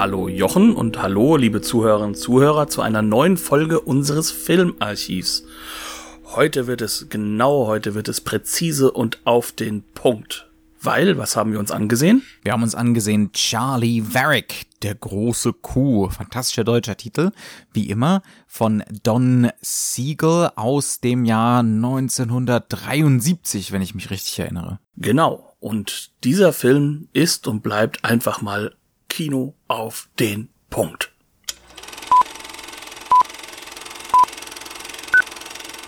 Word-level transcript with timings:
Hallo 0.00 0.28
Jochen 0.28 0.74
und 0.74 1.02
hallo 1.02 1.36
liebe 1.36 1.60
Zuhörerinnen 1.60 2.12
und 2.12 2.14
Zuhörer 2.14 2.68
zu 2.68 2.80
einer 2.80 3.02
neuen 3.02 3.36
Folge 3.36 3.80
unseres 3.80 4.30
Filmarchivs. 4.30 5.44
Heute 6.24 6.66
wird 6.66 6.80
es 6.80 7.10
genau, 7.10 7.66
heute 7.66 7.94
wird 7.94 8.08
es 8.08 8.22
präzise 8.22 8.92
und 8.92 9.18
auf 9.24 9.52
den 9.52 9.82
Punkt. 9.92 10.48
Weil, 10.80 11.18
was 11.18 11.36
haben 11.36 11.52
wir 11.52 11.58
uns 11.58 11.70
angesehen? 11.70 12.22
Wir 12.42 12.52
haben 12.52 12.62
uns 12.62 12.74
angesehen 12.74 13.32
Charlie 13.34 14.02
Varick, 14.02 14.68
der 14.80 14.94
große 14.94 15.52
Kuh. 15.52 16.08
Fantastischer 16.08 16.64
deutscher 16.64 16.96
Titel, 16.96 17.32
wie 17.74 17.90
immer, 17.90 18.22
von 18.46 18.82
Don 19.02 19.50
Siegel 19.60 20.48
aus 20.56 21.00
dem 21.00 21.26
Jahr 21.26 21.60
1973, 21.60 23.70
wenn 23.70 23.82
ich 23.82 23.94
mich 23.94 24.08
richtig 24.08 24.38
erinnere. 24.38 24.78
Genau. 24.96 25.52
Und 25.58 26.12
dieser 26.24 26.54
Film 26.54 27.08
ist 27.12 27.46
und 27.46 27.62
bleibt 27.62 28.02
einfach 28.02 28.40
mal 28.40 28.74
Kino 29.10 29.54
auf 29.66 30.08
den 30.18 30.48
Punkt. 30.70 31.12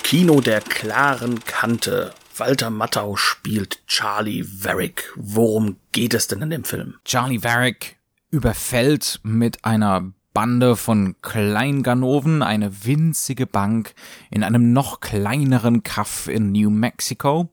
Kino 0.02 0.40
der 0.40 0.60
klaren 0.60 1.42
Kante. 1.44 2.12
Walter 2.36 2.68
Matthau 2.70 3.16
spielt 3.16 3.86
Charlie 3.86 4.44
Varick. 4.44 5.12
Worum 5.14 5.76
geht 5.92 6.14
es 6.14 6.26
denn 6.26 6.42
in 6.42 6.50
dem 6.50 6.64
Film? 6.64 6.96
Charlie 7.04 7.42
Varick 7.42 7.96
überfällt 8.30 9.20
mit 9.22 9.64
einer 9.64 10.12
Bande 10.34 10.76
von 10.76 11.14
Kleinganoven 11.22 12.42
eine 12.42 12.84
winzige 12.84 13.46
Bank 13.46 13.94
in 14.30 14.42
einem 14.42 14.72
noch 14.72 15.00
kleineren 15.00 15.84
Kaff 15.84 16.26
in 16.26 16.50
New 16.50 16.70
Mexico. 16.70 17.48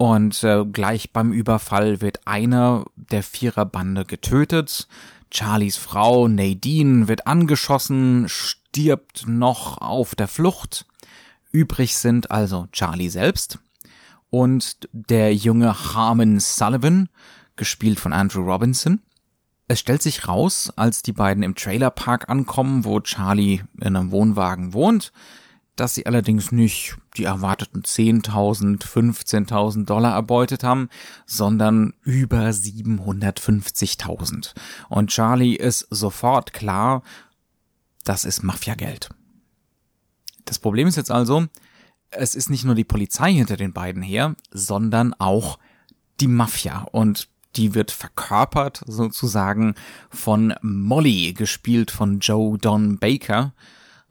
Und 0.00 0.42
äh, 0.44 0.64
gleich 0.64 1.12
beim 1.12 1.30
Überfall 1.30 2.00
wird 2.00 2.26
einer 2.26 2.86
der 2.96 3.22
Viererbande 3.22 4.06
getötet. 4.06 4.88
Charlies 5.30 5.76
Frau 5.76 6.26
Nadine 6.26 7.06
wird 7.06 7.26
angeschossen, 7.26 8.24
stirbt 8.26 9.28
noch 9.28 9.76
auf 9.76 10.14
der 10.14 10.26
Flucht. 10.26 10.86
Übrig 11.52 11.98
sind 11.98 12.30
also 12.30 12.66
Charlie 12.72 13.10
selbst 13.10 13.58
und 14.30 14.88
der 14.92 15.34
junge 15.34 15.94
Harmon 15.94 16.40
Sullivan, 16.40 17.10
gespielt 17.56 18.00
von 18.00 18.14
Andrew 18.14 18.40
Robinson. 18.40 19.02
Es 19.68 19.80
stellt 19.80 20.00
sich 20.00 20.26
raus, 20.26 20.72
als 20.76 21.02
die 21.02 21.12
beiden 21.12 21.42
im 21.42 21.56
Trailerpark 21.56 22.30
ankommen, 22.30 22.86
wo 22.86 23.00
Charlie 23.00 23.64
in 23.78 23.96
einem 23.96 24.12
Wohnwagen 24.12 24.72
wohnt, 24.72 25.12
dass 25.80 25.94
sie 25.94 26.06
allerdings 26.06 26.52
nicht 26.52 26.96
die 27.16 27.24
erwarteten 27.24 27.82
10.000, 27.82 28.86
15.000 28.86 29.86
Dollar 29.86 30.12
erbeutet 30.12 30.62
haben, 30.62 30.90
sondern 31.26 31.94
über 32.02 32.50
750.000. 32.50 34.52
Und 34.90 35.10
Charlie 35.10 35.56
ist 35.56 35.86
sofort 35.90 36.52
klar, 36.52 37.02
das 38.04 38.26
ist 38.26 38.42
Mafiageld. 38.42 39.08
Das 40.44 40.58
Problem 40.58 40.86
ist 40.86 40.96
jetzt 40.96 41.10
also, 41.10 41.46
es 42.10 42.34
ist 42.34 42.50
nicht 42.50 42.64
nur 42.64 42.74
die 42.74 42.84
Polizei 42.84 43.32
hinter 43.32 43.56
den 43.56 43.72
beiden 43.72 44.02
her, 44.02 44.36
sondern 44.50 45.14
auch 45.14 45.58
die 46.20 46.28
Mafia 46.28 46.82
und 46.92 47.30
die 47.56 47.74
wird 47.74 47.90
verkörpert 47.90 48.82
sozusagen 48.86 49.74
von 50.10 50.52
Molly, 50.60 51.32
gespielt 51.32 51.90
von 51.90 52.20
Joe 52.20 52.58
Don 52.58 52.98
Baker, 52.98 53.54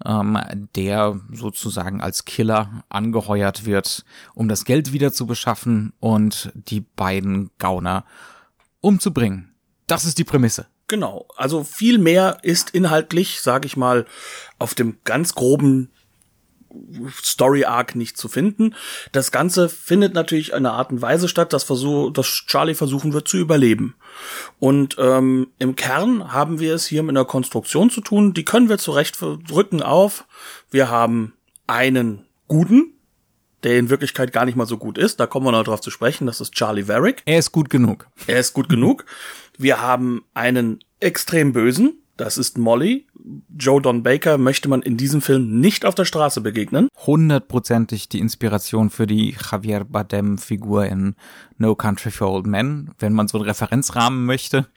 ähm, 0.06 0.38
der 0.76 1.20
sozusagen 1.32 2.02
als 2.02 2.26
Killer 2.26 2.84
angeheuert 2.90 3.66
wird, 3.66 4.06
um 4.34 4.48
das 4.48 4.66
Geld 4.66 4.94
wieder 4.94 5.12
zu 5.12 5.26
beschaffen 5.26 5.94
und 6.00 6.52
die 6.54 6.82
beiden 6.82 7.52
Gauner 7.58 8.06
umzubringen. 8.82 9.54
Das 9.88 10.06
ist 10.06 10.18
die 10.18 10.24
Prämisse. 10.24 10.68
Genau. 10.88 11.28
Also 11.36 11.64
viel 11.64 12.00
mehr 12.00 12.40
ist 12.42 12.72
inhaltlich, 12.72 13.42
sage 13.42 13.68
ich 13.68 13.78
mal, 13.78 14.06
auf 14.58 14.74
dem 14.74 14.98
ganz 15.04 15.36
groben 15.36 15.92
Story 17.24 17.66
Arc 17.66 17.96
nicht 17.96 18.18
zu 18.18 18.28
finden. 18.28 18.76
Das 19.12 19.32
Ganze 19.32 19.70
findet 19.70 20.14
natürlich 20.14 20.54
eine 20.54 20.72
Art 20.72 20.92
und 20.92 21.02
Weise 21.02 21.28
statt, 21.28 21.54
dass, 21.54 21.64
Versuch, 21.64 22.12
dass 22.12 22.28
Charlie 22.28 22.76
versuchen 22.76 23.14
wird 23.14 23.28
zu 23.28 23.38
überleben. 23.38 23.96
Und 24.60 24.96
ähm, 25.00 25.48
im 25.60 25.76
Kern 25.76 26.32
haben 26.32 26.60
wir 26.60 26.76
es 26.76 26.86
hier 26.86 27.04
mit 27.04 27.12
einer 27.12 27.26
Konstruktion 27.26 27.90
zu 27.90 28.02
tun, 28.02 28.34
die 28.34 28.46
können 28.46 28.70
wir 28.70 28.78
zurecht 28.78 29.18
rücken 29.22 29.82
auf. 29.82 30.26
Wir 30.70 30.90
haben 30.90 31.34
einen 31.68 32.26
guten, 32.48 32.94
der 33.64 33.78
in 33.78 33.90
Wirklichkeit 33.90 34.32
gar 34.32 34.46
nicht 34.46 34.56
mal 34.56 34.66
so 34.66 34.78
gut 34.78 34.98
ist. 34.98 35.20
Da 35.20 35.28
kommen 35.28 35.46
wir 35.46 35.52
noch 35.52 35.64
drauf 35.64 35.82
zu 35.82 35.92
sprechen. 35.92 36.28
Das 36.28 36.42
ist 36.42 36.54
Charlie 36.54 36.88
Varick. 36.88 37.22
Er 37.26 37.40
ist 37.40 37.52
gut 37.52 37.70
genug. 37.70 38.08
Er 38.28 38.40
ist 38.40 38.54
gut 38.54 38.70
genug. 38.70 39.06
Wir 39.58 39.82
haben 39.82 40.24
einen 40.34 40.80
extrem 41.00 41.54
bösen, 41.54 42.02
das 42.20 42.38
ist 42.38 42.58
Molly. 42.58 43.08
Joe 43.58 43.82
Don 43.82 44.04
Baker 44.04 44.38
möchte 44.38 44.68
man 44.68 44.82
in 44.82 44.98
diesem 44.98 45.22
Film 45.22 45.60
nicht 45.60 45.86
auf 45.86 45.96
der 45.96 46.06
Straße 46.06 46.42
begegnen. 46.42 46.90
Hundertprozentig 47.06 48.10
die 48.10 48.20
Inspiration 48.20 48.90
für 48.90 49.08
die 49.08 49.36
Javier 49.40 49.86
Bardem-Figur 49.86 50.86
in 50.86 51.16
No 51.58 51.76
Country 51.76 52.12
for 52.12 52.30
Old 52.30 52.46
Men, 52.46 52.92
wenn 53.00 53.14
man 53.14 53.28
so 53.28 53.38
einen 53.38 53.48
Referenzrahmen 53.48 54.26
möchte. 54.26 54.68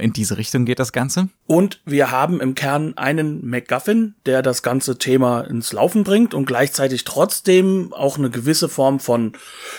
In 0.00 0.12
diese 0.12 0.38
Richtung 0.38 0.64
geht 0.64 0.78
das 0.78 0.92
Ganze. 0.92 1.28
Und 1.50 1.80
wir 1.86 2.10
haben 2.10 2.42
im 2.42 2.54
Kern 2.54 2.92
einen 2.98 3.48
MacGuffin, 3.48 4.14
der 4.26 4.42
das 4.42 4.62
ganze 4.62 4.98
Thema 4.98 5.40
ins 5.40 5.72
Laufen 5.72 6.04
bringt 6.04 6.34
und 6.34 6.44
gleichzeitig 6.44 7.04
trotzdem 7.04 7.94
auch 7.94 8.18
eine 8.18 8.28
gewisse 8.28 8.68
Form 8.68 9.00
von 9.00 9.32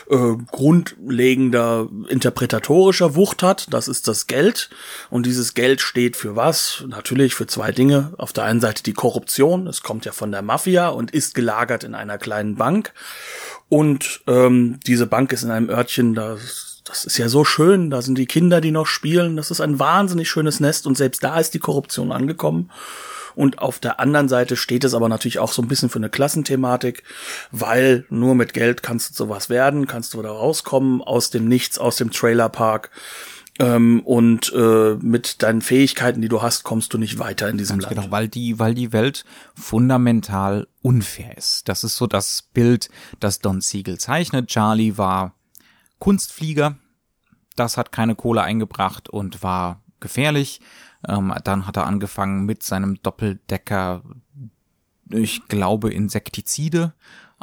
äh, 0.09 0.33
grundlegender 0.51 1.87
interpretatorischer 2.09 3.13
Wucht 3.13 3.43
hat. 3.43 3.71
Das 3.71 3.87
ist 3.87 4.07
das 4.07 4.25
Geld. 4.25 4.71
Und 5.11 5.27
dieses 5.27 5.53
Geld 5.53 5.81
steht 5.81 6.17
für 6.17 6.35
was? 6.35 6.85
Natürlich 6.87 7.35
für 7.35 7.45
zwei 7.45 7.71
Dinge. 7.71 8.13
Auf 8.17 8.33
der 8.33 8.45
einen 8.45 8.61
Seite 8.61 8.81
die 8.81 8.93
Korruption. 8.93 9.67
Es 9.67 9.83
kommt 9.83 10.05
ja 10.05 10.11
von 10.11 10.31
der 10.31 10.41
Mafia 10.41 10.87
und 10.87 11.11
ist 11.11 11.35
gelagert 11.35 11.83
in 11.83 11.93
einer 11.93 12.17
kleinen 12.17 12.55
Bank. 12.55 12.93
Und 13.67 14.21
ähm, 14.25 14.79
diese 14.87 15.05
Bank 15.05 15.31
ist 15.31 15.43
in 15.43 15.51
einem 15.51 15.69
Örtchen, 15.69 16.15
das, 16.15 16.68
das 16.89 17.05
ist 17.05 17.19
ja 17.19 17.29
so 17.29 17.45
schön, 17.45 17.91
da 17.91 18.01
sind 18.01 18.17
die 18.17 18.25
Kinder, 18.25 18.61
die 18.61 18.71
noch 18.71 18.87
spielen, 18.87 19.37
das 19.37 19.51
ist 19.51 19.61
ein 19.61 19.77
wahnsinnig 19.77 20.27
schönes 20.27 20.59
Nest 20.59 20.87
und 20.87 20.97
selbst 20.97 21.23
da 21.23 21.39
ist 21.39 21.53
die 21.53 21.59
Korruption 21.59 22.11
angekommen. 22.11 22.71
Und 23.35 23.59
auf 23.59 23.77
der 23.79 23.99
anderen 23.99 24.27
Seite 24.27 24.57
steht 24.57 24.83
es 24.83 24.95
aber 24.95 25.07
natürlich 25.07 25.39
auch 25.39 25.51
so 25.51 25.61
ein 25.61 25.67
bisschen 25.67 25.89
für 25.89 25.99
eine 25.99 26.09
Klassenthematik, 26.09 27.03
weil 27.51 28.05
nur 28.09 28.33
mit 28.33 28.53
Geld 28.53 28.81
kannst 28.81 29.11
du 29.11 29.13
sowas 29.13 29.49
werden, 29.49 29.85
kannst 29.85 30.15
du 30.15 30.21
da 30.21 30.31
rauskommen 30.31 31.01
aus 31.01 31.29
dem 31.29 31.47
Nichts, 31.47 31.77
aus 31.77 31.95
dem 31.95 32.11
Trailerpark. 32.11 32.89
Ähm, 33.59 34.01
und 34.01 34.51
äh, 34.53 34.95
mit 34.95 35.43
deinen 35.43 35.61
Fähigkeiten, 35.61 36.21
die 36.21 36.27
du 36.27 36.41
hast, 36.41 36.63
kommst 36.63 36.93
du 36.93 36.97
nicht 36.97 37.19
weiter 37.19 37.49
in 37.49 37.57
diesem 37.57 37.79
Ganz 37.79 37.91
Land. 37.91 38.01
Genau, 38.01 38.11
weil 38.11 38.27
die, 38.27 38.57
weil 38.57 38.73
die 38.73 38.91
Welt 38.93 39.25
fundamental 39.53 40.67
unfair 40.81 41.37
ist. 41.37 41.69
Das 41.69 41.83
ist 41.83 41.97
so 41.97 42.07
das 42.07 42.41
Bild, 42.53 42.89
das 43.19 43.39
Don 43.39 43.61
Siegel 43.61 43.99
zeichnet. 43.99 44.47
Charlie 44.47 44.97
war 44.97 45.35
Kunstflieger, 45.99 46.77
das 47.55 47.77
hat 47.77 47.91
keine 47.91 48.15
Kohle 48.15 48.41
eingebracht 48.41 49.09
und 49.09 49.43
war 49.43 49.81
gefährlich. 49.99 50.61
Ähm, 51.07 51.33
dann 51.43 51.67
hat 51.67 51.77
er 51.77 51.87
angefangen 51.87 52.45
mit 52.45 52.63
seinem 52.63 53.01
Doppeldecker, 53.01 54.03
ich 55.09 55.47
glaube, 55.47 55.91
Insektizide 55.91 56.93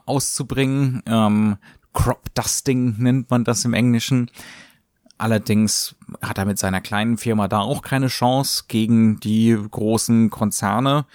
auszubringen. 0.05 1.03
Ähm, 1.07 1.57
Crop 1.93 2.35
Dusting 2.35 2.97
nennt 2.99 3.31
man 3.31 3.45
das 3.45 3.65
im 3.65 3.75
Englischen. 3.75 4.31
Allerdings 5.19 5.97
hat 6.21 6.37
er 6.37 6.45
mit 6.45 6.59
seiner 6.59 6.83
kleinen 6.83 7.17
Firma 7.17 7.49
da 7.49 7.61
auch 7.61 7.81
keine 7.81 8.09
Chance 8.09 8.65
gegen 8.69 9.19
die 9.21 9.57
großen 9.71 10.29
Konzerne. 10.29 11.07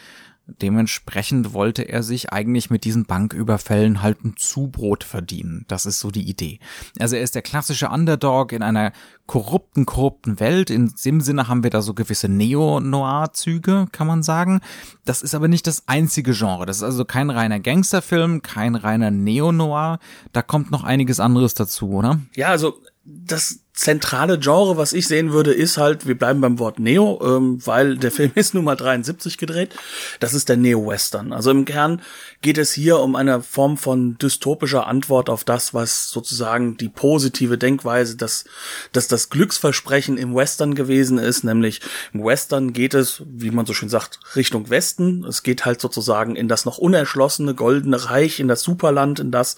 Dementsprechend 0.61 1.53
wollte 1.53 1.83
er 1.83 2.03
sich 2.03 2.31
eigentlich 2.31 2.69
mit 2.69 2.83
diesen 2.83 3.05
Banküberfällen 3.05 4.01
halt 4.01 4.23
ein 4.23 4.35
Zubrot 4.37 5.03
verdienen. 5.03 5.65
Das 5.67 5.85
ist 5.85 5.99
so 5.99 6.11
die 6.11 6.29
Idee. 6.29 6.59
Also 6.99 7.15
er 7.15 7.21
ist 7.21 7.35
der 7.35 7.41
klassische 7.41 7.89
Underdog 7.89 8.51
in 8.51 8.63
einer 8.63 8.91
korrupten, 9.27 9.85
korrupten 9.85 10.39
Welt. 10.39 10.69
In 10.69 10.93
dem 11.05 11.21
Sinne 11.21 11.47
haben 11.47 11.63
wir 11.63 11.69
da 11.69 11.81
so 11.81 11.93
gewisse 11.93 12.27
Neo-Noir-Züge, 12.27 13.87
kann 13.91 14.07
man 14.07 14.23
sagen. 14.23 14.61
Das 15.05 15.21
ist 15.21 15.35
aber 15.35 15.47
nicht 15.47 15.67
das 15.67 15.87
einzige 15.87 16.33
Genre. 16.33 16.65
Das 16.65 16.77
ist 16.77 16.83
also 16.83 17.05
kein 17.05 17.29
reiner 17.29 17.59
Gangsterfilm, 17.59 18.41
kein 18.41 18.75
reiner 18.75 19.11
Neo-Noir. 19.11 19.99
Da 20.33 20.41
kommt 20.41 20.71
noch 20.71 20.83
einiges 20.83 21.19
anderes 21.19 21.53
dazu, 21.53 21.91
oder? 21.91 22.19
Ja, 22.35 22.49
also 22.49 22.81
das 23.03 23.59
zentrale 23.73 24.37
Genre, 24.37 24.75
was 24.75 24.91
ich 24.91 25.07
sehen 25.07 25.31
würde, 25.31 25.53
ist 25.53 25.77
halt, 25.77 26.05
wir 26.05 26.17
bleiben 26.17 26.41
beim 26.41 26.59
Wort 26.59 26.79
Neo, 26.79 27.19
ähm, 27.23 27.65
weil 27.65 27.97
der 27.97 28.11
Film 28.11 28.31
ist 28.35 28.53
nun 28.53 28.65
mal 28.65 28.75
73 28.75 29.37
gedreht. 29.37 29.75
Das 30.19 30.33
ist 30.33 30.49
der 30.49 30.57
Neo-Western. 30.57 31.31
Also 31.31 31.51
im 31.51 31.65
Kern 31.65 32.01
geht 32.41 32.57
es 32.57 32.73
hier 32.73 32.99
um 32.99 33.15
eine 33.15 33.41
Form 33.41 33.77
von 33.77 34.17
dystopischer 34.17 34.87
Antwort 34.87 35.29
auf 35.29 35.43
das, 35.43 35.73
was 35.73 36.09
sozusagen 36.09 36.75
die 36.75 36.89
positive 36.89 37.57
Denkweise, 37.57 38.17
dass, 38.17 38.45
dass 38.91 39.07
das 39.07 39.29
Glücksversprechen 39.29 40.17
im 40.17 40.35
Western 40.35 40.75
gewesen 40.75 41.17
ist. 41.17 41.43
Nämlich 41.43 41.81
im 42.13 42.23
Western 42.23 42.73
geht 42.73 42.93
es, 42.93 43.23
wie 43.25 43.51
man 43.51 43.65
so 43.65 43.73
schön 43.73 43.89
sagt, 43.89 44.19
Richtung 44.35 44.69
Westen. 44.69 45.23
Es 45.23 45.43
geht 45.43 45.65
halt 45.65 45.79
sozusagen 45.79 46.35
in 46.35 46.47
das 46.49 46.65
noch 46.65 46.77
unerschlossene 46.77 47.55
Goldene 47.55 48.09
Reich, 48.09 48.39
in 48.39 48.49
das 48.49 48.63
Superland, 48.63 49.19
in 49.19 49.31
das 49.31 49.55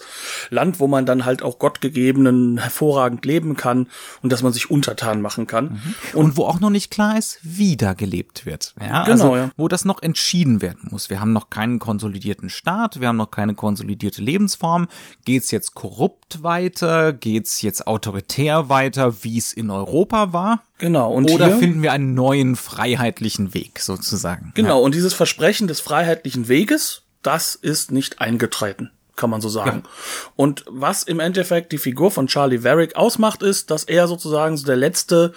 Land, 0.50 0.78
wo 0.78 0.86
man 0.86 1.04
dann 1.04 1.24
halt 1.24 1.42
auch 1.42 1.58
gottgegebenen 1.58 2.58
hervorragend 2.58 3.24
leben 3.24 3.56
kann 3.56 3.88
und 4.22 4.32
dass 4.32 4.42
man 4.42 4.52
sich 4.52 4.70
untertan 4.70 5.20
machen 5.20 5.46
kann. 5.46 5.64
Mhm. 5.64 5.94
Und, 6.12 6.24
und, 6.24 6.36
wo 6.36 6.46
auch 6.46 6.60
noch 6.60 6.70
nicht 6.70 6.90
klar 6.90 7.18
ist, 7.18 7.38
wie 7.42 7.76
da 7.76 7.94
gelebt 7.94 8.46
wird. 8.46 8.74
Ja, 8.80 9.04
genau, 9.04 9.32
also, 9.32 9.36
ja. 9.36 9.50
wo 9.56 9.68
das 9.68 9.84
noch 9.84 10.02
entschieden 10.02 10.62
werden 10.62 10.88
muss. 10.90 11.10
Wir 11.10 11.20
haben 11.20 11.32
noch 11.32 11.50
keinen 11.50 11.78
konsolidierten 11.78 12.50
Staat, 12.50 13.00
wir 13.00 13.08
haben 13.08 13.16
noch 13.16 13.30
keine 13.30 13.54
konsolidierte 13.54 14.22
Lebensform. 14.22 14.88
Geht's 15.24 15.50
jetzt 15.50 15.74
korrupt 15.74 16.42
weiter? 16.42 17.12
Geht's 17.12 17.62
jetzt 17.62 17.86
autoritär 17.86 18.68
weiter, 18.68 19.22
wie 19.22 19.38
es 19.38 19.52
in 19.52 19.70
Europa 19.70 20.32
war? 20.32 20.62
Genau. 20.78 21.12
Und 21.12 21.30
Oder 21.30 21.46
hier, 21.46 21.58
finden 21.58 21.82
wir 21.82 21.92
einen 21.92 22.14
neuen 22.14 22.56
freiheitlichen 22.56 23.54
Weg 23.54 23.78
sozusagen? 23.78 24.52
Genau. 24.54 24.80
Ja. 24.80 24.84
Und 24.84 24.94
dieses 24.94 25.14
Versprechen 25.14 25.68
des 25.68 25.80
freiheitlichen 25.80 26.48
Weges, 26.48 27.02
das 27.22 27.54
ist 27.54 27.90
nicht 27.90 28.20
eingetreten 28.20 28.90
kann 29.16 29.30
man 29.30 29.40
so 29.40 29.48
sagen. 29.48 29.82
Ja. 29.84 29.90
Und 30.36 30.64
was 30.68 31.02
im 31.02 31.20
Endeffekt 31.20 31.72
die 31.72 31.78
Figur 31.78 32.10
von 32.10 32.26
Charlie 32.26 32.64
Varick 32.64 32.96
ausmacht, 32.96 33.42
ist, 33.42 33.70
dass 33.70 33.84
er 33.84 34.08
sozusagen 34.08 34.56
so 34.56 34.66
der 34.66 34.76
letzte 34.76 35.32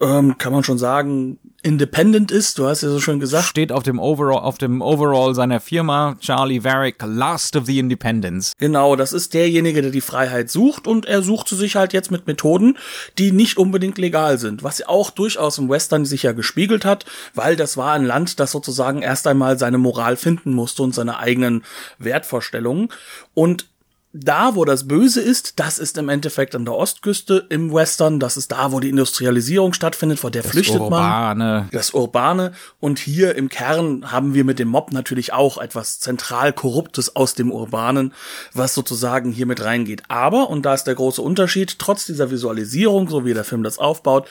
ähm, 0.00 0.38
kann 0.38 0.52
man 0.52 0.64
schon 0.64 0.78
sagen, 0.78 1.38
independent 1.62 2.30
ist. 2.30 2.58
Du 2.58 2.66
hast 2.66 2.82
ja 2.82 2.88
so 2.88 3.00
schön 3.00 3.20
gesagt. 3.20 3.46
Steht 3.46 3.72
auf 3.72 3.82
dem 3.82 3.98
Overall, 3.98 4.40
auf 4.40 4.58
dem 4.58 4.80
Overall 4.82 5.34
seiner 5.34 5.60
Firma, 5.60 6.16
Charlie 6.20 6.64
Varick, 6.64 6.96
Last 7.04 7.56
of 7.56 7.66
the 7.66 7.78
Independents. 7.78 8.52
Genau, 8.58 8.96
das 8.96 9.12
ist 9.12 9.34
derjenige, 9.34 9.82
der 9.82 9.90
die 9.90 10.00
Freiheit 10.00 10.50
sucht 10.50 10.86
und 10.86 11.06
er 11.06 11.22
sucht 11.22 11.48
sie 11.48 11.56
sich 11.56 11.76
halt 11.76 11.92
jetzt 11.92 12.10
mit 12.10 12.26
Methoden, 12.26 12.78
die 13.18 13.32
nicht 13.32 13.58
unbedingt 13.58 13.98
legal 13.98 14.38
sind. 14.38 14.62
Was 14.62 14.78
ja 14.78 14.88
auch 14.88 15.10
durchaus 15.10 15.58
im 15.58 15.68
Western 15.68 16.04
sich 16.04 16.22
ja 16.22 16.32
gespiegelt 16.32 16.84
hat, 16.84 17.04
weil 17.34 17.56
das 17.56 17.76
war 17.76 17.92
ein 17.92 18.04
Land, 18.04 18.40
das 18.40 18.52
sozusagen 18.52 19.02
erst 19.02 19.26
einmal 19.26 19.58
seine 19.58 19.78
Moral 19.78 20.16
finden 20.16 20.52
musste 20.52 20.82
und 20.82 20.94
seine 20.94 21.18
eigenen 21.18 21.64
Wertvorstellungen. 21.98 22.88
Und 23.34 23.66
da, 24.12 24.56
wo 24.56 24.64
das 24.64 24.88
Böse 24.88 25.20
ist, 25.20 25.60
das 25.60 25.78
ist 25.78 25.96
im 25.96 26.08
Endeffekt 26.08 26.56
an 26.56 26.64
der 26.64 26.74
Ostküste 26.74 27.46
im 27.48 27.72
Western. 27.72 28.18
Das 28.18 28.36
ist 28.36 28.50
da, 28.50 28.72
wo 28.72 28.80
die 28.80 28.88
Industrialisierung 28.88 29.72
stattfindet, 29.72 30.18
vor 30.18 30.32
der 30.32 30.42
das 30.42 30.50
flüchtet 30.50 30.80
Urbane. 30.80 31.44
man. 31.44 31.68
Das 31.70 31.92
Urbane. 31.92 32.52
Und 32.80 32.98
hier 32.98 33.36
im 33.36 33.48
Kern 33.48 34.10
haben 34.10 34.34
wir 34.34 34.44
mit 34.44 34.58
dem 34.58 34.66
Mob 34.66 34.92
natürlich 34.92 35.32
auch 35.32 35.58
etwas 35.58 36.00
zentral 36.00 36.52
Korruptes 36.52 37.14
aus 37.14 37.34
dem 37.34 37.52
Urbanen, 37.52 38.12
was 38.52 38.74
sozusagen 38.74 39.30
hier 39.30 39.46
mit 39.46 39.62
reingeht. 39.62 40.02
Aber, 40.08 40.50
und 40.50 40.66
da 40.66 40.74
ist 40.74 40.84
der 40.84 40.96
große 40.96 41.22
Unterschied, 41.22 41.78
trotz 41.78 42.06
dieser 42.06 42.32
Visualisierung, 42.32 43.08
so 43.08 43.24
wie 43.24 43.34
der 43.34 43.44
Film 43.44 43.62
das 43.62 43.78
aufbaut, 43.78 44.26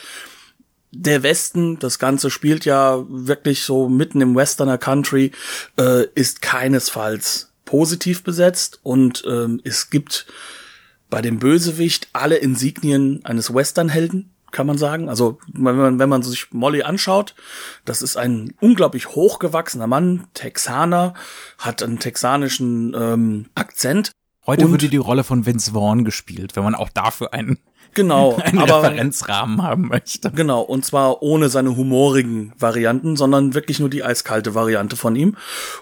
der 0.91 1.23
Westen, 1.23 1.79
das 1.79 1.99
Ganze 1.99 2.31
spielt 2.31 2.65
ja 2.65 3.05
wirklich 3.07 3.63
so 3.63 3.87
mitten 3.87 4.19
im 4.19 4.35
Westerner 4.35 4.77
Country, 4.77 5.31
äh, 5.77 6.05
ist 6.15 6.41
keinesfalls 6.41 7.49
positiv 7.69 8.24
besetzt 8.24 8.80
und 8.81 9.24
ähm, 9.27 9.62
es 9.63 9.92
gibt 9.92 10.25
bei 11.12 11.21
dem 11.21 11.38
Bösewicht 11.38 12.07
alle 12.13 12.38
Insignien 12.38 13.24
eines 13.25 13.54
Westernhelden, 13.54 14.31
kann 14.50 14.66
man 14.66 14.80
sagen. 14.80 15.07
Also 15.07 15.38
wenn 15.54 15.77
man, 15.77 16.00
wenn 16.00 16.10
man 16.10 16.24
sich 16.24 16.51
Molly 16.51 16.81
anschaut, 16.81 17.36
das 17.86 18.01
ist 18.01 18.18
ein 18.18 18.56
unglaublich 18.60 19.10
hochgewachsener 19.10 19.86
Mann, 19.86 20.25
Texaner, 20.33 21.13
hat 21.60 21.83
einen 21.83 22.00
texanischen 22.00 22.95
ähm, 22.98 23.45
Akzent. 23.54 24.13
Heute 24.48 24.72
würde 24.72 24.89
die 24.89 24.98
Rolle 24.98 25.24
von 25.24 25.45
Vince 25.45 25.74
Vaughn 25.74 26.06
gespielt, 26.06 26.56
wenn 26.56 26.63
man 26.63 26.74
auch 26.74 26.89
dafür 26.89 27.36
einen 27.36 27.60
genau, 27.94 28.36
einen 28.44 28.59
aber, 28.59 28.83
Referenzrahmen 28.83 29.62
haben 29.62 29.88
möchte. 29.88 30.31
Genau, 30.31 30.62
und 30.62 30.86
zwar 30.86 31.21
ohne 31.21 31.50
seine 31.50 31.75
humorigen 31.75 32.53
Varianten, 32.57 33.15
sondern 33.15 33.53
wirklich 33.53 33.80
nur 33.80 33.89
die 33.89 34.03
eiskalte 34.03 34.56
Variante 34.56 34.95
von 34.95 35.15
ihm. 35.15 35.36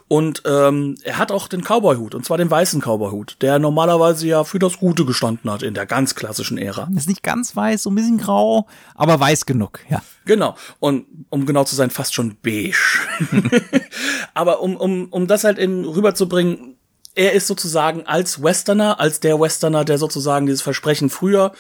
Und 0.08 0.44
ähm, 0.46 0.96
er 1.04 1.18
hat 1.18 1.32
auch 1.32 1.48
den 1.48 1.62
Cowboyhut, 1.62 2.16
und 2.16 2.26
zwar 2.26 2.38
den 2.38 2.50
weißen 2.50 2.82
Cowboyhut, 2.82 3.38
der 3.42 3.60
normalerweise 3.60 4.28
ja 4.28 4.44
für 4.44 4.60
das 4.60 4.78
Gute 4.78 5.06
gestanden 5.06 5.52
hat 5.52 5.64
in 5.64 5.74
der 5.74 5.86
ganz 5.86 6.16
klassischen 6.16 6.58
Ära. 6.58 6.90
Ist 6.96 7.10
nicht 7.10 7.24
ganz 7.24 7.56
weiß, 7.56 7.84
so 7.84 7.92
ein 7.92 7.96
bisschen 7.96 8.18
grau, 8.18 8.68
aber 8.96 9.20
weiß 9.20 9.46
genug, 9.46 9.80
ja. 9.90 10.02
Genau. 10.26 10.56
Und 10.80 11.06
um 11.30 11.46
genau 11.46 11.64
zu 11.64 11.76
sein, 11.76 11.90
fast 11.90 12.14
schon 12.14 12.36
beige. 12.42 13.00
aber 14.34 14.62
um, 14.62 14.76
um, 14.76 15.08
um 15.10 15.28
das 15.28 15.46
halt 15.46 15.58
eben 15.58 15.86
rüberzubringen, 15.86 16.76
er 17.18 17.34
ist 17.34 17.48
sozusagen 17.48 18.06
als 18.06 18.44
Westerner, 18.44 19.00
als 19.00 19.20
der 19.20 19.40
Westerner, 19.40 19.84
der 19.84 19.98
sozusagen 19.98 20.46
dieses 20.46 20.62
Versprechen 20.62 21.10
früher 21.10 21.52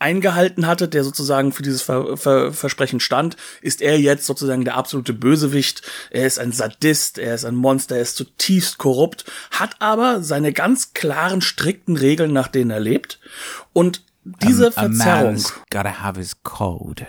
eingehalten 0.00 0.66
hatte, 0.66 0.88
der 0.88 1.04
sozusagen 1.04 1.52
für 1.52 1.62
dieses 1.62 1.82
Ver 1.82 2.16
Ver 2.16 2.52
Versprechen 2.52 3.00
stand, 3.00 3.36
ist 3.60 3.82
er 3.82 4.00
jetzt 4.00 4.26
sozusagen 4.26 4.64
der 4.64 4.76
absolute 4.76 5.12
Bösewicht. 5.12 5.82
Er 6.10 6.26
ist 6.26 6.38
ein 6.38 6.52
Sadist, 6.52 7.18
er 7.18 7.34
ist 7.34 7.44
ein 7.44 7.54
Monster, 7.54 7.96
er 7.96 8.02
ist 8.02 8.16
zutiefst 8.16 8.78
korrupt, 8.78 9.24
hat 9.50 9.76
aber 9.78 10.22
seine 10.22 10.52
ganz 10.52 10.94
klaren, 10.94 11.42
strikten 11.42 11.96
Regeln, 11.96 12.32
nach 12.32 12.48
denen 12.48 12.70
er 12.70 12.80
lebt. 12.80 13.20
Und 13.72 14.02
diese 14.24 14.66
a, 14.66 14.68
a 14.68 14.70
Verzerrung. 14.72 15.42
Gotta 15.70 16.02
have 16.02 16.18
his 16.18 16.42
code. 16.42 17.06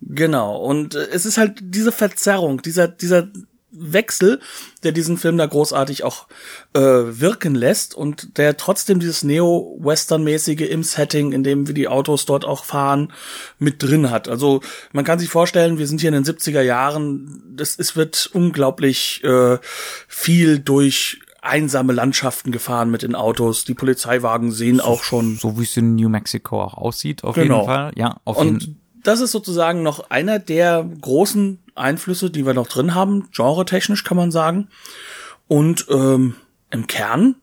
Genau. 0.00 0.56
Und 0.56 0.94
es 0.94 1.24
ist 1.24 1.38
halt 1.38 1.58
diese 1.62 1.92
Verzerrung, 1.92 2.60
dieser, 2.60 2.88
dieser 2.88 3.28
Wechsel, 3.72 4.40
der 4.82 4.92
diesen 4.92 5.16
Film 5.16 5.38
da 5.38 5.46
großartig 5.46 6.04
auch 6.04 6.28
äh, 6.74 6.80
wirken 6.80 7.54
lässt 7.54 7.94
und 7.94 8.36
der 8.36 8.56
trotzdem 8.56 9.00
dieses 9.00 9.24
Neo-Western-mäßige 9.24 10.68
im 10.70 10.82
Setting, 10.82 11.32
in 11.32 11.42
dem 11.42 11.66
wir 11.66 11.74
die 11.74 11.88
Autos 11.88 12.26
dort 12.26 12.44
auch 12.44 12.64
fahren, 12.64 13.12
mit 13.58 13.82
drin 13.82 14.10
hat. 14.10 14.28
Also 14.28 14.60
man 14.92 15.04
kann 15.04 15.18
sich 15.18 15.30
vorstellen, 15.30 15.78
wir 15.78 15.86
sind 15.86 16.00
hier 16.00 16.12
in 16.12 16.22
den 16.22 16.24
70er 16.24 16.60
Jahren, 16.60 17.42
das, 17.56 17.78
es 17.78 17.96
wird 17.96 18.30
unglaublich 18.32 19.24
äh, 19.24 19.58
viel 20.06 20.58
durch 20.58 21.20
einsame 21.40 21.92
Landschaften 21.92 22.52
gefahren 22.52 22.90
mit 22.90 23.02
den 23.02 23.14
Autos. 23.14 23.64
Die 23.64 23.74
Polizeiwagen 23.74 24.52
sehen 24.52 24.80
auch 24.80 25.02
schon. 25.02 25.36
So 25.36 25.58
wie 25.58 25.64
es 25.64 25.76
in 25.76 25.96
New 25.96 26.08
Mexico 26.08 26.62
auch 26.62 26.74
aussieht, 26.74 27.24
auf 27.24 27.34
genau. 27.34 27.56
jeden 27.56 27.66
Fall. 27.66 27.92
Ja, 27.96 28.20
auf 28.24 28.36
und 28.36 28.62
jeden 28.62 28.82
das 29.02 29.20
ist 29.20 29.32
sozusagen 29.32 29.82
noch 29.82 30.10
einer 30.10 30.38
der 30.38 30.88
großen 31.00 31.58
Einflüsse, 31.74 32.30
die 32.30 32.46
wir 32.46 32.54
noch 32.54 32.66
drin 32.66 32.94
haben, 32.94 33.28
genre-technisch 33.32 34.04
kann 34.04 34.16
man 34.16 34.30
sagen. 34.30 34.68
Und 35.48 35.86
ähm, 35.90 36.34
im 36.70 36.86
Kern 36.86 37.36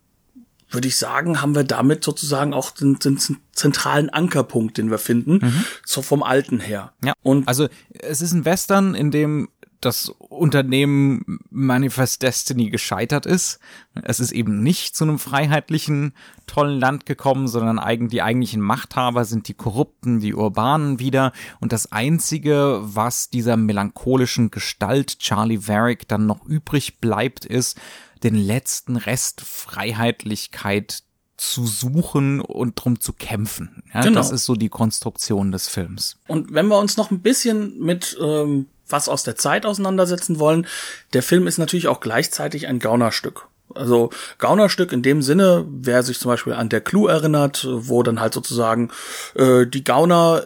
würde 0.71 0.87
ich 0.87 0.97
sagen, 0.97 1.41
haben 1.41 1.55
wir 1.55 1.63
damit 1.63 2.03
sozusagen 2.03 2.53
auch 2.53 2.71
den, 2.71 2.99
den 2.99 3.19
zentralen 3.51 4.09
Ankerpunkt, 4.09 4.77
den 4.77 4.91
wir 4.91 4.99
finden, 4.99 5.39
mhm. 5.41 5.65
so 5.83 6.01
vom 6.01 6.21
Alten 6.21 6.59
her. 6.59 6.93
Ja. 7.03 7.13
Und 7.23 7.47
also 7.47 7.67
es 7.91 8.21
ist 8.21 8.33
ein 8.33 8.45
Western, 8.45 8.93
in 8.93 9.11
dem 9.11 9.49
das 9.81 10.09
Unternehmen 10.09 11.39
Manifest 11.49 12.21
Destiny 12.21 12.69
gescheitert 12.69 13.25
ist. 13.25 13.59
Es 14.03 14.19
ist 14.19 14.31
eben 14.31 14.61
nicht 14.61 14.95
zu 14.95 15.05
einem 15.05 15.19
freiheitlichen, 15.19 16.13
tollen 16.47 16.79
Land 16.79 17.05
gekommen, 17.05 17.47
sondern 17.47 17.79
eigentlich 17.79 18.11
die 18.11 18.21
eigentlichen 18.21 18.61
Machthaber 18.61 19.25
sind 19.25 19.47
die 19.47 19.53
Korrupten, 19.53 20.19
die 20.19 20.33
Urbanen 20.33 20.99
wieder. 20.99 21.31
Und 21.59 21.71
das 21.71 21.91
Einzige, 21.91 22.79
was 22.81 23.29
dieser 23.29 23.55
melancholischen 23.55 24.51
Gestalt 24.51 25.19
Charlie 25.19 25.67
Varick 25.67 26.07
dann 26.07 26.25
noch 26.25 26.45
übrig 26.45 26.99
bleibt, 26.99 27.45
ist, 27.45 27.79
den 28.23 28.35
letzten 28.35 28.97
Rest 28.97 29.41
Freiheitlichkeit 29.41 31.03
zu 31.37 31.65
suchen 31.65 32.41
und 32.41 32.75
drum 32.75 32.99
zu 32.99 33.13
kämpfen. 33.13 33.81
Ja, 33.93 34.01
genau. 34.01 34.15
Das 34.15 34.31
ist 34.31 34.43
so 34.43 34.55
die 34.55 34.67
Konstruktion 34.67 35.53
des 35.53 35.69
Films. 35.69 36.17
Und 36.27 36.53
wenn 36.53 36.67
wir 36.67 36.77
uns 36.77 36.97
noch 36.97 37.11
ein 37.11 37.21
bisschen 37.21 37.79
mit 37.79 38.17
ähm, 38.21 38.67
was 38.89 39.09
aus 39.09 39.23
der 39.23 39.35
Zeit 39.35 39.65
auseinandersetzen 39.65 40.39
wollen. 40.39 40.67
Der 41.13 41.23
Film 41.23 41.47
ist 41.47 41.57
natürlich 41.57 41.87
auch 41.87 41.99
gleichzeitig 41.99 42.67
ein 42.67 42.79
Gaunerstück. 42.79 43.47
Also 43.75 44.09
Gaunerstück 44.39 44.91
in 44.91 45.03
dem 45.03 45.21
Sinne, 45.21 45.65
wer 45.69 46.01
sich 46.03 46.19
zum 46.19 46.29
Beispiel 46.29 46.53
an 46.53 46.69
der 46.69 46.81
Clue 46.81 47.09
erinnert, 47.09 47.67
wo 47.69 48.01
dann 48.01 48.19
halt 48.19 48.33
sozusagen 48.33 48.89
äh, 49.35 49.67
die 49.67 49.83
Gauner 49.83 50.43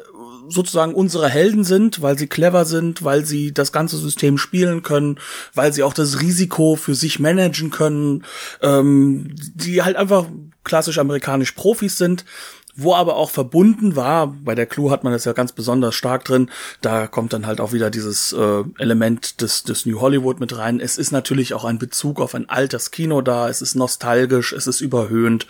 sozusagen 0.50 0.94
unsere 0.94 1.30
Helden 1.30 1.64
sind, 1.64 2.02
weil 2.02 2.18
sie 2.18 2.28
clever 2.28 2.66
sind, 2.66 3.04
weil 3.04 3.26
sie 3.26 3.54
das 3.54 3.72
ganze 3.72 3.98
System 3.98 4.38
spielen 4.38 4.84
können, 4.84 5.20
weil 5.54 5.72
sie 5.72 5.84
auch 5.84 5.94
das 5.94 6.20
Risiko 6.20 6.76
für 6.76 6.96
sich 6.96 7.20
managen 7.20 7.70
können, 7.70 8.26
ähm, 8.62 9.34
die 9.56 9.84
halt 9.84 9.96
einfach 9.96 10.26
klassisch 10.64 10.98
amerikanisch 10.98 11.54
Profis 11.54 11.98
sind 11.98 12.26
wo 12.76 12.96
aber 12.96 13.16
auch 13.16 13.30
verbunden 13.30 13.96
war, 13.96 14.28
bei 14.28 14.56
der 14.56 14.66
Clue 14.66 14.90
hat 14.90 15.04
man 15.04 15.14
das 15.14 15.26
ja 15.26 15.34
ganz 15.34 15.52
besonders 15.52 15.96
stark 15.96 16.26
drin, 16.26 16.50
da 16.82 17.08
kommt 17.08 17.34
dann 17.34 17.46
halt 17.46 17.62
auch 17.62 17.74
wieder 17.74 17.90
dieses 17.90 18.34
äh, 18.34 18.64
Element 18.78 19.42
des, 19.42 19.64
des 19.64 19.86
New 19.86 20.02
Hollywood 20.02 20.40
mit 20.40 20.58
rein. 20.58 20.80
Es 20.80 20.98
ist 20.98 21.12
natürlich 21.12 21.54
auch 21.54 21.66
ein 21.66 21.78
Bezug 21.78 22.20
auf 22.20 22.36
ein 22.36 22.50
altes 22.50 22.92
Kino 22.92 23.22
da, 23.22 23.50
es 23.50 23.62
ist 23.62 23.76
nostalgisch, 23.76 24.54
es 24.54 24.68
ist 24.68 24.82
überhöhnt 24.82 25.48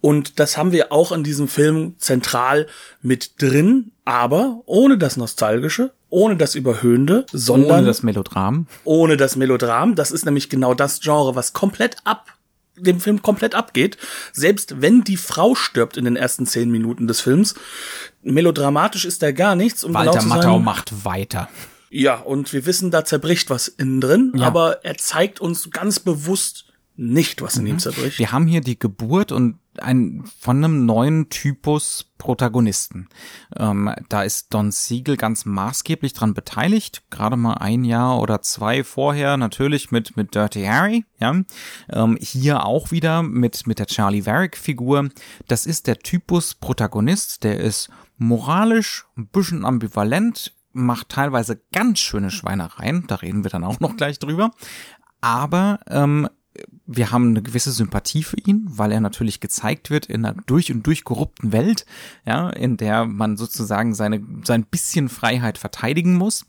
und 0.00 0.38
das 0.38 0.56
haben 0.56 0.72
wir 0.72 0.92
auch 0.92 1.12
in 1.12 1.24
diesem 1.24 1.48
Film 1.48 1.94
zentral 1.98 2.66
mit 3.02 3.40
drin, 3.40 3.92
aber 4.04 4.62
ohne 4.66 4.98
das 4.98 5.16
Nostalgische, 5.16 5.92
ohne 6.10 6.36
das 6.36 6.54
Überhöhende, 6.54 7.24
sondern 7.32 7.78
ohne 7.78 7.86
das 7.86 8.02
Melodram. 8.02 8.66
Ohne 8.84 9.16
das 9.16 9.36
Melodram. 9.36 9.94
Das 9.94 10.10
ist 10.10 10.24
nämlich 10.24 10.50
genau 10.50 10.74
das 10.74 11.00
Genre, 11.00 11.36
was 11.36 11.52
komplett 11.52 11.96
ab 12.04 12.26
dem 12.76 13.00
Film 13.00 13.22
komplett 13.22 13.54
abgeht, 13.54 13.98
selbst 14.32 14.80
wenn 14.80 15.04
die 15.04 15.16
Frau 15.16 15.54
stirbt 15.54 15.96
in 15.96 16.04
den 16.04 16.16
ersten 16.16 16.46
zehn 16.46 16.70
Minuten 16.70 17.06
des 17.06 17.20
Films. 17.20 17.54
Melodramatisch 18.22 19.04
ist 19.04 19.22
da 19.22 19.32
gar 19.32 19.54
nichts. 19.54 19.84
Um 19.84 19.94
Walter 19.94 20.20
genau 20.20 20.34
Matthau 20.34 20.58
macht 20.58 21.04
weiter. 21.04 21.48
Ja, 21.90 22.16
und 22.16 22.52
wir 22.52 22.66
wissen, 22.66 22.90
da 22.90 23.04
zerbricht 23.04 23.50
was 23.50 23.68
innen 23.68 24.00
drin, 24.00 24.32
ja. 24.36 24.46
aber 24.46 24.84
er 24.84 24.96
zeigt 24.96 25.40
uns 25.40 25.70
ganz 25.70 25.98
bewusst 25.98 26.66
nicht, 26.96 27.42
was 27.42 27.56
in 27.56 27.62
mhm. 27.62 27.70
ihm 27.70 27.78
zerbricht. 27.78 28.18
Wir 28.18 28.30
haben 28.30 28.46
hier 28.46 28.60
die 28.60 28.78
Geburt 28.78 29.32
und 29.32 29.58
ein 29.78 30.24
von 30.38 30.58
einem 30.58 30.86
neuen 30.86 31.28
Typus 31.28 32.12
Protagonisten. 32.18 33.08
Ähm, 33.56 33.92
da 34.08 34.22
ist 34.22 34.52
Don 34.52 34.72
Siegel 34.72 35.16
ganz 35.16 35.44
maßgeblich 35.44 36.12
dran 36.12 36.34
beteiligt, 36.34 37.02
gerade 37.10 37.36
mal 37.36 37.54
ein 37.54 37.84
Jahr 37.84 38.20
oder 38.20 38.42
zwei 38.42 38.84
vorher 38.84 39.36
natürlich 39.36 39.90
mit 39.90 40.16
mit 40.16 40.34
Dirty 40.34 40.64
Harry, 40.64 41.04
ja. 41.18 41.42
Ähm, 41.90 42.18
hier 42.20 42.64
auch 42.64 42.90
wieder 42.90 43.22
mit 43.22 43.66
mit 43.66 43.78
der 43.78 43.86
Charlie 43.86 44.26
Varick 44.26 44.56
Figur. 44.56 45.08
Das 45.48 45.66
ist 45.66 45.86
der 45.86 45.98
Typus 45.98 46.54
Protagonist, 46.54 47.44
der 47.44 47.60
ist 47.60 47.90
moralisch 48.18 49.06
ein 49.16 49.28
bisschen 49.28 49.64
ambivalent, 49.64 50.52
macht 50.72 51.08
teilweise 51.08 51.60
ganz 51.72 52.00
schöne 52.00 52.30
Schweinereien, 52.30 53.06
da 53.06 53.16
reden 53.16 53.44
wir 53.44 53.50
dann 53.50 53.64
auch 53.64 53.80
noch 53.80 53.96
gleich 53.96 54.18
drüber. 54.18 54.50
Aber 55.22 55.80
ähm, 55.88 56.28
wir 56.92 57.12
haben 57.12 57.28
eine 57.28 57.42
gewisse 57.42 57.70
Sympathie 57.70 58.24
für 58.24 58.38
ihn, 58.38 58.66
weil 58.66 58.90
er 58.90 59.00
natürlich 59.00 59.38
gezeigt 59.38 59.90
wird 59.90 60.06
in 60.06 60.24
einer 60.24 60.42
durch 60.46 60.72
und 60.72 60.84
durch 60.86 61.04
korrupten 61.04 61.52
Welt, 61.52 61.86
ja, 62.26 62.50
in 62.50 62.76
der 62.76 63.04
man 63.04 63.36
sozusagen 63.36 63.94
seine, 63.94 64.20
sein 64.44 64.64
bisschen 64.64 65.08
Freiheit 65.08 65.56
verteidigen 65.56 66.16
muss. 66.16 66.46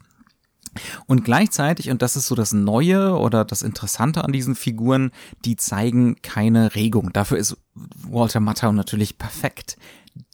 Und 1.05 1.25
gleichzeitig, 1.25 1.91
und 1.91 2.01
das 2.01 2.15
ist 2.15 2.27
so 2.27 2.33
das 2.33 2.53
Neue 2.53 3.17
oder 3.17 3.45
das 3.45 3.61
Interessante 3.61 4.23
an 4.23 4.31
diesen 4.31 4.55
Figuren, 4.55 5.11
die 5.45 5.57
zeigen 5.57 6.15
keine 6.23 6.73
Regung. 6.73 7.13
Dafür 7.13 7.37
ist 7.37 7.57
Walter 7.75 8.39
Matthau 8.39 8.71
natürlich 8.71 9.19
perfekt. 9.19 9.77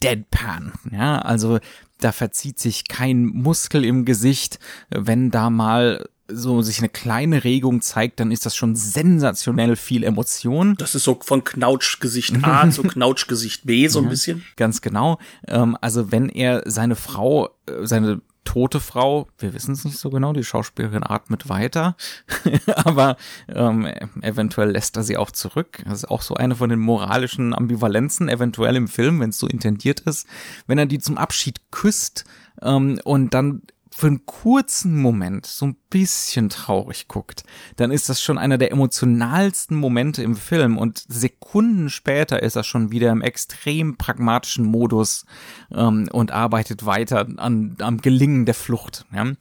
Deadpan, 0.02 0.72
ja, 0.92 1.20
also 1.20 1.60
da 2.00 2.12
verzieht 2.12 2.60
sich 2.60 2.88
kein 2.88 3.26
Muskel 3.26 3.84
im 3.84 4.06
Gesicht, 4.06 4.60
wenn 4.90 5.32
da 5.32 5.50
mal 5.50 6.08
so 6.28 6.62
sich 6.62 6.80
eine 6.80 6.90
kleine 6.90 7.44
Regung 7.44 7.82
zeigt, 7.82 8.20
dann 8.20 8.32
ist 8.32 8.46
das 8.46 8.56
schon 8.56 8.76
sensationell 8.76 9.76
viel 9.76 10.04
Emotion. 10.04 10.76
Das 10.78 10.96
ist 10.96 11.04
so 11.04 11.20
von 11.22 11.44
Knautschgesicht 11.44 12.44
A 12.44 12.70
zu 12.72 12.84
Knautschgesicht 12.84 13.66
B 13.66 13.88
so 13.88 14.00
ein 14.00 14.10
bisschen. 14.10 14.44
Ganz 14.56 14.82
genau. 14.82 15.20
Ähm, 15.48 15.78
also 15.82 16.12
wenn 16.12 16.30
er 16.30 16.64
seine 16.66 16.96
Frau, 16.96 17.50
äh, 17.68 17.86
seine 17.86 18.22
tote 18.48 18.80
Frau, 18.80 19.28
wir 19.40 19.54
wissen 19.54 19.74
es 19.74 19.84
nicht 19.84 19.98
so 19.98 20.10
genau, 20.10 20.32
die 20.32 20.44
Schauspielerin 20.44 21.04
atmet 21.04 21.50
weiter, 21.50 21.98
aber 22.76 23.18
ähm, 23.50 23.86
eventuell 24.22 24.72
lässt 24.72 24.96
er 24.96 25.04
sie 25.04 25.18
auch 25.18 25.32
zurück. 25.32 25.84
Das 25.84 26.04
ist 26.04 26.10
auch 26.10 26.22
so 26.22 26.36
eine 26.36 26.56
von 26.56 26.70
den 26.70 26.80
moralischen 26.80 27.54
Ambivalenzen, 27.54 28.30
eventuell 28.30 28.78
im 28.78 28.88
Film, 28.88 29.20
wenn 29.20 29.32
es 29.32 29.38
so 29.38 29.48
intendiert 29.48 30.00
ist. 30.02 30.28
Wenn 30.66 30.78
er 30.78 30.86
die 30.86 31.00
zum 31.00 31.18
Abschied 31.18 31.60
küsst 31.72 32.24
ähm, 32.62 33.02
und 33.04 33.34
dann 33.34 33.64
für 33.98 34.06
einen 34.06 34.28
kurzen 34.28 35.02
Moment 35.02 35.48
so 35.48 35.66
ein 35.66 35.76
bisschen 35.90 36.50
traurig 36.50 37.08
guckt, 37.08 37.44
dann 37.78 37.90
ist 37.90 38.10
das 38.10 38.22
schon 38.22 38.38
einer 38.38 38.60
der 38.60 38.72
emotionalsten 38.72 39.76
Momente 39.76 40.22
im 40.22 40.36
Film 40.36 40.78
und 40.78 41.04
Sekunden 41.08 41.90
später 41.90 42.44
ist 42.44 42.56
er 42.56 42.64
schon 42.64 42.92
wieder 42.92 43.12
im 43.12 43.24
extrem 43.24 43.98
pragmatischen 43.98 44.66
Modus 44.66 45.26
ähm, 45.74 46.08
und 46.12 46.30
arbeitet 46.30 46.86
weiter 46.86 47.28
an, 47.38 47.76
am 47.80 47.98
Gelingen 47.98 48.46
der 48.46 48.54
Flucht. 48.54 49.08
Ja? 49.12 49.32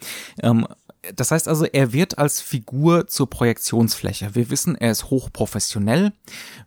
Ähm, 0.40 0.66
das 1.14 1.30
heißt 1.30 1.48
also, 1.48 1.64
er 1.64 1.92
wird 1.92 2.18
als 2.18 2.40
Figur 2.40 3.06
zur 3.06 3.28
Projektionsfläche. 3.30 4.34
Wir 4.34 4.50
wissen, 4.50 4.74
er 4.74 4.90
ist 4.90 5.10
hochprofessionell. 5.10 6.12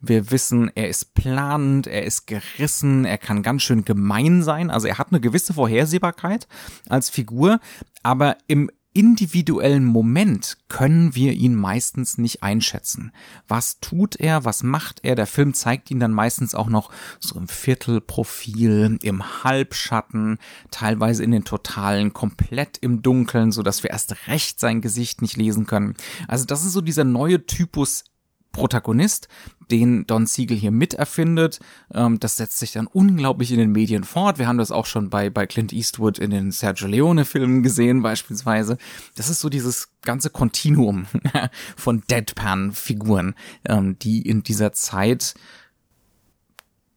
Wir 0.01 0.31
wissen, 0.31 0.71
er 0.75 0.89
ist 0.89 1.13
planend, 1.13 1.87
er 1.87 2.03
ist 2.03 2.27
gerissen, 2.27 3.05
er 3.05 3.17
kann 3.17 3.43
ganz 3.43 3.63
schön 3.63 3.85
gemein 3.85 4.43
sein. 4.43 4.69
Also 4.69 4.87
er 4.87 4.97
hat 4.97 5.07
eine 5.11 5.19
gewisse 5.19 5.53
Vorhersehbarkeit 5.53 6.47
als 6.87 7.09
Figur, 7.09 7.59
aber 8.03 8.37
im 8.47 8.69
individuellen 8.93 9.85
Moment 9.85 10.57
können 10.67 11.15
wir 11.15 11.33
ihn 11.33 11.55
meistens 11.55 12.17
nicht 12.17 12.41
einschätzen. 12.41 13.11
Was 13.47 13.79
tut 13.79 14.15
er, 14.15 14.45
was 14.45 14.63
macht 14.63 15.01
er? 15.03 15.15
Der 15.15 15.27
Film 15.27 15.53
zeigt 15.53 15.91
ihn 15.91 15.99
dann 15.99 16.11
meistens 16.11 16.55
auch 16.55 16.69
noch 16.69 16.91
so 17.19 17.37
im 17.37 17.47
Viertelprofil, 17.47 18.97
im 19.01 19.43
Halbschatten, 19.43 20.39
teilweise 20.71 21.23
in 21.23 21.31
den 21.31 21.45
Totalen, 21.45 22.13
komplett 22.13 22.77
im 22.79 23.01
Dunkeln, 23.01 23.51
so 23.51 23.61
dass 23.61 23.83
wir 23.83 23.91
erst 23.91 24.27
recht 24.27 24.59
sein 24.59 24.81
Gesicht 24.81 25.21
nicht 25.21 25.37
lesen 25.37 25.65
können. 25.65 25.95
Also 26.27 26.45
das 26.45 26.65
ist 26.65 26.73
so 26.73 26.81
dieser 26.81 27.03
neue 27.03 27.45
Typus 27.45 28.05
Protagonist, 28.51 29.27
den 29.71 30.05
Don 30.07 30.25
Siegel 30.25 30.57
hier 30.57 30.71
miterfindet. 30.71 31.59
Ähm, 31.93 32.19
das 32.19 32.37
setzt 32.37 32.59
sich 32.59 32.71
dann 32.71 32.87
unglaublich 32.87 33.51
in 33.51 33.59
den 33.59 33.71
Medien 33.71 34.03
fort. 34.03 34.39
Wir 34.39 34.47
haben 34.47 34.57
das 34.57 34.71
auch 34.71 34.85
schon 34.85 35.09
bei, 35.09 35.29
bei 35.29 35.45
Clint 35.45 35.73
Eastwood 35.73 36.19
in 36.19 36.31
den 36.31 36.51
Sergio 36.51 36.87
Leone-Filmen 36.87 37.63
gesehen, 37.63 38.01
beispielsweise. 38.01 38.77
Das 39.15 39.29
ist 39.29 39.39
so 39.39 39.49
dieses 39.49 39.89
ganze 40.01 40.29
Kontinuum 40.29 41.05
von 41.75 42.03
Deadpan-Figuren, 42.09 43.35
ähm, 43.65 43.97
die 43.99 44.21
in 44.21 44.43
dieser 44.43 44.73
Zeit 44.73 45.35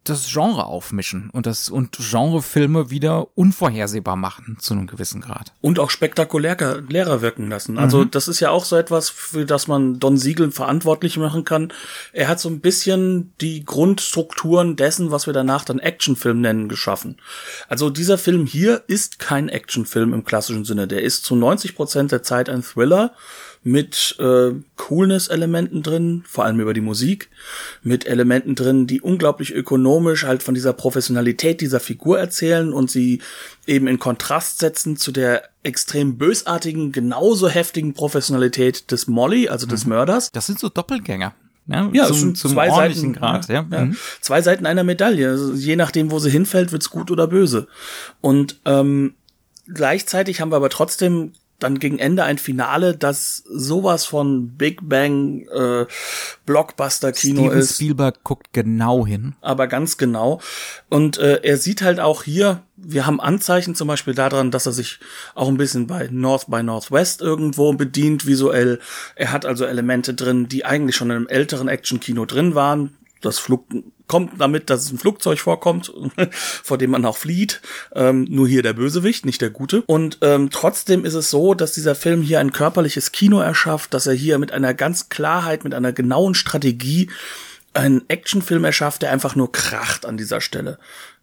das 0.04 0.26
Genre 0.32 0.66
aufmischen 0.66 1.30
und 1.30 1.47
das 1.47 1.71
und 1.71 1.97
Genrefilme 1.99 2.90
wieder 2.90 3.28
unvorhersehbar 3.37 4.16
machen 4.16 4.56
zu 4.59 4.75
einem 4.75 4.87
gewissen 4.87 5.21
Grad. 5.21 5.52
Und 5.61 5.78
auch 5.78 5.90
spektakulär 5.90 6.82
leerer 6.88 7.23
wirken 7.23 7.49
lassen. 7.49 7.78
Also 7.78 7.99
mhm. 7.99 8.11
das 8.11 8.28
ist 8.28 8.40
ja 8.40 8.50
auch 8.50 8.64
so 8.64 8.76
etwas, 8.76 9.11
für 9.11 9.47
das 9.47 9.68
man 9.68 10.00
Don 10.00 10.16
Siegel 10.16 10.50
verantwortlich 10.50 11.16
machen 11.16 11.44
kann. 11.44 11.73
Er 12.12 12.28
hat 12.28 12.40
so 12.40 12.49
ein 12.49 12.61
bisschen 12.61 13.32
die 13.40 13.64
Grundstrukturen 13.64 14.76
dessen, 14.76 15.11
was 15.11 15.26
wir 15.26 15.32
danach 15.32 15.64
dann 15.64 15.78
Actionfilm 15.78 16.40
nennen, 16.40 16.68
geschaffen. 16.68 17.16
Also 17.68 17.90
dieser 17.90 18.18
Film 18.18 18.47
hier 18.47 18.82
ist 18.88 19.18
kein 19.18 19.49
Actionfilm 19.49 20.12
im 20.12 20.25
klassischen 20.25 20.64
Sinne. 20.64 20.88
Der 20.88 21.02
ist 21.02 21.25
zu 21.25 21.37
90 21.37 21.76
Prozent 21.76 22.12
der 22.12 22.23
Zeit 22.23 22.49
ein 22.49 22.62
Thriller 22.62 23.14
mit 23.64 24.16
äh, 24.19 24.52
Coolness-Elementen 24.76 25.83
drin, 25.83 26.25
vor 26.26 26.45
allem 26.45 26.59
über 26.59 26.75
die 26.75 26.81
Musik, 26.81 27.28
mit 27.83 28.07
Elementen 28.07 28.54
drin, 28.54 28.87
die 28.87 29.00
unglaublich 29.00 29.54
ökonomisch 29.54 30.25
halt 30.25 30.42
von 30.42 30.54
dieser 30.54 30.73
Professionalität 30.73 31.61
dieser 31.61 31.78
Figur 31.78 32.19
erzählen 32.19 32.73
und 32.73 32.90
sie 32.90 33.21
eben 33.66 33.87
in 33.87 34.00
Kontrast 34.00 34.59
setzen 34.59 34.97
zu 34.97 35.12
der 35.12 35.45
extrem 35.62 36.19
bösartigen, 36.19 36.90
genauso 36.90 37.49
heftigen 37.49 37.95
Professionalität 37.95 38.90
des 38.90 39.07
Molly, 39.07 39.49
also 39.49 39.66
des 39.66 39.85
mhm. 39.85 39.90
Mörders. 39.90 40.31
Das 40.33 40.47
sind 40.47 40.59
so 40.59 40.69
Doppelgänger. 40.69 41.35
Ja, 41.69 41.88
ja 41.92 42.07
zum, 42.07 42.35
zum 42.35 42.52
zwei 42.52 42.69
Seiten, 42.69 43.12
Grad, 43.12 43.49
ja. 43.49 43.64
ja. 43.71 43.85
Mhm. 43.85 43.97
Zwei 44.21 44.42
Seiten 44.42 44.66
einer 44.66 44.83
Medaille. 44.83 45.31
Also 45.31 45.52
je 45.52 45.76
nachdem, 45.76 46.11
wo 46.11 46.19
sie 46.19 46.31
hinfällt, 46.31 46.73
wird's 46.73 46.90
gut 46.90 47.12
oder 47.12 47.28
böse. 47.28 47.69
Und 48.21 48.59
ähm, 48.64 49.14
gleichzeitig 49.73 50.40
haben 50.40 50.50
wir 50.50 50.57
aber 50.57 50.71
trotzdem 50.71 51.33
dann 51.62 51.78
gegen 51.78 51.99
Ende 51.99 52.25
ein 52.25 52.38
Finale, 52.38 52.97
das 52.97 53.45
sowas 53.49 54.04
von 54.04 54.50
Big 54.57 54.81
Bang 54.83 55.47
äh, 55.49 55.87
Blockbuster 56.47 57.12
Kino 57.12 57.42
Steven 57.42 57.59
ist. 57.59 57.75
Spielberg 57.76 58.25
guckt 58.25 58.49
genau 58.52 59.07
hin. 59.07 59.35
Aber 59.40 59.66
ganz 59.66 59.97
genau. 59.99 60.40
Und 60.88 61.19
äh, 61.19 61.40
er 61.42 61.57
sieht 61.57 61.83
halt 61.83 62.00
auch 62.00 62.23
hier, 62.23 62.62
wir 62.76 63.07
haben 63.07 63.21
Anzeichen 63.21 63.75
zum 63.75 63.88
Beispiel 63.88 64.14
daran, 64.14 64.50
dass 64.50 64.66
er 64.66 64.73
sich 64.73 64.99
auch 65.35 65.49
ein 65.49 65.57
bisschen 65.57 65.87
bei 65.87 66.09
North 66.11 66.50
by 66.50 66.62
Northwest 66.62 67.21
irgendwo 67.21 67.73
bedient 67.73 68.26
visuell. 68.26 68.81
Er 69.14 69.33
hat 69.33 69.47
also 69.47 69.64
Elemente 69.64 70.14
drin, 70.14 70.49
die 70.49 70.64
eigentlich 70.64 70.97
schon 70.97 71.11
in 71.11 71.16
einem 71.16 71.28
älteren 71.28 71.69
Action-Kino 71.69 72.25
drin 72.25 72.54
waren. 72.54 72.97
Das 73.21 73.38
Flug 73.38 73.66
kommt 74.12 74.38
damit, 74.38 74.69
dass 74.69 74.83
es 74.83 74.92
ein 74.92 74.99
Flugzeug 74.99 75.38
vorkommt, 75.38 75.90
vor 76.62 76.76
dem 76.76 76.90
man 76.90 77.07
auch 77.07 77.16
flieht. 77.16 77.62
Ähm, 77.95 78.26
nur 78.28 78.47
hier 78.47 78.62
der 78.62 78.75
Bösewicht, 78.75 79.25
nicht 79.25 79.40
der 79.40 79.49
Gute. 79.49 79.85
Und 79.87 80.19
ähm, 80.21 80.50
trotzdem 80.50 81.07
ist 81.07 81.14
es 81.14 81.31
so, 81.31 81.54
dass 81.54 81.73
dieser 81.73 81.95
Film 81.95 82.21
hier 82.21 82.38
ein 82.38 82.52
körperliches 82.52 83.12
Kino 83.12 83.40
erschafft, 83.40 83.95
dass 83.95 84.07
er 84.07 84.12
hier 84.12 84.38
mit 84.38 84.52
einer 84.52 84.75
ganz 84.75 85.09
Klarheit, 85.09 85.64
mit 85.64 85.73
einer 85.73 85.95
genauen 85.95 86.35
Strategie 86.35 87.09
einen 87.73 88.02
Actionfilm 88.11 88.64
erschafft, 88.64 89.00
der 89.00 89.12
einfach 89.12 89.35
nur 89.35 89.50
kracht 89.50 90.04
an 90.04 90.19
dieser 90.19 90.42
Stelle. 90.42 90.78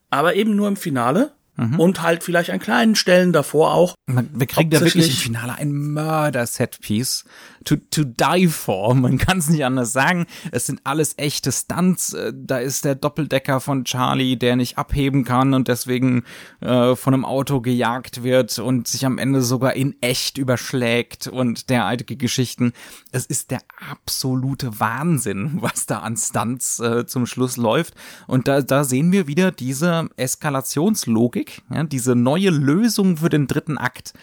Aber 0.10 0.34
eben 0.34 0.56
nur 0.56 0.68
im 0.68 0.76
Finale, 0.76 1.32
Mhm. 1.60 1.78
Und 1.78 2.02
halt 2.02 2.24
vielleicht 2.24 2.52
an 2.52 2.60
kleinen 2.60 2.96
Stellen 2.96 3.34
davor 3.34 3.74
auch. 3.74 3.96
Wir 4.08 4.48
kriegen 4.48 4.70
da 4.70 4.80
wirklich 4.80 5.10
im 5.10 5.16
Finale 5.16 5.56
ein 5.56 5.74
Mörder-Setpiece, 5.74 7.26
to, 7.64 7.76
to 7.92 8.04
die 8.04 8.48
for. 8.48 8.94
Man 8.96 9.18
kann 9.18 9.40
es 9.40 9.50
nicht 9.50 9.66
anders 9.66 9.94
sagen. 9.94 10.26
Es 10.52 10.66
sind 10.66 10.82
alles 10.84 11.14
echte 11.18 11.52
Stunts. 11.52 12.14
Äh, 12.14 12.34
da 12.36 12.60
ist 12.60 12.86
der 12.86 12.96
Doppeldecker 12.96 13.60
von 13.60 13.86
Charlie, 13.86 14.38
der 14.38 14.56
nicht 14.56 14.78
abheben 14.78 15.24
kann 15.24 15.54
und 15.54 15.68
deswegen 15.68 16.24
äh, 16.62 16.96
von 16.96 17.14
einem 17.14 17.26
Auto 17.26 17.62
gejagt 17.62 18.24
wird 18.24 18.60
und 18.60 18.88
sich 18.88 19.06
am 19.06 19.18
Ende 19.18 19.42
sogar 19.42 19.74
in 19.74 19.96
echt 20.02 20.38
überschlägt 20.38 21.28
und 21.28 21.70
derartige 21.70 22.16
Geschichten. 22.16 22.74
Es 23.12 23.26
ist 23.26 23.52
der 23.52 23.62
absolute 23.92 24.80
Wahnsinn, 24.80 25.58
was 25.62 25.86
da 25.86 26.00
an 26.00 26.18
Stunts 26.18 26.80
äh, 26.80 27.06
zum 27.06 27.26
Schluss 27.26 27.58
läuft. 27.58 27.94
Und 28.28 28.48
da, 28.48 28.62
da 28.62 28.84
sehen 28.84 29.12
wir 29.12 29.28
wieder 29.28 29.52
diese 29.52 30.10
Eskalationslogik, 30.16 31.62
ja, 31.74 31.84
diese 31.84 32.16
neue 32.16 32.50
Lösung 32.50 33.18
für 33.18 33.30
den 33.30 33.48
dritten 33.48 33.78
Akt. 33.78 34.14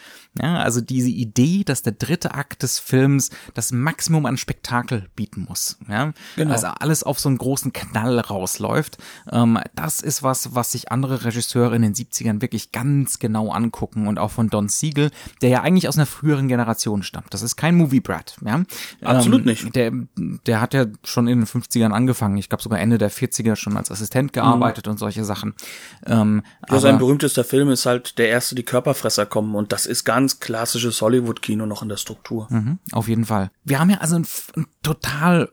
Ja, 0.41 0.59
also 0.59 0.81
diese 0.81 1.09
Idee, 1.09 1.65
dass 1.65 1.83
der 1.83 1.93
dritte 1.93 2.35
Akt 2.35 2.63
des 2.63 2.79
Films 2.79 3.31
das 3.55 3.73
Maximum 3.73 4.27
an 4.27 4.37
Spektakel 4.37 5.09
bieten 5.17 5.47
muss. 5.49 5.79
Ja, 5.89 6.13
genau. 6.37 6.53
also 6.53 6.67
alles 6.67 7.03
auf 7.03 7.19
so 7.19 7.29
einen 7.29 7.39
großen 7.39 7.73
Knall 7.73 8.19
rausläuft. 8.21 8.99
Ähm, 9.31 9.59
das 9.75 10.01
ist 10.01 10.23
was, 10.23 10.55
was 10.55 10.73
sich 10.73 10.91
andere 10.91 11.25
Regisseure 11.25 11.77
in 11.77 11.83
den 11.83 11.95
70ern 11.95 12.41
wirklich 12.43 12.73
ganz 12.73 13.19
genau 13.19 13.51
angucken 13.51 14.09
und 14.09 14.19
auch 14.19 14.31
von 14.31 14.49
Don 14.49 14.69
Siegel, 14.69 15.11
der 15.43 15.49
ja 15.49 15.63
eigentlich 15.63 15.89
aus 15.89 15.97
einer 15.97 16.07
früheren 16.07 16.49
Generation 16.49 17.03
stammt. 17.03 17.33
Das 17.33 17.43
ist 17.43 17.57
kein 17.57 17.77
Movie 17.77 18.01
Brat. 18.01 18.37
Ja, 18.45 18.63
absolut 19.03 19.41
ähm, 19.41 19.47
nicht. 19.47 19.75
Der, 19.75 19.93
der 20.17 20.61
hat 20.61 20.75
ja 20.75 20.87
schon 21.05 21.29
in 21.29 21.41
den 21.41 21.47
50ern 21.47 21.93
angefangen. 21.93 22.37
Ich 22.37 22.49
glaube 22.49 22.63
sogar 22.63 22.81
Ende 22.81 22.99
der 22.99 23.11
40er 23.11 23.57
schon 23.57 23.77
als 23.77 23.91
Assistent 23.91 24.33
gearbeitet 24.33 24.87
mhm. 24.87 24.93
und 24.93 24.99
solche 24.99 25.25
Sachen. 25.25 25.55
Ähm, 26.07 26.43
ja, 26.69 26.79
sein 26.79 26.99
berühmtester 26.99 27.45
Film 27.45 27.71
ist 27.71 27.87
halt 27.87 28.19
der 28.19 28.29
erste, 28.29 28.55
die 28.55 28.63
Körperfresser 28.63 29.27
kommen 29.27 29.55
und 29.55 29.73
das 29.73 29.87
ist 29.87 30.05
ganz 30.05 30.26
ganz 30.27 30.41
klassisches 30.41 31.01
Hollywood-Kino 31.03 31.67
noch 31.67 31.83
in 31.83 31.89
der 31.89 31.99
Struktur. 31.99 32.49
Mhm, 32.51 32.81
auf 32.91 33.07
jeden 33.07 33.27
Fall. 33.27 33.53
Wir 33.63 33.79
haben 33.79 33.91
ja 33.91 33.99
also 33.99 34.17
einen, 34.17 34.27
einen 34.57 34.67
total 34.83 35.51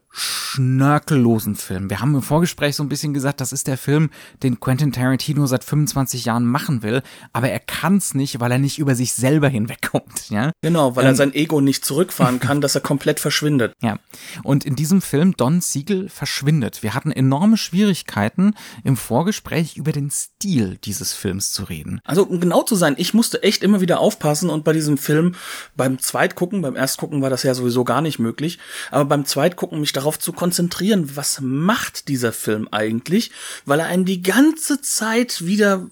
schnörkellosen 0.53 1.55
Film. 1.55 1.89
Wir 1.89 1.99
haben 1.99 2.13
im 2.13 2.21
Vorgespräch 2.21 2.75
so 2.75 2.83
ein 2.83 2.89
bisschen 2.89 3.13
gesagt, 3.13 3.41
das 3.41 3.51
ist 3.51 3.65
der 3.65 3.77
Film, 3.77 4.11
den 4.43 4.59
Quentin 4.59 4.91
Tarantino 4.91 5.47
seit 5.47 5.63
25 5.63 6.25
Jahren 6.25 6.45
machen 6.45 6.83
will, 6.83 7.01
aber 7.31 7.49
er 7.49 7.59
kann 7.59 7.97
es 7.97 8.13
nicht, 8.13 8.39
weil 8.39 8.51
er 8.51 8.59
nicht 8.59 8.77
über 8.77 8.93
sich 8.93 9.13
selber 9.13 9.47
hinwegkommt. 9.47 10.29
Ja? 10.29 10.51
Genau, 10.61 10.95
weil 10.95 11.05
ähm, 11.05 11.11
er 11.11 11.15
sein 11.15 11.33
Ego 11.33 11.59
nicht 11.59 11.83
zurückfahren 11.83 12.39
kann, 12.39 12.61
dass 12.61 12.75
er 12.75 12.81
komplett 12.81 13.19
verschwindet. 13.19 13.73
Ja, 13.83 13.99
und 14.43 14.63
in 14.63 14.77
diesem 14.77 15.01
Film 15.01 15.35
Don 15.35 15.59
Siegel 15.59 16.07
verschwindet. 16.07 16.83
Wir 16.83 16.93
hatten 16.93 17.11
enorme 17.11 17.57
Schwierigkeiten 17.57 18.53
im 18.85 18.95
Vorgespräch 18.95 19.75
über 19.75 19.91
den 19.91 20.09
Stil 20.09 20.77
dieses 20.85 21.11
Films 21.11 21.51
zu 21.51 21.63
reden. 21.63 21.99
Also 22.05 22.23
um 22.23 22.39
genau 22.39 22.63
zu 22.63 22.75
sein, 22.75 22.95
ich 22.97 23.13
musste 23.13 23.43
echt 23.43 23.61
immer 23.61 23.81
wieder 23.81 23.99
aufpassen 23.99 24.49
und 24.49 24.63
bei 24.63 24.71
diesem 24.71 24.97
Film 24.97 25.35
beim 25.75 25.99
Zweitgucken, 25.99 26.61
beim 26.61 26.77
Erstgucken 26.77 27.21
war 27.21 27.29
das 27.29 27.43
ja 27.43 27.53
sowieso 27.53 27.83
gar 27.83 28.01
nicht 28.01 28.19
möglich, 28.19 28.57
aber 28.89 29.03
beim 29.03 29.25
Zweitgucken 29.25 29.81
mich 29.81 29.91
darauf 29.91 30.17
zu 30.17 30.31
konzentrieren, 30.43 31.15
was 31.15 31.39
macht 31.39 32.09
dieser 32.09 32.33
Film 32.33 32.67
eigentlich, 32.69 33.31
weil 33.63 33.79
er 33.79 33.85
einem 33.85 34.03
die 34.03 34.21
ganze 34.21 34.81
Zeit 34.81 35.45
wieder 35.45 35.87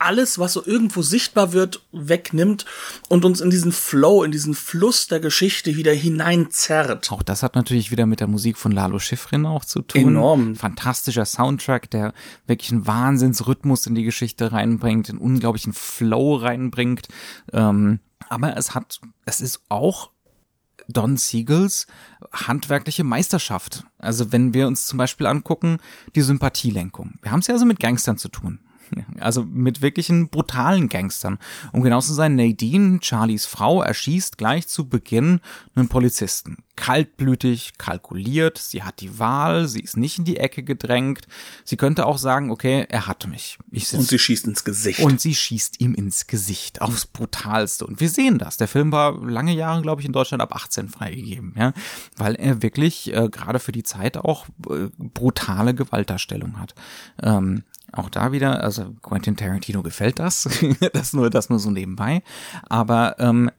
alles, 0.00 0.40
was 0.40 0.54
so 0.54 0.66
irgendwo 0.66 1.02
sichtbar 1.02 1.52
wird, 1.52 1.80
wegnimmt 1.92 2.64
und 3.08 3.24
uns 3.24 3.40
in 3.40 3.50
diesen 3.50 3.70
Flow, 3.70 4.24
in 4.24 4.32
diesen 4.32 4.54
Fluss 4.54 5.06
der 5.06 5.20
Geschichte 5.20 5.76
wieder 5.76 5.92
hineinzerrt. 5.92 7.12
Auch 7.12 7.22
das 7.22 7.44
hat 7.44 7.54
natürlich 7.54 7.92
wieder 7.92 8.04
mit 8.06 8.18
der 8.18 8.26
Musik 8.26 8.56
von 8.56 8.72
Lalo 8.72 8.98
Schifrin 8.98 9.46
auch 9.46 9.64
zu 9.64 9.82
tun. 9.82 10.08
Enorm. 10.08 10.56
Fantastischer 10.56 11.24
Soundtrack, 11.24 11.88
der 11.88 12.14
wirklich 12.48 12.72
einen 12.72 12.84
Wahnsinnsrhythmus 12.84 13.86
in 13.86 13.94
die 13.94 14.04
Geschichte 14.04 14.50
reinbringt, 14.50 15.08
einen 15.08 15.20
unglaublichen 15.20 15.72
Flow 15.72 16.34
reinbringt. 16.34 17.06
Ähm, 17.52 18.00
aber 18.28 18.56
es 18.56 18.74
hat, 18.74 18.98
es 19.24 19.40
ist 19.40 19.60
auch 19.68 20.10
Don 20.88 21.16
Siegels 21.16 21.86
handwerkliche 22.32 23.04
Meisterschaft. 23.04 23.84
Also 23.98 24.32
wenn 24.32 24.54
wir 24.54 24.66
uns 24.66 24.86
zum 24.86 24.98
Beispiel 24.98 25.26
angucken, 25.26 25.78
die 26.14 26.22
Sympathielenkung. 26.22 27.18
Wir 27.22 27.30
haben 27.30 27.40
es 27.40 27.46
ja 27.46 27.54
also 27.54 27.66
mit 27.66 27.78
Gangstern 27.78 28.18
zu 28.18 28.28
tun. 28.28 28.58
Also 29.20 29.42
mit 29.42 29.82
wirklichen 29.82 30.28
brutalen 30.28 30.88
Gangstern. 30.88 31.38
Um 31.72 31.82
genau 31.82 32.00
zu 32.00 32.14
sein, 32.14 32.36
Nadine, 32.36 33.00
Charlies 33.02 33.46
Frau, 33.46 33.82
erschießt 33.82 34.38
gleich 34.38 34.68
zu 34.68 34.88
Beginn 34.88 35.40
einen 35.74 35.88
Polizisten. 35.88 36.58
Kaltblütig, 36.76 37.72
kalkuliert, 37.78 38.58
sie 38.58 38.84
hat 38.84 39.00
die 39.00 39.18
Wahl, 39.18 39.66
sie 39.66 39.80
ist 39.80 39.96
nicht 39.96 40.18
in 40.18 40.24
die 40.24 40.36
Ecke 40.36 40.62
gedrängt. 40.62 41.26
Sie 41.64 41.76
könnte 41.76 42.06
auch 42.06 42.18
sagen, 42.18 42.52
okay, 42.52 42.86
er 42.88 43.08
hat 43.08 43.26
mich. 43.26 43.58
Und 43.72 44.08
sie 44.08 44.18
schießt 44.18 44.46
ins 44.46 44.62
Gesicht. 44.62 45.00
Und 45.00 45.20
sie 45.20 45.34
schießt 45.34 45.80
ihm 45.80 45.94
ins 45.94 46.28
Gesicht, 46.28 46.80
aufs 46.80 47.06
brutalste. 47.06 47.84
Und 47.84 48.00
wir 48.00 48.08
sehen 48.08 48.38
das. 48.38 48.56
Der 48.56 48.68
Film 48.68 48.92
war 48.92 49.20
lange 49.24 49.54
Jahre, 49.54 49.82
glaube 49.82 50.00
ich, 50.00 50.06
in 50.06 50.12
Deutschland 50.12 50.40
ab 50.40 50.54
18 50.54 50.88
freigegeben, 50.88 51.54
ja, 51.56 51.72
weil 52.16 52.36
er 52.36 52.62
wirklich 52.62 53.12
äh, 53.12 53.28
gerade 53.28 53.58
für 53.58 53.72
die 53.72 53.82
Zeit 53.82 54.16
auch 54.16 54.46
äh, 54.70 54.88
brutale 54.96 55.74
Gewaltdarstellung 55.74 56.60
hat. 56.60 56.74
Ähm, 57.22 57.64
auch 57.92 58.10
da 58.10 58.32
wieder, 58.32 58.62
also 58.62 58.94
Quentin 59.02 59.36
Tarantino 59.36 59.82
gefällt 59.82 60.18
das, 60.18 60.48
das 60.92 61.12
nur, 61.12 61.30
das 61.30 61.50
nur 61.50 61.58
so 61.58 61.70
nebenbei. 61.70 62.22
Aber 62.68 63.18
ähm, 63.18 63.50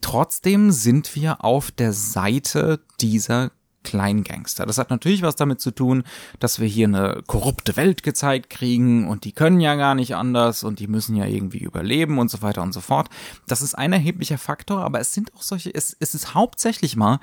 trotzdem 0.00 0.70
sind 0.70 1.14
wir 1.14 1.44
auf 1.44 1.70
der 1.70 1.92
Seite 1.92 2.80
dieser 3.00 3.50
Kleingangster. 3.86 4.66
Das 4.66 4.78
hat 4.78 4.90
natürlich 4.90 5.22
was 5.22 5.36
damit 5.36 5.60
zu 5.60 5.70
tun, 5.70 6.02
dass 6.40 6.58
wir 6.58 6.66
hier 6.66 6.88
eine 6.88 7.22
korrupte 7.26 7.76
Welt 7.76 8.02
gezeigt 8.02 8.50
kriegen 8.50 9.08
und 9.08 9.24
die 9.24 9.30
können 9.30 9.60
ja 9.60 9.76
gar 9.76 9.94
nicht 9.94 10.16
anders 10.16 10.64
und 10.64 10.80
die 10.80 10.88
müssen 10.88 11.14
ja 11.14 11.24
irgendwie 11.24 11.60
überleben 11.60 12.18
und 12.18 12.28
so 12.28 12.42
weiter 12.42 12.62
und 12.62 12.72
so 12.72 12.80
fort. 12.80 13.08
Das 13.46 13.62
ist 13.62 13.74
ein 13.74 13.92
erheblicher 13.92 14.38
Faktor, 14.38 14.80
aber 14.80 14.98
es 14.98 15.14
sind 15.14 15.32
auch 15.34 15.42
solche, 15.42 15.72
es, 15.72 15.96
es 16.00 16.14
ist 16.14 16.34
hauptsächlich 16.34 16.96
mal 16.96 17.20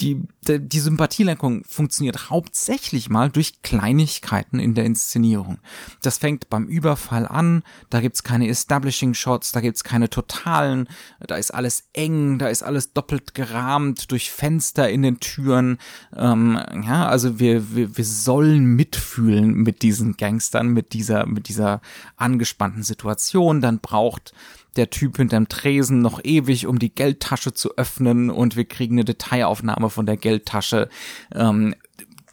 die, 0.00 0.22
die 0.46 0.80
Sympathielenkung 0.80 1.62
funktioniert 1.64 2.30
hauptsächlich 2.30 3.10
mal 3.10 3.30
durch 3.30 3.62
Kleinigkeiten 3.62 4.58
in 4.58 4.74
der 4.74 4.84
Inszenierung. 4.84 5.58
Das 6.02 6.18
fängt 6.18 6.48
beim 6.48 6.66
Überfall 6.66 7.26
an, 7.26 7.62
da 7.90 8.00
gibt's 8.00 8.22
keine 8.22 8.48
Establishing 8.48 9.14
Shots, 9.14 9.52
da 9.52 9.60
gibt's 9.60 9.84
keine 9.84 10.08
totalen, 10.08 10.88
da 11.20 11.36
ist 11.36 11.52
alles 11.52 11.84
eng, 11.92 12.38
da 12.38 12.48
ist 12.48 12.62
alles 12.62 12.92
doppelt 12.92 13.34
gerahmt 13.34 14.10
durch 14.10 14.30
Fenster 14.30 14.88
in 14.88 15.02
den 15.02 15.20
Türen. 15.20 15.78
Ähm, 16.16 16.58
ja, 16.84 17.06
also 17.06 17.38
wir, 17.38 17.74
wir, 17.74 17.96
wir 17.96 18.04
sollen 18.04 18.64
mitfühlen 18.64 19.54
mit 19.54 19.82
diesen 19.82 20.16
Gangstern, 20.16 20.68
mit 20.68 20.92
dieser, 20.94 21.26
mit 21.26 21.48
dieser 21.48 21.80
angespannten 22.16 22.82
Situation. 22.82 23.60
Dann 23.60 23.80
braucht 23.80 24.32
der 24.76 24.90
Typ 24.90 25.16
hinterm 25.16 25.48
Tresen 25.48 26.00
noch 26.00 26.20
ewig, 26.24 26.66
um 26.66 26.78
die 26.78 26.94
Geldtasche 26.94 27.52
zu 27.52 27.76
öffnen 27.76 28.30
und 28.30 28.56
wir 28.56 28.64
kriegen 28.64 28.94
eine 28.94 29.04
Detailaufnahme 29.04 29.89
von 29.90 30.06
der 30.06 30.16
Geldtasche. 30.16 30.88
Ähm, 31.34 31.74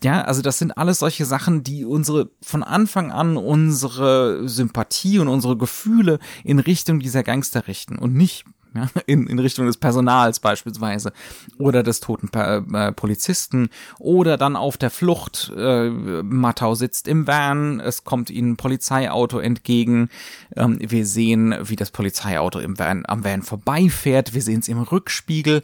ja, 0.03 0.21
also 0.21 0.41
das 0.41 0.59
sind 0.59 0.77
alles 0.77 0.99
solche 0.99 1.25
Sachen, 1.25 1.63
die 1.63 1.83
unsere 1.83 2.29
von 2.41 2.63
Anfang 2.63 3.11
an 3.11 3.35
unsere 3.35 4.47
Sympathie 4.47 5.19
und 5.19 5.27
unsere 5.27 5.57
Gefühle 5.57 6.19
in 6.43 6.59
Richtung 6.59 6.99
dieser 6.99 7.23
Gangster 7.23 7.67
richten 7.67 7.97
und 7.97 8.13
nicht 8.13 8.45
ja, 8.75 8.87
in, 9.07 9.27
in 9.27 9.39
Richtung 9.39 9.65
des 9.65 9.77
Personals 9.77 10.39
beispielsweise 10.39 11.11
oder 11.57 11.81
des 11.81 11.99
toten 11.99 12.29
äh, 12.33 12.91
Polizisten 12.91 13.69
oder 13.99 14.37
dann 14.37 14.55
auf 14.55 14.77
der 14.77 14.91
Flucht. 14.91 15.51
Äh, 15.55 15.89
Mattau 15.89 16.75
sitzt 16.75 17.07
im 17.07 17.25
Van, 17.25 17.79
es 17.79 18.03
kommt 18.03 18.29
ihnen 18.29 18.51
ein 18.51 18.57
Polizeiauto 18.57 19.39
entgegen. 19.39 20.09
Ähm, 20.55 20.77
wir 20.79 21.05
sehen, 21.05 21.55
wie 21.63 21.75
das 21.75 21.91
Polizeiauto 21.91 22.59
im 22.59 22.77
Van, 22.77 23.03
am 23.07 23.23
Van 23.23 23.41
vorbeifährt. 23.41 24.33
Wir 24.33 24.41
sehen 24.41 24.59
es 24.59 24.67
im 24.67 24.79
Rückspiegel. 24.79 25.63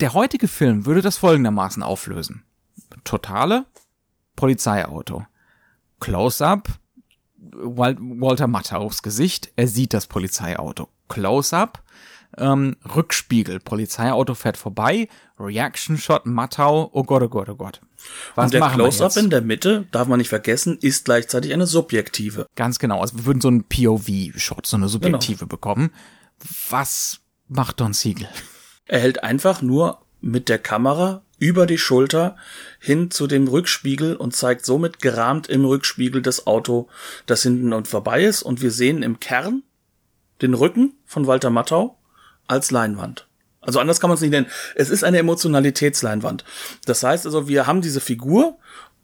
Der 0.00 0.14
heutige 0.14 0.46
Film 0.46 0.86
würde 0.86 1.02
das 1.02 1.16
folgendermaßen 1.16 1.82
auflösen. 1.82 2.44
Totale 3.04 3.66
Polizeiauto. 4.36 5.26
Close-up, 5.98 6.68
Walter 7.36 8.46
Mattaus 8.46 9.02
Gesicht, 9.02 9.50
er 9.56 9.66
sieht 9.66 9.92
das 9.92 10.06
Polizeiauto. 10.06 10.88
Close-up, 11.08 11.82
ähm, 12.36 12.76
Rückspiegel, 12.94 13.58
Polizeiauto 13.58 14.34
fährt 14.34 14.56
vorbei, 14.56 15.08
Reaction-Shot, 15.40 16.26
Mattau, 16.26 16.88
oh 16.92 17.02
Gott, 17.02 17.22
oh 17.22 17.28
Gott, 17.28 17.48
oh 17.48 17.56
Gott. 17.56 17.80
Was 18.36 18.44
Und 18.46 18.54
der 18.54 18.68
Close-up 18.68 19.16
in 19.16 19.30
der 19.30 19.42
Mitte, 19.42 19.86
darf 19.90 20.06
man 20.06 20.18
nicht 20.18 20.28
vergessen, 20.28 20.78
ist 20.80 21.06
gleichzeitig 21.06 21.52
eine 21.52 21.66
subjektive. 21.66 22.46
Ganz 22.54 22.78
genau, 22.78 23.00
also 23.00 23.16
wir 23.16 23.26
würden 23.26 23.40
so 23.40 23.48
einen 23.48 23.64
POV-Shot, 23.64 24.66
so 24.66 24.76
eine 24.76 24.88
subjektive 24.88 25.38
genau. 25.38 25.48
bekommen. 25.48 25.90
Was 26.70 27.18
macht 27.48 27.80
Don 27.80 27.92
Siegel? 27.92 28.28
Er 28.88 29.00
hält 29.00 29.22
einfach 29.22 29.62
nur 29.62 30.00
mit 30.20 30.48
der 30.48 30.58
Kamera 30.58 31.22
über 31.38 31.66
die 31.66 31.78
Schulter 31.78 32.36
hin 32.80 33.10
zu 33.10 33.26
dem 33.26 33.46
Rückspiegel 33.46 34.16
und 34.16 34.34
zeigt 34.34 34.64
somit 34.64 35.00
gerahmt 35.00 35.46
im 35.46 35.64
Rückspiegel 35.64 36.20
das 36.20 36.46
Auto, 36.46 36.88
das 37.26 37.42
hinten 37.42 37.72
und 37.72 37.86
vorbei 37.86 38.24
ist. 38.24 38.42
Und 38.42 38.60
wir 38.60 38.72
sehen 38.72 39.02
im 39.02 39.20
Kern 39.20 39.62
den 40.42 40.54
Rücken 40.54 40.94
von 41.04 41.26
Walter 41.26 41.50
Mattau 41.50 41.98
als 42.48 42.70
Leinwand. 42.70 43.28
Also 43.60 43.80
anders 43.80 44.00
kann 44.00 44.08
man 44.08 44.14
es 44.14 44.20
nicht 44.22 44.30
nennen. 44.30 44.46
Es 44.74 44.90
ist 44.90 45.04
eine 45.04 45.18
Emotionalitätsleinwand. 45.18 46.44
Das 46.86 47.02
heißt 47.02 47.26
also, 47.26 47.48
wir 47.48 47.66
haben 47.66 47.82
diese 47.82 48.00
Figur, 48.00 48.58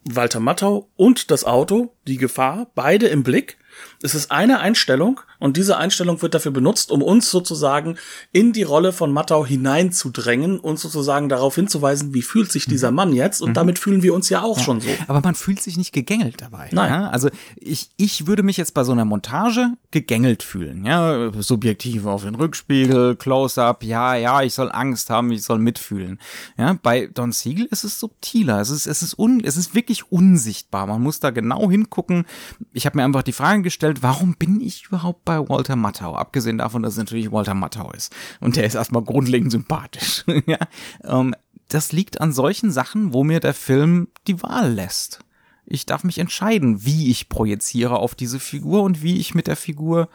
Walter 0.05 0.41
Mattau 0.41 0.91
und 0.97 1.31
das 1.31 1.45
Auto, 1.45 1.95
die 2.07 2.17
Gefahr, 2.17 2.71
beide 2.75 3.07
im 3.09 3.23
Blick. 3.23 3.59
Es 4.03 4.15
ist 4.15 4.31
eine 4.31 4.61
Einstellung 4.61 5.21
Und 5.45 5.59
diese 5.59 5.77
Einstellung 5.77 6.23
wird 6.23 6.33
dafür 6.33 6.53
benutzt, 6.53 6.91
um 6.91 7.03
uns 7.03 7.31
sozusagen 7.31 7.99
in 8.33 8.55
die 8.55 8.63
Rolle 8.63 8.95
von 8.95 9.13
Mattau 9.13 9.45
hineinzudrängen 9.45 10.59
und 10.59 10.79
sozusagen 10.79 11.29
darauf 11.29 11.55
hinzuweisen, 11.55 12.15
wie 12.15 12.23
fühlt 12.23 12.51
sich 12.51 12.65
dieser 12.65 12.91
Mann 12.91 13.13
jetzt? 13.13 13.43
Und 13.43 13.51
mhm. 13.51 13.55
damit 13.55 13.79
fühlen 13.79 14.03
wir 14.03 14.15
uns 14.15 14.31
ja 14.31 14.41
auch 14.41 14.57
ja. 14.57 14.65
schon 14.65 14.81
so. 14.81 14.89
Aber 15.07 15.21
man 15.21 15.35
fühlt 15.35 15.61
sich 15.61 15.77
nicht 15.77 15.93
gegängelt 15.93 16.41
dabei. 16.41 16.71
Nein. 16.73 16.91
Ja? 16.91 17.11
Also 17.11 17.29
ich, 17.57 17.91
ich 17.99 18.27
würde 18.27 18.43
mich 18.43 18.57
jetzt 18.57 18.73
bei 18.73 18.85
so 18.85 18.93
einer 18.93 19.05
Montage 19.05 19.73
gegängelt 19.91 20.43
fühlen. 20.43 20.87
Ja, 20.87 21.31
subjektiv 21.39 22.07
auf 22.07 22.23
den 22.23 22.37
Rückspiegel, 22.37 23.15
Close-up, 23.15 23.85
ja, 23.85 24.15
ja, 24.15 24.41
ich 24.41 24.55
soll 24.55 24.73
Angst 24.73 25.11
haben, 25.11 25.31
ich 25.31 25.43
soll 25.43 25.59
mitfühlen. 25.59 26.21
Ja, 26.57 26.79
bei 26.83 27.11
Don 27.13 27.33
Siegel 27.33 27.67
ist 27.67 27.85
es 27.85 28.01
subtiler. 28.01 28.63
Es 28.63 28.71
ist, 28.71 28.87
es 28.87 29.03
ist 29.03 29.19
un, 29.19 29.43
es 29.45 29.59
ist 29.59 29.75
wirklich 29.75 30.11
unsichtbar. 30.11 30.87
Man 30.87 31.03
muss 31.03 31.21
da 31.21 31.29
genau 31.29 31.71
hingucken. 31.71 32.25
Ich 32.73 32.87
habe 32.87 32.97
mir 32.97 33.05
einfach 33.05 33.23
die 33.23 33.33
Frage 33.33 33.61
gestellt, 33.61 34.03
warum 34.03 34.37
bin 34.37 34.63
ich 34.63 34.87
überhaupt 34.87 35.27
bei 35.27 35.34
Walter 35.39 35.77
Matthau? 35.77 36.15
Abgesehen 36.15 36.59
davon, 36.59 36.83
dass 36.83 36.95
es 36.95 36.99
natürlich 36.99 37.33
Walter 37.33 37.55
Matthau 37.55 37.91
ist. 37.93 38.15
Und 38.41 38.57
der 38.57 38.65
ist 38.65 38.75
erstmal 38.75 39.03
grundlegend 39.03 39.51
sympathisch. 39.51 40.25
ja, 40.47 40.59
ähm, 41.05 41.35
das 41.69 41.93
liegt 41.93 42.21
an 42.21 42.33
solchen 42.33 42.71
Sachen, 42.71 43.13
wo 43.13 43.25
mir 43.25 43.41
der 43.41 43.55
Film 43.55 44.09
die 44.27 44.43
Wahl 44.43 44.73
lässt. 44.73 45.21
Ich 45.67 45.87
darf 45.87 46.05
mich 46.05 46.19
entscheiden, 46.19 46.85
wie 46.85 47.11
ich 47.11 47.29
projiziere 47.29 47.97
auf 47.97 48.15
diese 48.15 48.39
Figur 48.39 48.83
und 48.83 49.03
wie 49.03 49.19
ich 49.19 49.35
mit 49.35 49.47
der 49.47 49.57
Figur 49.57 50.09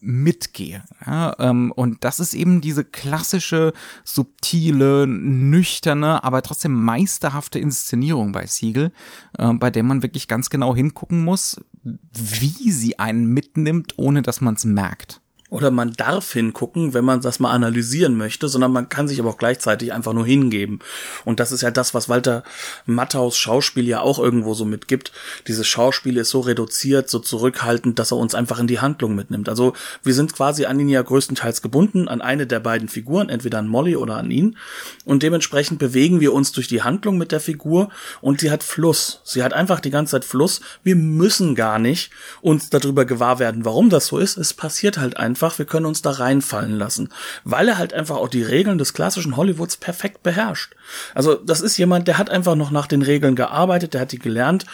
mitgehe. 0.00 0.82
Ja, 1.06 1.34
ähm, 1.38 1.72
und 1.72 2.04
das 2.04 2.20
ist 2.20 2.34
eben 2.34 2.60
diese 2.60 2.84
klassische, 2.84 3.72
subtile, 4.04 5.06
nüchterne, 5.06 6.24
aber 6.24 6.42
trotzdem 6.42 6.72
meisterhafte 6.72 7.58
Inszenierung 7.58 8.32
bei 8.32 8.46
Siegel, 8.46 8.92
äh, 9.38 9.52
bei 9.52 9.70
der 9.70 9.82
man 9.82 10.02
wirklich 10.02 10.28
ganz 10.28 10.50
genau 10.50 10.74
hingucken 10.74 11.24
muss, 11.24 11.60
wie 11.84 12.70
sie 12.70 12.98
einen 12.98 13.26
mitnimmt, 13.26 13.94
ohne 13.96 14.22
dass 14.22 14.40
man 14.40 14.54
es 14.54 14.64
merkt 14.64 15.20
oder 15.54 15.70
man 15.70 15.92
darf 15.92 16.32
hingucken, 16.32 16.94
wenn 16.94 17.04
man 17.04 17.20
das 17.20 17.38
mal 17.38 17.52
analysieren 17.52 18.16
möchte, 18.16 18.48
sondern 18.48 18.72
man 18.72 18.88
kann 18.88 19.06
sich 19.06 19.20
aber 19.20 19.30
auch 19.30 19.38
gleichzeitig 19.38 19.92
einfach 19.92 20.12
nur 20.12 20.26
hingeben. 20.26 20.80
Und 21.24 21.38
das 21.38 21.52
ist 21.52 21.60
ja 21.60 21.70
das, 21.70 21.94
was 21.94 22.08
Walter 22.08 22.42
Matthaus 22.86 23.36
Schauspiel 23.36 23.86
ja 23.86 24.00
auch 24.00 24.18
irgendwo 24.18 24.54
so 24.54 24.64
mitgibt. 24.64 25.12
Dieses 25.46 25.68
Schauspiel 25.68 26.16
ist 26.16 26.30
so 26.30 26.40
reduziert, 26.40 27.08
so 27.08 27.20
zurückhaltend, 27.20 28.00
dass 28.00 28.10
er 28.10 28.16
uns 28.16 28.34
einfach 28.34 28.58
in 28.58 28.66
die 28.66 28.80
Handlung 28.80 29.14
mitnimmt. 29.14 29.48
Also 29.48 29.74
wir 30.02 30.12
sind 30.12 30.32
quasi 30.32 30.64
an 30.64 30.80
ihn 30.80 30.88
ja 30.88 31.00
größtenteils 31.00 31.62
gebunden, 31.62 32.08
an 32.08 32.20
eine 32.20 32.48
der 32.48 32.58
beiden 32.58 32.88
Figuren, 32.88 33.28
entweder 33.28 33.58
an 33.60 33.68
Molly 33.68 33.94
oder 33.94 34.16
an 34.16 34.32
ihn. 34.32 34.56
Und 35.04 35.22
dementsprechend 35.22 35.78
bewegen 35.78 36.18
wir 36.18 36.32
uns 36.32 36.50
durch 36.50 36.66
die 36.66 36.82
Handlung 36.82 37.16
mit 37.16 37.30
der 37.30 37.38
Figur 37.38 37.90
und 38.20 38.40
sie 38.40 38.50
hat 38.50 38.64
Fluss. 38.64 39.20
Sie 39.22 39.44
hat 39.44 39.52
einfach 39.52 39.78
die 39.78 39.90
ganze 39.90 40.10
Zeit 40.12 40.24
Fluss. 40.24 40.62
Wir 40.82 40.96
müssen 40.96 41.54
gar 41.54 41.78
nicht 41.78 42.10
uns 42.40 42.70
darüber 42.70 43.04
gewahr 43.04 43.38
werden, 43.38 43.64
warum 43.64 43.88
das 43.88 44.06
so 44.06 44.18
ist. 44.18 44.36
Es 44.36 44.52
passiert 44.52 44.98
halt 44.98 45.16
einfach 45.16 45.43
einfach, 45.44 45.58
wir 45.58 45.66
können 45.66 45.86
uns 45.86 46.02
da 46.02 46.10
reinfallen 46.10 46.76
lassen, 46.76 47.10
weil 47.44 47.68
er 47.68 47.78
halt 47.78 47.92
einfach 47.92 48.16
auch 48.16 48.28
die 48.28 48.42
Regeln 48.42 48.78
des 48.78 48.94
klassischen 48.94 49.36
Hollywoods 49.36 49.76
perfekt 49.76 50.22
beherrscht. 50.22 50.74
Also 51.14 51.34
das 51.34 51.60
ist 51.60 51.76
jemand, 51.76 52.08
der 52.08 52.18
hat 52.18 52.30
einfach 52.30 52.54
noch 52.54 52.70
nach 52.70 52.86
den 52.86 53.02
Regeln 53.02 53.36
gearbeitet, 53.36 53.94
der 53.94 54.02
hat 54.02 54.12
die 54.12 54.18
gelernt. 54.18 54.64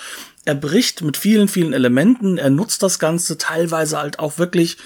Er 0.44 0.54
bricht 0.54 1.02
mit 1.02 1.16
vielen, 1.16 1.48
vielen 1.48 1.72
Elementen, 1.72 2.38
er 2.38 2.50
nutzt 2.50 2.82
das 2.82 2.98
Ganze 2.98 3.36
teilweise 3.36 3.98
halt 3.98 4.18
auch 4.18 4.38
wirklich 4.38 4.78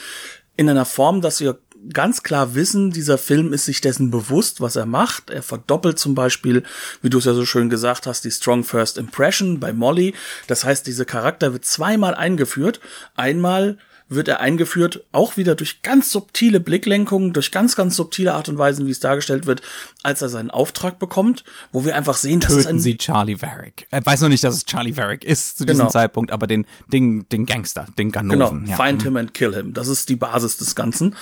in 0.56 0.68
einer 0.70 0.84
Form, 0.84 1.20
dass 1.20 1.40
wir 1.40 1.58
ganz 1.92 2.22
klar 2.22 2.54
wissen, 2.54 2.90
dieser 2.90 3.18
Film 3.18 3.52
ist 3.52 3.66
sich 3.66 3.82
dessen 3.82 4.10
bewusst, 4.10 4.62
was 4.62 4.74
er 4.74 4.86
macht. 4.86 5.28
Er 5.28 5.42
verdoppelt 5.42 5.98
zum 5.98 6.14
Beispiel, 6.14 6.62
wie 7.02 7.10
du 7.10 7.18
es 7.18 7.26
ja 7.26 7.34
so 7.34 7.44
schön 7.44 7.68
gesagt 7.68 8.06
hast, 8.06 8.24
die 8.24 8.30
Strong 8.30 8.64
First 8.64 8.96
Impression 8.96 9.60
bei 9.60 9.74
Molly. 9.74 10.14
Das 10.46 10.64
heißt, 10.64 10.86
dieser 10.86 11.04
Charakter 11.04 11.52
wird 11.52 11.66
zweimal 11.66 12.14
eingeführt. 12.14 12.80
Einmal 13.16 13.76
wird 14.08 14.28
er 14.28 14.40
eingeführt, 14.40 15.04
auch 15.12 15.36
wieder 15.36 15.54
durch 15.54 15.82
ganz 15.82 16.10
subtile 16.10 16.60
Blicklenkungen, 16.60 17.32
durch 17.32 17.50
ganz, 17.50 17.74
ganz 17.74 17.96
subtile 17.96 18.34
Art 18.34 18.48
und 18.48 18.58
Weisen, 18.58 18.86
wie 18.86 18.90
es 18.90 19.00
dargestellt 19.00 19.46
wird, 19.46 19.62
als 20.02 20.20
er 20.22 20.28
seinen 20.28 20.50
Auftrag 20.50 20.98
bekommt, 20.98 21.44
wo 21.72 21.84
wir 21.84 21.96
einfach 21.96 22.16
sehen, 22.16 22.40
dass 22.40 22.50
Töten 22.50 22.60
es 22.60 22.66
ein 22.66 22.80
Sie 22.80 22.96
Charlie 22.96 23.40
Varick. 23.40 23.86
Er 23.90 24.04
weiß 24.04 24.20
noch 24.20 24.28
nicht, 24.28 24.44
dass 24.44 24.54
es 24.54 24.64
Charlie 24.64 24.96
Varick 24.96 25.24
ist 25.24 25.58
zu 25.58 25.64
diesem 25.64 25.80
genau. 25.80 25.90
Zeitpunkt, 25.90 26.32
aber 26.32 26.46
den, 26.46 26.66
den, 26.88 27.26
den 27.30 27.46
Gangster, 27.46 27.86
den 27.98 28.12
Ganoven. 28.12 28.64
Genau, 28.64 28.70
ja. 28.70 28.84
find 28.84 29.00
mhm. 29.00 29.04
him 29.04 29.16
and 29.16 29.34
kill 29.34 29.54
him. 29.54 29.72
Das 29.72 29.88
ist 29.88 30.08
die 30.08 30.16
Basis 30.16 30.58
des 30.58 30.74
Ganzen 30.74 31.14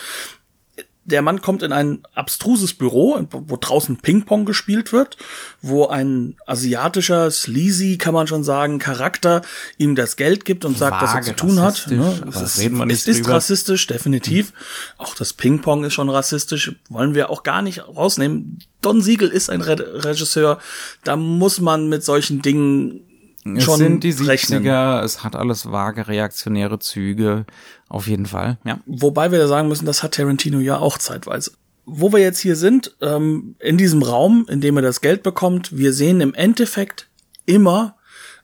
der 1.05 1.23
Mann 1.23 1.41
kommt 1.41 1.62
in 1.62 1.73
ein 1.73 2.03
abstruses 2.15 2.75
Büro, 2.75 3.21
wo 3.31 3.57
draußen 3.57 3.97
Ping-Pong 3.97 4.45
gespielt 4.45 4.93
wird, 4.93 5.17
wo 5.61 5.87
ein 5.87 6.37
asiatischer, 6.47 7.31
sleazy, 7.31 7.99
kann 7.99 8.15
man 8.15 8.27
schon 8.29 8.45
sagen, 8.45 8.79
Charakter 8.79 9.43
ihm 9.79 9.97
das 9.97 10.17
Geld 10.17 10.45
gibt 10.45 10.65
und 10.65 10.79
sagt, 10.79 11.03
was 11.03 11.15
er 11.15 11.23
zu 11.23 11.35
tun 11.35 11.61
hat. 11.61 11.88
Ja, 11.91 12.12
es 12.29 12.59
ist, 12.59 12.73
es 12.88 13.07
ist 13.07 13.29
rassistisch, 13.29 13.87
definitiv. 13.88 14.49
Hm. 14.49 14.55
Auch 14.99 15.15
das 15.15 15.33
Ping-Pong 15.33 15.85
ist 15.85 15.95
schon 15.95 16.09
rassistisch, 16.09 16.73
wollen 16.88 17.15
wir 17.15 17.31
auch 17.31 17.43
gar 17.43 17.62
nicht 17.62 17.81
rausnehmen. 17.87 18.59
Don 18.81 19.03
Siegel 19.03 19.29
ist 19.29 19.51
ein 19.51 19.61
Re 19.61 20.05
Regisseur, 20.05 20.59
da 21.05 21.17
muss 21.17 21.61
man 21.61 21.88
mit 21.88 22.05
solchen 22.05 22.43
Dingen 22.43 23.01
es 23.44 23.64
schon 23.64 23.76
sind 23.76 24.05
die 24.05 24.14
70er, 24.14 24.28
rechnen. 24.28 24.66
es 25.05 25.24
hat 25.24 25.37
alles 25.37 25.70
vage 25.70 26.07
reaktionäre 26.09 26.78
Züge, 26.78 27.44
auf 27.88 28.07
jeden 28.07 28.26
Fall, 28.26 28.59
ja. 28.64 28.78
Wobei 28.87 29.33
wir 29.33 29.38
da 29.38 29.48
sagen 29.48 29.68
müssen, 29.68 29.87
das 29.87 30.02
hat 30.02 30.14
Tarantino 30.14 30.61
ja 30.61 30.78
auch 30.78 30.98
zeitweise. 30.98 31.52
Wo 31.85 32.12
wir 32.12 32.20
jetzt 32.20 32.38
hier 32.38 32.55
sind, 32.55 32.94
ähm, 33.00 33.57
in 33.59 33.76
diesem 33.76 34.02
Raum, 34.02 34.46
in 34.48 34.61
dem 34.61 34.76
er 34.76 34.83
das 34.83 35.00
Geld 35.00 35.22
bekommt, 35.22 35.76
wir 35.76 35.92
sehen 35.92 36.20
im 36.20 36.35
Endeffekt 36.35 37.09
immer 37.44 37.96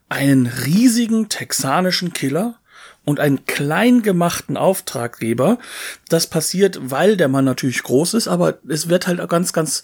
einen 0.08 0.46
riesigen 0.46 1.28
texanischen 1.28 2.12
Killer 2.12 2.58
und 3.04 3.20
einen 3.20 3.46
klein 3.46 4.02
gemachten 4.02 4.56
Auftraggeber. 4.56 5.58
Das 6.08 6.26
passiert, 6.26 6.78
weil 6.82 7.16
der 7.16 7.28
Mann 7.28 7.44
natürlich 7.44 7.82
groß 7.82 8.14
ist, 8.14 8.28
aber 8.28 8.58
es 8.68 8.88
wird 8.88 9.06
halt 9.06 9.26
ganz, 9.28 9.52
ganz 9.52 9.82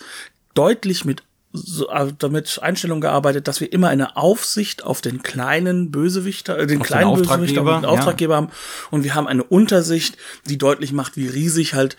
deutlich 0.55 1.05
mit 1.05 1.22
so, 1.57 1.88
also 1.88 2.12
damit 2.19 2.59
Einstellung 2.61 3.01
gearbeitet, 3.01 3.47
dass 3.47 3.61
wir 3.61 3.73
immer 3.73 3.88
eine 3.88 4.17
Aufsicht 4.17 4.83
auf 4.83 5.01
den 5.01 5.23
kleinen 5.23 5.93
Bösewichter, 5.93 6.59
äh, 6.59 6.67
den 6.67 6.81
auf 6.81 6.87
kleinen 6.88 7.14
den 7.14 7.23
Bösewichter 7.23 7.61
und 7.61 7.83
den 7.83 7.85
Auftraggeber 7.85 8.35
ja. 8.35 8.38
haben. 8.38 8.49
Und 8.90 9.05
wir 9.05 9.14
haben 9.14 9.29
eine 9.29 9.45
Untersicht, 9.45 10.17
die 10.47 10.59
deutlich 10.59 10.93
macht, 10.93 11.17
wie 11.17 11.29
riesig 11.29 11.75
halt 11.75 11.97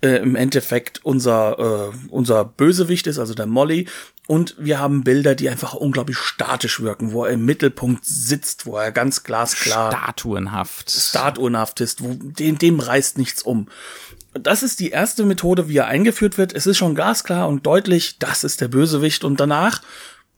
äh, 0.00 0.16
im 0.16 0.34
Endeffekt 0.34 1.04
unser, 1.04 1.92
äh, 1.92 1.96
unser 2.08 2.44
Bösewicht 2.44 3.06
ist, 3.06 3.20
also 3.20 3.32
der 3.34 3.46
Molly. 3.46 3.86
Und 4.26 4.56
wir 4.58 4.80
haben 4.80 5.04
Bilder, 5.04 5.36
die 5.36 5.48
einfach 5.48 5.74
unglaublich 5.74 6.18
statisch 6.18 6.80
wirken, 6.80 7.12
wo 7.12 7.24
er 7.24 7.30
im 7.30 7.44
Mittelpunkt 7.44 8.04
sitzt, 8.04 8.66
wo 8.66 8.76
er 8.76 8.90
ganz 8.90 9.22
glasklar 9.22 9.92
statuenhaft, 9.92 10.90
statuenhaft 10.90 11.80
ist, 11.80 12.02
wo 12.02 12.14
dem, 12.14 12.58
dem 12.58 12.80
reißt 12.80 13.18
nichts 13.18 13.42
um 13.42 13.68
das 14.40 14.62
ist 14.62 14.80
die 14.80 14.90
erste 14.90 15.24
Methode, 15.24 15.68
wie 15.68 15.76
er 15.76 15.86
eingeführt 15.86 16.38
wird. 16.38 16.54
Es 16.54 16.66
ist 16.66 16.78
schon 16.78 16.94
glasklar 16.94 17.48
und 17.48 17.66
deutlich, 17.66 18.18
das 18.18 18.44
ist 18.44 18.60
der 18.60 18.68
Bösewicht 18.68 19.24
und 19.24 19.40
danach 19.40 19.82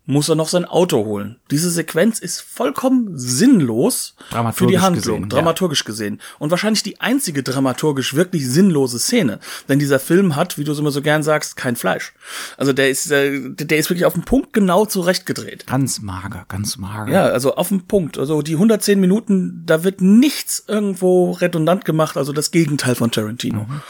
muss 0.08 0.30
er 0.30 0.36
noch 0.36 0.48
sein 0.48 0.64
Auto 0.64 1.04
holen. 1.04 1.36
Diese 1.50 1.68
Sequenz 1.68 2.18
ist 2.18 2.40
vollkommen 2.40 3.18
sinnlos 3.18 4.14
für 4.54 4.66
die 4.66 4.78
Handlung, 4.78 4.94
gesehen, 4.94 5.28
dramaturgisch 5.28 5.82
ja. 5.82 5.84
gesehen. 5.84 6.20
Und 6.38 6.50
wahrscheinlich 6.50 6.82
die 6.82 6.98
einzige 6.98 7.42
dramaturgisch 7.42 8.14
wirklich 8.14 8.48
sinnlose 8.48 8.98
Szene. 8.98 9.38
Denn 9.68 9.78
dieser 9.78 9.98
Film 9.98 10.34
hat, 10.34 10.56
wie 10.56 10.64
du 10.64 10.72
es 10.72 10.78
immer 10.78 10.92
so 10.92 11.02
gern 11.02 11.22
sagst, 11.22 11.56
kein 11.56 11.76
Fleisch. 11.76 12.14
Also 12.56 12.72
der 12.72 12.88
ist, 12.88 13.10
äh, 13.10 13.50
der 13.50 13.76
ist 13.76 13.90
wirklich 13.90 14.06
auf 14.06 14.14
den 14.14 14.22
Punkt 14.22 14.54
genau 14.54 14.86
zurechtgedreht. 14.86 15.66
Ganz 15.66 16.00
mager, 16.00 16.46
ganz 16.48 16.78
mager. 16.78 17.12
Ja, 17.12 17.26
also 17.26 17.56
auf 17.56 17.68
den 17.68 17.86
Punkt. 17.86 18.16
Also 18.16 18.40
die 18.40 18.54
110 18.54 18.98
Minuten, 18.98 19.64
da 19.66 19.84
wird 19.84 20.00
nichts 20.00 20.64
irgendwo 20.66 21.32
redundant 21.32 21.84
gemacht. 21.84 22.16
Also 22.16 22.32
das 22.32 22.50
Gegenteil 22.50 22.94
von 22.94 23.10
Tarantino. 23.10 23.66
Mhm. 23.68 23.82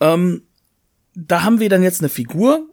Ähm, 0.00 0.42
da 1.14 1.42
haben 1.42 1.58
wir 1.58 1.70
dann 1.70 1.82
jetzt 1.82 2.02
eine 2.02 2.10
Figur, 2.10 2.68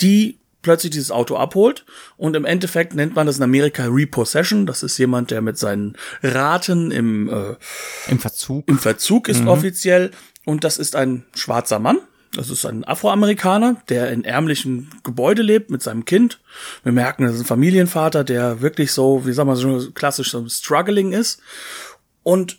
die 0.00 0.37
plötzlich 0.62 0.90
dieses 0.90 1.10
Auto 1.10 1.36
abholt 1.36 1.84
und 2.16 2.36
im 2.36 2.44
Endeffekt 2.44 2.94
nennt 2.94 3.14
man 3.14 3.26
das 3.26 3.38
in 3.38 3.42
Amerika 3.42 3.86
Repossession. 3.86 4.66
Das 4.66 4.82
ist 4.82 4.98
jemand, 4.98 5.30
der 5.30 5.40
mit 5.40 5.58
seinen 5.58 5.96
Raten 6.22 6.90
im 6.90 7.28
äh, 7.28 7.56
im 8.08 8.18
Verzug 8.18 8.68
im 8.68 8.78
Verzug 8.78 9.28
ist 9.28 9.42
mhm. 9.42 9.48
offiziell 9.48 10.10
und 10.44 10.64
das 10.64 10.78
ist 10.78 10.96
ein 10.96 11.24
schwarzer 11.34 11.78
Mann. 11.78 11.98
Das 12.34 12.50
ist 12.50 12.66
ein 12.66 12.84
Afroamerikaner, 12.84 13.82
der 13.88 14.10
in 14.12 14.24
ärmlichen 14.24 14.90
Gebäude 15.02 15.42
lebt 15.42 15.70
mit 15.70 15.82
seinem 15.82 16.04
Kind. 16.04 16.40
Wir 16.82 16.92
merken, 16.92 17.24
das 17.24 17.34
ist 17.34 17.40
ein 17.40 17.46
Familienvater, 17.46 18.22
der 18.22 18.60
wirklich 18.60 18.92
so, 18.92 19.24
wie 19.24 19.32
sagen 19.32 19.48
wir 19.48 19.56
so 19.56 19.90
klassisch 19.92 20.30
so 20.30 20.46
struggling 20.48 21.12
ist. 21.12 21.40
Und 22.22 22.58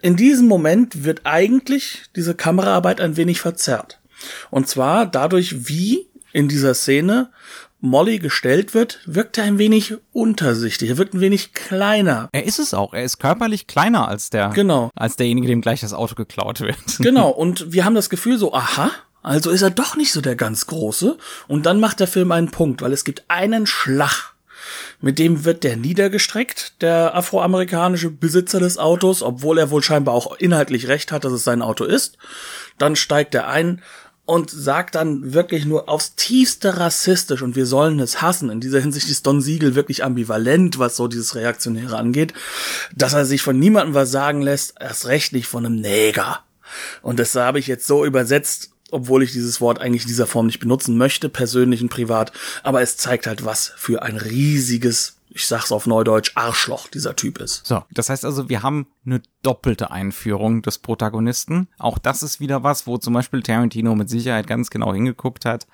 in 0.00 0.16
diesem 0.16 0.48
Moment 0.48 1.04
wird 1.04 1.22
eigentlich 1.24 2.04
diese 2.16 2.34
Kameraarbeit 2.34 3.00
ein 3.00 3.16
wenig 3.16 3.40
verzerrt. 3.40 4.00
Und 4.50 4.68
zwar 4.68 5.06
dadurch, 5.06 5.68
wie 5.68 6.08
in 6.34 6.48
dieser 6.48 6.74
Szene 6.74 7.30
Molly 7.80 8.18
gestellt 8.18 8.74
wird, 8.74 9.00
wirkt 9.06 9.38
er 9.38 9.44
ein 9.44 9.58
wenig 9.58 9.94
untersichtig, 10.12 10.90
er 10.90 10.98
wirkt 10.98 11.14
ein 11.14 11.20
wenig 11.20 11.52
kleiner. 11.52 12.28
Er 12.32 12.44
ist 12.44 12.58
es 12.58 12.74
auch, 12.74 12.94
er 12.94 13.04
ist 13.04 13.18
körperlich 13.18 13.66
kleiner 13.66 14.08
als 14.08 14.30
der, 14.30 14.50
genau. 14.50 14.90
als 14.94 15.16
derjenige, 15.16 15.48
dem 15.48 15.60
gleich 15.60 15.80
das 15.80 15.92
Auto 15.92 16.14
geklaut 16.14 16.60
wird. 16.60 16.76
Genau, 16.98 17.28
und 17.30 17.72
wir 17.72 17.84
haben 17.84 17.94
das 17.94 18.10
Gefühl 18.10 18.38
so, 18.38 18.54
aha, 18.54 18.90
also 19.22 19.50
ist 19.50 19.62
er 19.62 19.70
doch 19.70 19.96
nicht 19.96 20.12
so 20.12 20.20
der 20.20 20.34
ganz 20.34 20.66
große. 20.66 21.16
Und 21.46 21.66
dann 21.66 21.80
macht 21.80 22.00
der 22.00 22.06
Film 22.06 22.32
einen 22.32 22.50
Punkt, 22.50 22.82
weil 22.82 22.92
es 22.92 23.04
gibt 23.04 23.24
einen 23.28 23.66
Schlag 23.66 24.34
Mit 25.00 25.18
dem 25.18 25.44
wird 25.44 25.62
der 25.64 25.76
niedergestreckt, 25.76 26.82
der 26.82 27.14
afroamerikanische 27.14 28.10
Besitzer 28.10 28.60
des 28.60 28.78
Autos, 28.78 29.22
obwohl 29.22 29.58
er 29.58 29.70
wohl 29.70 29.82
scheinbar 29.82 30.14
auch 30.14 30.36
inhaltlich 30.36 30.88
recht 30.88 31.12
hat, 31.12 31.24
dass 31.24 31.32
es 31.32 31.44
sein 31.44 31.62
Auto 31.62 31.84
ist. 31.84 32.18
Dann 32.78 32.96
steigt 32.96 33.34
er 33.34 33.48
ein 33.48 33.82
und 34.26 34.50
sagt 34.50 34.94
dann 34.94 35.34
wirklich 35.34 35.66
nur 35.66 35.88
aufs 35.88 36.14
tiefste 36.14 36.78
rassistisch 36.78 37.42
und 37.42 37.56
wir 37.56 37.66
sollen 37.66 38.00
es 38.00 38.22
hassen. 38.22 38.50
In 38.50 38.60
dieser 38.60 38.80
Hinsicht 38.80 39.08
ist 39.08 39.26
Don 39.26 39.42
Siegel 39.42 39.74
wirklich 39.74 40.02
ambivalent, 40.02 40.78
was 40.78 40.96
so 40.96 41.08
dieses 41.08 41.34
Reaktionäre 41.34 41.96
angeht, 41.96 42.32
dass 42.94 43.12
er 43.12 43.26
sich 43.26 43.42
von 43.42 43.58
niemandem 43.58 43.94
was 43.94 44.10
sagen 44.10 44.40
lässt, 44.40 44.74
erst 44.80 45.06
recht 45.06 45.32
nicht 45.32 45.46
von 45.46 45.66
einem 45.66 45.76
Neger. 45.76 46.40
Und 47.02 47.18
das 47.18 47.34
habe 47.34 47.58
ich 47.58 47.66
jetzt 47.66 47.86
so 47.86 48.04
übersetzt, 48.04 48.70
obwohl 48.90 49.22
ich 49.22 49.32
dieses 49.32 49.60
Wort 49.60 49.80
eigentlich 49.80 50.02
in 50.02 50.08
dieser 50.08 50.26
Form 50.26 50.46
nicht 50.46 50.60
benutzen 50.60 50.96
möchte, 50.96 51.28
persönlich 51.28 51.82
und 51.82 51.88
privat, 51.88 52.32
aber 52.62 52.80
es 52.80 52.96
zeigt 52.96 53.26
halt, 53.26 53.44
was 53.44 53.72
für 53.76 54.02
ein 54.02 54.16
riesiges 54.16 55.16
ich 55.34 55.48
sag's 55.48 55.72
auf 55.72 55.86
Neudeutsch, 55.86 56.32
Arschloch 56.36 56.86
dieser 56.86 57.16
Typ 57.16 57.38
ist. 57.38 57.66
So, 57.66 57.82
das 57.90 58.08
heißt 58.08 58.24
also, 58.24 58.48
wir 58.48 58.62
haben 58.62 58.86
eine 59.04 59.20
doppelte 59.42 59.90
Einführung 59.90 60.62
des 60.62 60.78
Protagonisten. 60.78 61.68
Auch 61.76 61.98
das 61.98 62.22
ist 62.22 62.38
wieder 62.38 62.62
was, 62.62 62.86
wo 62.86 62.98
zum 62.98 63.14
Beispiel 63.14 63.42
Tarantino 63.42 63.96
mit 63.96 64.08
Sicherheit 64.08 64.46
ganz 64.46 64.70
genau 64.70 64.94
hingeguckt 64.94 65.44
hat. 65.44 65.66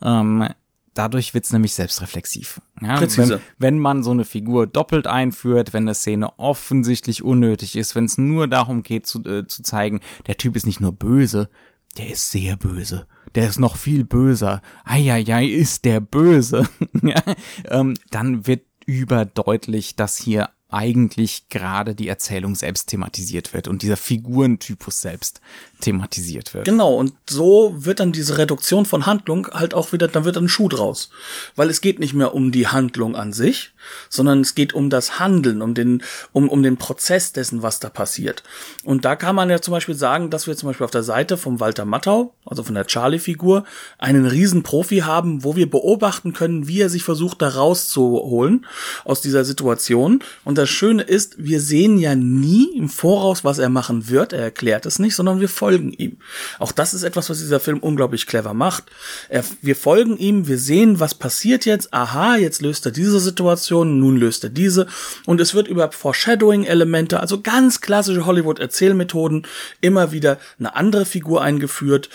Ähm, 0.00 0.48
dadurch 0.94 1.34
wird's 1.34 1.52
nämlich 1.52 1.74
selbstreflexiv. 1.74 2.60
Ja, 2.80 2.98
Präzise. 2.98 3.40
Wenn, 3.58 3.74
wenn 3.74 3.78
man 3.80 4.02
so 4.04 4.12
eine 4.12 4.24
Figur 4.24 4.68
doppelt 4.68 5.08
einführt, 5.08 5.72
wenn 5.72 5.84
eine 5.84 5.94
Szene 5.94 6.38
offensichtlich 6.38 7.24
unnötig 7.24 7.74
ist, 7.74 7.96
wenn 7.96 8.04
es 8.04 8.16
nur 8.16 8.46
darum 8.46 8.84
geht 8.84 9.06
zu, 9.06 9.24
äh, 9.24 9.44
zu 9.44 9.64
zeigen, 9.64 10.00
der 10.28 10.36
Typ 10.36 10.54
ist 10.54 10.66
nicht 10.66 10.80
nur 10.80 10.92
böse, 10.92 11.50
der 11.98 12.10
ist 12.10 12.30
sehr 12.30 12.56
böse. 12.56 13.08
Der 13.34 13.48
ist 13.48 13.58
noch 13.58 13.76
viel 13.76 14.04
böser. 14.04 14.62
Eieiei, 14.84 15.46
ist 15.46 15.84
der 15.84 16.00
böse. 16.00 16.68
ja, 17.02 17.22
ähm, 17.68 17.94
dann 18.10 18.46
wird 18.46 18.62
überdeutlich, 18.90 19.94
dass 19.94 20.16
hier 20.16 20.50
eigentlich 20.68 21.48
gerade 21.48 21.94
die 21.94 22.08
Erzählung 22.08 22.54
selbst 22.54 22.88
thematisiert 22.88 23.54
wird 23.54 23.68
und 23.68 23.82
dieser 23.82 23.96
Figurentypus 23.96 25.00
selbst 25.00 25.40
thematisiert 25.80 26.54
wird. 26.54 26.64
Genau, 26.64 26.94
und 26.94 27.12
so 27.28 27.74
wird 27.76 28.00
dann 28.00 28.12
diese 28.12 28.38
Reduktion 28.38 28.86
von 28.86 29.06
Handlung 29.06 29.48
halt 29.48 29.74
auch 29.74 29.92
wieder, 29.92 30.08
dann 30.08 30.24
wird 30.24 30.36
ein 30.36 30.48
Schuh 30.48 30.68
draus. 30.68 31.10
Weil 31.56 31.70
es 31.70 31.80
geht 31.80 31.98
nicht 31.98 32.14
mehr 32.14 32.34
um 32.34 32.52
die 32.52 32.68
Handlung 32.68 33.16
an 33.16 33.32
sich, 33.32 33.72
sondern 34.08 34.40
es 34.40 34.54
geht 34.54 34.72
um 34.72 34.90
das 34.90 35.18
Handeln, 35.18 35.62
um 35.62 35.74
den, 35.74 36.02
um, 36.32 36.48
um 36.48 36.62
den 36.62 36.76
Prozess 36.76 37.32
dessen, 37.32 37.62
was 37.62 37.80
da 37.80 37.88
passiert. 37.88 38.42
Und 38.84 39.04
da 39.04 39.16
kann 39.16 39.34
man 39.34 39.50
ja 39.50 39.60
zum 39.60 39.72
Beispiel 39.72 39.94
sagen, 39.94 40.30
dass 40.30 40.46
wir 40.46 40.56
zum 40.56 40.68
Beispiel 40.68 40.84
auf 40.84 40.90
der 40.90 41.02
Seite 41.02 41.36
vom 41.36 41.60
Walter 41.60 41.84
Mattau, 41.84 42.34
also 42.44 42.62
von 42.62 42.74
der 42.74 42.86
Charlie-Figur, 42.86 43.64
einen 43.98 44.26
riesen 44.26 44.62
Profi 44.62 44.98
haben, 44.98 45.44
wo 45.44 45.56
wir 45.56 45.70
beobachten 45.70 46.32
können, 46.32 46.68
wie 46.68 46.80
er 46.80 46.88
sich 46.88 47.02
versucht, 47.02 47.42
da 47.42 47.48
rauszuholen 47.48 48.66
aus 49.04 49.20
dieser 49.20 49.44
Situation. 49.44 50.22
Und 50.44 50.58
das 50.58 50.68
Schöne 50.68 51.02
ist, 51.02 51.34
wir 51.38 51.60
sehen 51.60 51.98
ja 51.98 52.14
nie 52.14 52.76
im 52.76 52.88
Voraus, 52.88 53.44
was 53.44 53.58
er 53.58 53.68
machen 53.68 54.08
wird. 54.08 54.32
Er 54.32 54.42
erklärt 54.42 54.86
es 54.86 54.98
nicht, 54.98 55.14
sondern 55.14 55.40
wir 55.40 55.48
folgen 55.48 55.69
ihm. 55.70 56.18
Auch 56.58 56.72
das 56.72 56.94
ist 56.94 57.02
etwas, 57.02 57.30
was 57.30 57.38
dieser 57.38 57.60
Film 57.60 57.78
unglaublich 57.78 58.26
clever 58.26 58.54
macht. 58.54 58.84
Er, 59.28 59.44
wir 59.62 59.76
folgen 59.76 60.16
ihm, 60.16 60.46
wir 60.48 60.58
sehen, 60.58 61.00
was 61.00 61.14
passiert 61.14 61.64
jetzt. 61.64 61.92
Aha, 61.92 62.36
jetzt 62.36 62.62
löst 62.62 62.86
er 62.86 62.92
diese 62.92 63.20
Situation, 63.20 63.98
nun 63.98 64.16
löst 64.16 64.44
er 64.44 64.50
diese. 64.50 64.86
Und 65.26 65.40
es 65.40 65.54
wird 65.54 65.68
über 65.68 65.90
Foreshadowing-Elemente, 65.92 67.20
also 67.20 67.40
ganz 67.40 67.80
klassische 67.80 68.26
Hollywood-Erzählmethoden, 68.26 69.46
immer 69.80 70.12
wieder 70.12 70.38
eine 70.58 70.76
andere 70.76 71.04
Figur 71.04 71.42
eingeführt. 71.42 72.10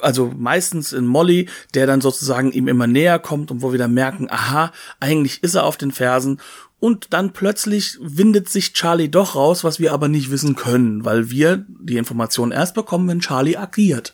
Also 0.00 0.32
meistens 0.36 0.92
in 0.92 1.06
Molly, 1.06 1.48
der 1.74 1.86
dann 1.86 2.00
sozusagen 2.00 2.52
ihm 2.52 2.68
immer 2.68 2.86
näher 2.86 3.18
kommt 3.18 3.50
und 3.50 3.62
wo 3.62 3.72
wir 3.72 3.78
dann 3.78 3.94
merken, 3.94 4.28
aha, 4.30 4.72
eigentlich 5.00 5.42
ist 5.42 5.54
er 5.54 5.64
auf 5.64 5.76
den 5.76 5.92
Fersen 5.92 6.40
und 6.82 7.12
dann 7.12 7.32
plötzlich 7.32 7.96
windet 8.00 8.48
sich 8.48 8.72
Charlie 8.72 9.08
doch 9.08 9.36
raus, 9.36 9.62
was 9.62 9.78
wir 9.78 9.92
aber 9.92 10.08
nicht 10.08 10.32
wissen 10.32 10.56
können, 10.56 11.04
weil 11.04 11.30
wir 11.30 11.64
die 11.68 11.96
Information 11.96 12.50
erst 12.50 12.74
bekommen, 12.74 13.06
wenn 13.06 13.20
Charlie 13.20 13.56
agiert. 13.56 14.12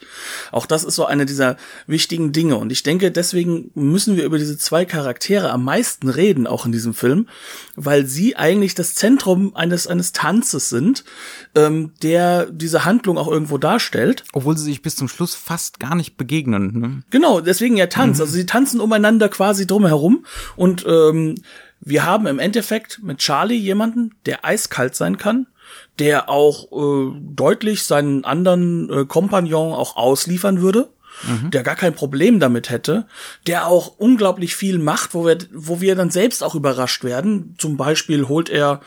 Auch 0.52 0.66
das 0.66 0.84
ist 0.84 0.94
so 0.94 1.06
eine 1.06 1.24
dieser 1.24 1.56
wichtigen 1.86 2.30
Dinge 2.30 2.58
und 2.58 2.70
ich 2.70 2.82
denke, 2.82 3.10
deswegen 3.10 3.70
müssen 3.74 4.18
wir 4.18 4.24
über 4.24 4.36
diese 4.36 4.58
zwei 4.58 4.84
Charaktere 4.84 5.50
am 5.50 5.64
meisten 5.64 6.10
reden, 6.10 6.46
auch 6.46 6.66
in 6.66 6.72
diesem 6.72 6.92
Film, 6.92 7.26
weil 7.74 8.04
sie 8.04 8.36
eigentlich 8.36 8.74
das 8.74 8.94
Zentrum 8.94 9.56
eines, 9.56 9.86
eines 9.86 10.12
Tanzes 10.12 10.68
sind, 10.68 11.04
ähm, 11.54 11.92
der 12.02 12.50
diese 12.50 12.84
Handlung 12.84 13.16
auch 13.16 13.28
irgendwo 13.28 13.56
darstellt. 13.56 14.24
Obwohl 14.34 14.58
sie 14.58 14.64
sich 14.64 14.82
bis 14.82 14.94
zum 14.94 15.08
Schluss 15.08 15.34
fast 15.34 15.80
gar 15.80 15.94
nicht 15.94 16.18
begegnen. 16.18 16.78
Ne? 16.78 17.02
Genau, 17.08 17.40
deswegen 17.40 17.78
ja 17.78 17.86
Tanz. 17.86 18.18
Mhm. 18.18 18.22
Also 18.24 18.34
sie 18.34 18.44
tanzen 18.44 18.82
umeinander 18.82 19.30
quasi 19.30 19.66
drumherum 19.66 20.26
und 20.54 20.84
ähm, 20.86 21.36
wir 21.80 22.04
haben 22.04 22.26
im 22.26 22.38
Endeffekt 22.38 23.02
mit 23.02 23.18
Charlie 23.18 23.56
jemanden, 23.56 24.14
der 24.26 24.44
eiskalt 24.44 24.94
sein 24.94 25.18
kann, 25.18 25.46
der 25.98 26.28
auch 26.28 26.72
äh, 26.72 27.18
deutlich 27.20 27.84
seinen 27.84 28.24
anderen 28.24 28.90
äh, 28.90 29.04
Kompagnon 29.04 29.72
auch 29.72 29.96
ausliefern 29.96 30.60
würde, 30.60 30.88
mhm. 31.26 31.50
der 31.50 31.62
gar 31.62 31.76
kein 31.76 31.94
Problem 31.94 32.40
damit 32.40 32.70
hätte, 32.70 33.06
der 33.46 33.66
auch 33.66 33.98
unglaublich 33.98 34.56
viel 34.56 34.78
macht, 34.78 35.14
wo 35.14 35.26
wir, 35.26 35.38
wo 35.52 35.80
wir 35.80 35.94
dann 35.94 36.10
selbst 36.10 36.42
auch 36.42 36.54
überrascht 36.54 37.04
werden. 37.04 37.54
Zum 37.58 37.76
Beispiel 37.76 38.28
holt 38.28 38.48
er 38.48 38.80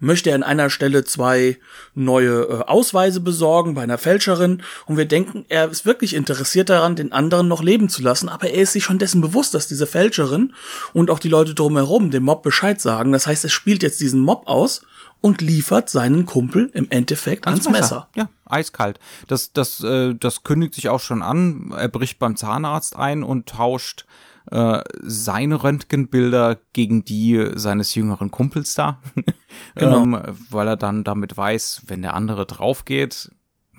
möchte 0.00 0.30
er 0.30 0.36
an 0.36 0.42
einer 0.42 0.70
Stelle 0.70 1.04
zwei 1.04 1.58
neue 1.94 2.42
äh, 2.42 2.64
Ausweise 2.66 3.20
besorgen 3.20 3.74
bei 3.74 3.82
einer 3.82 3.98
Fälscherin 3.98 4.62
und 4.86 4.96
wir 4.96 5.04
denken, 5.04 5.44
er 5.48 5.70
ist 5.70 5.86
wirklich 5.86 6.14
interessiert 6.14 6.68
daran, 6.70 6.96
den 6.96 7.12
anderen 7.12 7.46
noch 7.46 7.62
leben 7.62 7.88
zu 7.88 8.02
lassen, 8.02 8.28
aber 8.28 8.50
er 8.50 8.62
ist 8.62 8.72
sich 8.72 8.84
schon 8.84 8.98
dessen 8.98 9.20
bewusst, 9.20 9.54
dass 9.54 9.68
diese 9.68 9.86
Fälscherin 9.86 10.54
und 10.92 11.10
auch 11.10 11.18
die 11.18 11.28
Leute 11.28 11.54
drumherum 11.54 12.10
dem 12.10 12.24
Mob 12.24 12.42
Bescheid 12.42 12.80
sagen. 12.80 13.12
Das 13.12 13.26
heißt, 13.26 13.44
er 13.44 13.50
spielt 13.50 13.82
jetzt 13.82 14.00
diesen 14.00 14.20
Mob 14.20 14.48
aus 14.48 14.82
und 15.20 15.40
liefert 15.40 15.90
seinen 15.90 16.26
Kumpel 16.26 16.70
im 16.72 16.86
Endeffekt 16.90 17.46
ans, 17.46 17.66
ans 17.66 17.78
Messer. 17.78 17.94
Messer. 17.94 18.08
Ja, 18.16 18.28
eiskalt. 18.46 18.98
Das, 19.28 19.52
das, 19.52 19.82
äh, 19.84 20.14
das 20.14 20.42
kündigt 20.44 20.74
sich 20.74 20.88
auch 20.88 21.00
schon 21.00 21.22
an. 21.22 21.72
Er 21.76 21.88
bricht 21.88 22.18
beim 22.18 22.36
Zahnarzt 22.36 22.96
ein 22.96 23.22
und 23.22 23.46
tauscht 23.46 24.06
äh, 24.50 24.82
seine 25.02 25.62
Röntgenbilder 25.62 26.58
gegen 26.72 27.04
die 27.04 27.50
seines 27.54 27.94
jüngeren 27.94 28.30
Kumpels 28.30 28.74
da. 28.74 29.00
genau. 29.74 30.02
ähm, 30.02 30.20
weil 30.50 30.68
er 30.68 30.76
dann 30.76 31.04
damit 31.04 31.36
weiß, 31.36 31.82
wenn 31.86 32.02
der 32.02 32.14
andere 32.14 32.46
draufgeht, 32.46 33.30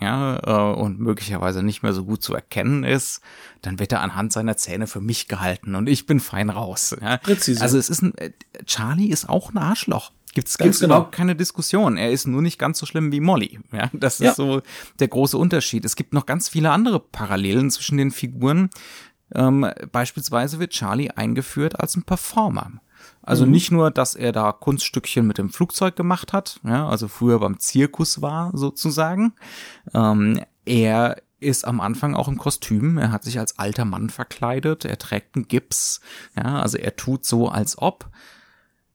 ja, 0.02 0.40
äh, 0.44 0.80
und 0.80 1.00
möglicherweise 1.00 1.62
nicht 1.62 1.84
mehr 1.84 1.94
so 1.94 2.04
gut 2.04 2.24
zu 2.24 2.34
erkennen 2.34 2.84
ist, 2.84 3.22
dann 3.62 3.78
wird 3.78 3.92
er 3.92 4.02
anhand 4.02 4.34
seiner 4.34 4.58
Zähne 4.58 4.88
für 4.88 5.00
mich 5.00 5.28
gehalten 5.28 5.76
und 5.76 5.88
ich 5.88 6.08
bin 6.08 6.20
fein 6.20 6.50
raus. 6.50 6.96
Ja. 7.00 7.18
Präzise. 7.18 7.62
Also 7.62 7.78
es 7.78 7.90
ist 7.90 8.02
ein, 8.02 8.18
äh, 8.18 8.32
Charlie 8.66 9.10
ist 9.10 9.30
auch 9.30 9.52
ein 9.52 9.60
Arschloch. 9.60 10.12
Gibt's, 10.34 10.58
gibt's 10.58 10.80
genau. 10.80 10.96
überhaupt 10.96 11.14
keine 11.14 11.36
Diskussion. 11.36 11.98
Er 11.98 12.10
ist 12.10 12.26
nur 12.26 12.42
nicht 12.42 12.58
ganz 12.58 12.80
so 12.80 12.86
schlimm 12.86 13.12
wie 13.12 13.20
Molly. 13.20 13.60
Ja, 13.74 13.90
das 13.94 14.16
ist 14.16 14.26
ja. 14.26 14.34
so 14.34 14.62
der 15.00 15.10
große 15.10 15.38
Unterschied. 15.38 15.84
Es 15.84 15.96
gibt 15.96 16.14
noch 16.14 16.26
ganz 16.26 16.48
viele 16.48 16.72
andere 16.72 17.00
Parallelen 17.00 17.70
zwischen 17.70 17.98
den 17.98 18.12
Figuren. 18.12 18.70
Ähm, 19.34 19.68
beispielsweise 19.92 20.60
wird 20.60 20.72
Charlie 20.72 21.12
eingeführt 21.12 21.80
als 21.80 21.96
ein 21.96 22.04
Performer. 22.04 22.82
Also 23.24 23.46
mhm. 23.46 23.52
nicht 23.52 23.72
nur, 23.72 23.92
dass 23.92 24.16
er 24.16 24.32
da 24.32 24.52
Kunststückchen 24.52 25.26
mit 25.26 25.38
dem 25.38 25.50
Flugzeug 25.50 25.96
gemacht 25.96 26.34
hat, 26.34 26.60
ja, 26.64 26.88
also 26.88 27.08
früher 27.08 27.40
beim 27.40 27.60
Zirkus 27.60 28.22
war 28.22 28.52
sozusagen. 28.56 29.34
Ähm, 29.94 30.42
er 30.66 31.18
ist 31.40 31.66
am 31.66 31.82
Anfang 31.82 32.16
auch 32.16 32.28
im 32.28 32.38
Kostüm. 32.38 32.98
Er 32.98 33.12
hat 33.12 33.24
sich 33.24 33.40
als 33.40 33.58
alter 33.58 33.86
Mann 33.86 34.10
verkleidet. 34.10 34.86
Er 34.86 34.98
trägt 34.98 35.36
einen 35.36 35.48
Gips. 35.48 36.00
Ja, 36.36 36.62
also 36.62 36.78
er 36.78 36.96
tut 36.96 37.26
so, 37.26 37.50
als 37.50 37.78
ob. 37.80 38.10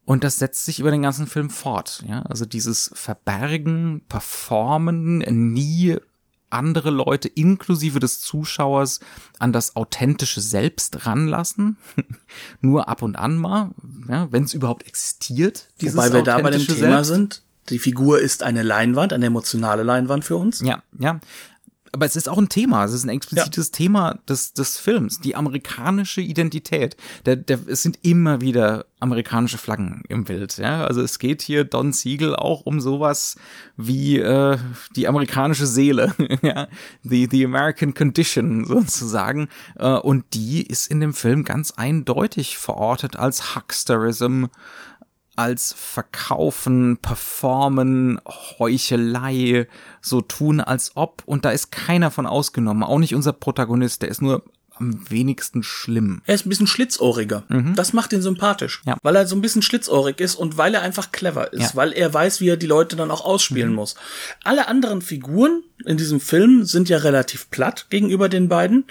Und 0.05 0.22
das 0.22 0.38
setzt 0.38 0.64
sich 0.64 0.79
über 0.79 0.92
den 0.92 1.03
ganzen 1.03 1.27
Film 1.27 1.51
fort. 1.51 2.05
Ja, 2.07 2.22
also 2.22 2.46
dieses 2.46 2.92
Verbergen, 2.94 4.03
Performen, 4.09 5.18
nie 5.18 5.96
andere 6.51 6.91
Leute 6.91 7.29
inklusive 7.29 8.01
des 8.01 8.21
Zuschauers 8.21 9.01
an 9.39 9.53
das 9.53 9.77
authentische 9.77 10.41
Selbst 10.41 11.07
ranlassen. 11.07 11.77
Nur 12.61 12.89
ab 12.89 13.03
und 13.03 13.17
an 13.17 13.37
mal, 13.37 13.71
ja, 14.09 14.31
wenn 14.31 14.45
es 14.45 14.55
überhaupt 14.55 14.87
existiert. 14.87 15.69
Dieses 15.81 15.97
Wobei 15.97 16.13
wir 16.13 16.23
da 16.23 16.39
bei 16.39 16.51
dem 16.51 16.67
Thema 16.67 17.05
sind. 17.05 17.43
Die 17.69 17.79
Figur 17.81 18.21
ist 18.21 18.45
eine 18.45 18.63
Leinwand, 18.63 19.13
eine 19.13 19.27
emotionale 19.27 19.83
Leinwand 19.83 20.25
für 20.25 20.37
uns. 20.37 20.61
Ja, 20.61 20.83
ja 20.99 21.19
aber 21.97 22.05
es 22.05 22.15
ist 22.15 22.29
auch 22.29 22.37
ein 22.37 22.51
Thema, 22.51 22.85
es 22.85 22.93
ist 22.93 23.05
ein 23.05 23.09
explizites 23.09 23.69
ja. 23.69 23.73
Thema 23.73 24.19
des, 24.29 24.53
des 24.53 24.77
Films, 24.77 25.19
die 25.21 25.35
amerikanische 25.35 26.21
Identität. 26.21 26.95
Der, 27.25 27.37
der, 27.37 27.59
es 27.69 27.83
sind 27.83 27.99
immer 28.03 28.43
wieder 28.43 28.85
amerikanische 29.01 29.57
Flaggen 29.57 30.03
im 30.11 30.25
Bild. 30.25 30.59
Ja? 30.59 30.85
Also 30.85 31.01
es 31.01 31.19
geht 31.19 31.41
hier 31.41 31.65
Don 31.65 31.95
Siegel 31.95 32.37
auch 32.37 32.67
um 32.67 32.83
sowas 32.83 33.37
wie 33.79 34.19
äh, 34.19 34.59
die 34.95 35.09
amerikanische 35.09 35.67
Seele, 35.67 36.15
ja? 36.43 36.69
the, 37.03 37.29
the 37.31 37.47
American 37.47 37.95
Condition 37.95 38.65
sozusagen. 38.67 39.49
Äh, 39.77 39.95
und 39.95 40.35
die 40.35 40.67
ist 40.67 40.91
in 40.91 41.01
dem 41.01 41.15
Film 41.15 41.45
ganz 41.45 41.71
eindeutig 41.71 42.59
verortet 42.59 43.17
als 43.17 43.57
Hucksterism, 43.57 44.45
als 45.37 45.75
Verkaufen, 45.77 46.96
Performen, 46.96 48.20
Heuchelei, 48.59 49.68
so 50.01 50.20
tun 50.20 50.61
als 50.61 50.92
ob. 50.94 51.22
Und 51.27 51.44
da 51.44 51.51
ist 51.51 51.70
keiner 51.70 52.11
von 52.11 52.27
ausgenommen, 52.27 52.83
auch 52.83 52.99
nicht 52.99 53.14
unser 53.14 53.33
Protagonist, 53.33 54.03
der 54.03 54.09
ist 54.09 54.22
nur 54.22 54.42
am 54.79 55.11
wenigsten 55.11 55.62
schlimm. 55.62 56.20
Er 56.27 56.35
ist 56.35 56.44
ein 56.44 56.51
bisschen 56.51 56.66
schlitzohriger. 56.66 57.44
Das 57.75 57.92
macht 57.92 58.12
ihn 58.12 58.20
sympathisch. 58.20 58.83
Ja. 58.85 58.99
Weil 59.03 59.16
er 59.16 59.27
so 59.27 59.35
ein 59.35 59.40
bisschen 59.40 59.62
schlitzohrig 59.62 60.20
ist 60.20 60.35
und 60.35 60.59
weil 60.59 60.75
er 60.75 60.83
einfach 60.83 61.12
clever 61.12 61.53
ist. 61.53 61.62
Ja. 61.62 61.70
Weil 61.75 61.92
er 61.92 62.12
weiß, 62.12 62.40
wie 62.40 62.49
er 62.49 62.57
die 62.57 62.66
Leute 62.66 62.96
dann 62.96 63.11
auch 63.11 63.25
ausspielen 63.25 63.72
muss. 63.72 63.94
Alle 64.44 64.68
anderen 64.68 65.01
Figuren 65.01 65.62
in 65.85 65.97
diesem 65.97 66.21
Film 66.21 66.65
sind 66.65 66.89
ja 66.89 66.99
relativ 66.99 67.51
platt 67.51 67.87
gegenüber 67.91 68.29
den 68.29 68.49
beiden. 68.49 68.85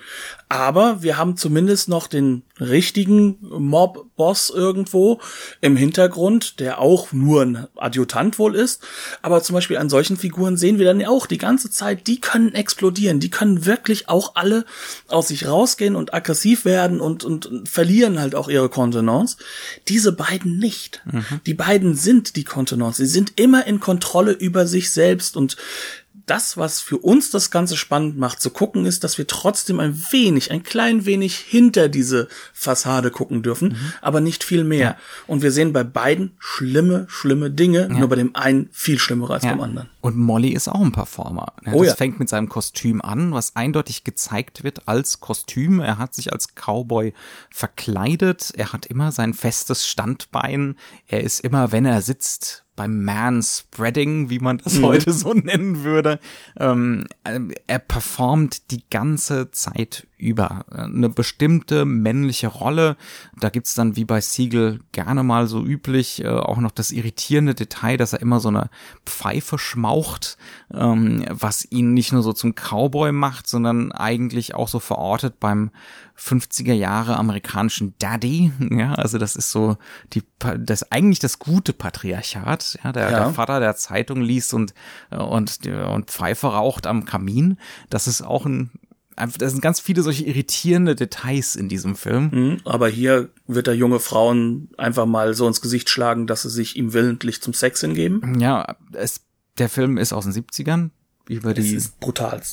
Aber 0.47 1.01
wir 1.01 1.17
haben 1.17 1.37
zumindest 1.37 1.89
noch 1.89 2.05
den 2.05 2.43
richtigen 2.59 3.37
Mob-Boss 3.41 4.51
irgendwo 4.51 5.19
im 5.59 5.75
Hintergrund, 5.75 6.59
der 6.59 6.79
auch 6.79 7.11
nur 7.11 7.41
ein 7.41 7.67
Adjutant 7.75 8.37
wohl 8.37 8.55
ist. 8.55 8.83
Aber 9.23 9.41
zum 9.41 9.55
Beispiel 9.55 9.77
an 9.77 9.89
solchen 9.89 10.17
Figuren 10.17 10.55
sehen 10.55 10.77
wir 10.77 10.85
dann 10.85 10.99
ja 10.99 11.09
auch 11.09 11.25
die 11.25 11.39
ganze 11.39 11.71
Zeit, 11.71 12.05
die 12.05 12.21
können 12.21 12.53
explodieren. 12.53 13.19
Die 13.19 13.31
können 13.31 13.65
wirklich 13.65 14.07
auch 14.07 14.35
alle 14.35 14.65
aus 15.07 15.29
sich 15.29 15.47
rausgehen 15.47 15.95
und 15.95 16.13
aggressiv 16.13 16.63
werden 16.63 17.01
und, 17.01 17.23
und, 17.23 17.67
verlieren 17.67 18.19
halt 18.19 18.35
auch 18.35 18.47
ihre 18.47 18.69
Kontenance. 18.69 19.37
Diese 19.87 20.11
beiden 20.11 20.59
nicht. 20.59 21.01
Die 21.47 21.55
beiden 21.55 21.95
sind 21.95 22.35
die 22.35 22.43
Kontenance. 22.43 23.03
Sie 23.03 23.11
sind 23.11 23.33
immer 23.39 23.65
in 23.65 23.79
Kontrolle 23.79 24.31
über 24.31 24.67
sich 24.67 24.91
selbst 24.91 25.35
und 25.35 25.57
das, 26.25 26.57
was 26.57 26.81
für 26.81 26.97
uns 26.97 27.31
das 27.31 27.51
Ganze 27.51 27.77
spannend 27.77 28.17
macht 28.17 28.41
zu 28.41 28.49
gucken, 28.49 28.85
ist, 28.85 29.03
dass 29.03 29.17
wir 29.17 29.27
trotzdem 29.27 29.79
ein 29.79 30.03
wenig, 30.11 30.51
ein 30.51 30.63
klein 30.63 31.05
wenig 31.05 31.37
hinter 31.37 31.89
diese 31.89 32.27
Fassade 32.53 33.11
gucken 33.11 33.43
dürfen, 33.43 33.77
aber 34.01 34.21
nicht 34.21 34.43
viel 34.43 34.63
mehr. 34.63 34.97
Und 35.27 35.41
wir 35.41 35.51
sehen 35.51 35.73
bei 35.73 35.83
beiden 35.83 36.35
schlimme, 36.39 37.05
schlimme 37.09 37.51
Dinge, 37.51 37.89
nur 37.89 38.07
bei 38.09 38.15
dem 38.15 38.35
einen 38.35 38.69
viel 38.71 38.99
schlimmere 38.99 39.33
als 39.33 39.43
beim 39.43 39.61
anderen. 39.61 39.89
Und 40.01 40.17
Molly 40.17 40.49
ist 40.49 40.67
auch 40.67 40.81
ein 40.81 40.91
Performer. 40.91 41.53
ne? 41.61 41.73
Oh 41.73 41.79
das 41.79 41.93
ja. 41.93 41.95
fängt 41.95 42.19
mit 42.19 42.29
seinem 42.29 42.49
Kostüm 42.49 43.01
an, 43.01 43.31
was 43.31 43.55
eindeutig 43.55 44.03
gezeigt 44.03 44.63
wird 44.63 44.87
als 44.87 45.19
Kostüm. 45.19 45.79
Er 45.79 45.97
hat 45.97 46.13
sich 46.13 46.31
als 46.31 46.49
Cowboy 46.55 47.13
verkleidet. 47.49 48.51
Er 48.55 48.73
hat 48.73 48.85
immer 48.85 49.11
sein 49.11 49.33
festes 49.33 49.87
Standbein. 49.87 50.75
Er 51.07 51.23
ist 51.23 51.39
immer, 51.39 51.71
wenn 51.71 51.85
er 51.85 52.01
sitzt, 52.01 52.64
beim 52.75 53.03
Manspreading, 53.03 54.29
wie 54.29 54.39
man 54.39 54.57
Mhm. 54.57 54.61
das 54.63 54.81
heute 54.81 55.13
so 55.13 55.33
nennen 55.33 55.83
würde. 55.83 56.19
Ähm, 56.57 57.05
er 57.67 57.79
performt 57.79 58.71
die 58.71 58.83
ganze 58.89 59.51
Zeit 59.51 60.07
über 60.17 60.65
eine 60.71 61.09
bestimmte 61.09 61.85
männliche 61.85 62.47
Rolle. 62.47 62.95
Da 63.39 63.49
gibt's 63.49 63.73
dann 63.73 63.95
wie 63.95 64.05
bei 64.05 64.21
Siegel 64.21 64.79
gerne 64.91 65.23
mal 65.23 65.47
so 65.47 65.63
üblich 65.63 66.23
äh, 66.23 66.27
auch 66.29 66.57
noch 66.57 66.71
das 66.71 66.91
irritierende 66.91 67.53
Detail, 67.53 67.97
dass 67.97 68.13
er 68.13 68.21
immer 68.21 68.39
so 68.39 68.49
eine 68.49 68.69
Pfeife 69.05 69.57
schmaucht, 69.57 70.37
ähm, 70.73 71.25
was 71.29 71.69
ihn 71.69 71.93
nicht 71.93 72.11
nur 72.13 72.23
so 72.23 72.33
zum 72.33 72.53
Cowboy 72.55 73.11
macht, 73.11 73.47
sondern 73.47 73.91
eigentlich 73.91 74.55
auch 74.55 74.67
so 74.69 74.79
verortet 74.79 75.39
beim 75.39 75.71
50er 76.17 76.73
Jahre 76.73 77.17
amerikanischen 77.17 77.93
Daddy. 77.99 78.51
Ja, 78.71 78.93
also 78.95 79.17
das 79.17 79.35
ist 79.35 79.51
so 79.51 79.77
die 80.13 80.23
das 80.59 80.91
eigentlich 80.91 81.19
das 81.19 81.39
gute 81.39 81.73
Patriarchat. 81.73 82.79
Ja, 82.83 82.91
der, 82.91 83.11
Ja. 83.11 83.19
der 83.25 83.29
Vater, 83.31 83.59
der 83.59 83.75
Zeitung 83.75 84.21
liest 84.21 84.53
und 84.53 84.73
äh, 85.11 85.17
und 85.17 85.65
und 85.67 86.09
Pfeife 86.11 86.47
raucht 86.47 86.87
am 86.87 87.05
Kamin. 87.05 87.57
Das 87.89 88.07
ist 88.07 88.21
auch 88.21 88.45
ein 88.45 88.71
einfach- 89.17 89.37
das 89.37 89.51
sind 89.53 89.61
ganz 89.61 89.79
viele 89.79 90.01
solche 90.03 90.25
irritierende 90.25 90.93
Details 90.95 91.55
in 91.55 91.69
diesem 91.69 91.95
Film. 91.95 92.29
Mhm, 92.33 92.57
Aber 92.65 92.87
hier 92.89 93.29
wird 93.47 93.67
er 93.67 93.73
junge 93.73 93.99
Frauen 94.01 94.69
einfach 94.77 95.05
mal 95.05 95.33
so 95.33 95.47
ins 95.47 95.61
Gesicht 95.61 95.89
schlagen, 95.89 96.27
dass 96.27 96.41
sie 96.41 96.49
sich 96.49 96.75
ihm 96.75 96.91
willentlich 96.93 97.41
zum 97.41 97.53
Sex 97.53 97.79
hingeben. 97.81 98.39
Ja, 98.39 98.75
es, 98.93 99.21
der 99.57 99.69
Film 99.69 99.97
ist 99.97 100.11
aus 100.11 100.25
den 100.25 100.33
70ern 100.33 100.89
über 101.27 101.53
die 101.53 101.81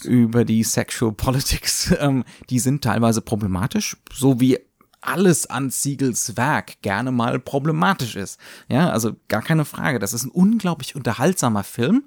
über 0.05 0.45
die 0.45 0.63
Sexual 0.63 1.13
Politics, 1.13 1.95
ähm, 2.01 2.25
die 2.51 2.59
sind 2.59 2.83
teilweise 2.83 3.21
problematisch, 3.21 3.97
so 4.13 4.41
wie 4.41 4.59
alles 5.01 5.47
an 5.47 5.71
Siegels 5.71 6.37
Werk 6.37 6.81
gerne 6.83 7.11
mal 7.11 7.39
problematisch 7.39 8.15
ist. 8.15 8.39
Ja, 8.69 8.91
also 8.91 9.17
gar 9.29 9.43
keine 9.43 9.65
Frage. 9.65 9.99
Das 9.99 10.13
ist 10.13 10.25
ein 10.25 10.31
unglaublich 10.31 10.95
unterhaltsamer 10.95 11.65
Film, 11.65 12.05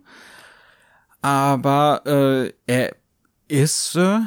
aber 1.21 2.03
äh, 2.05 2.53
er 2.65 2.95
ist, 3.47 3.95
äh, 3.95 4.19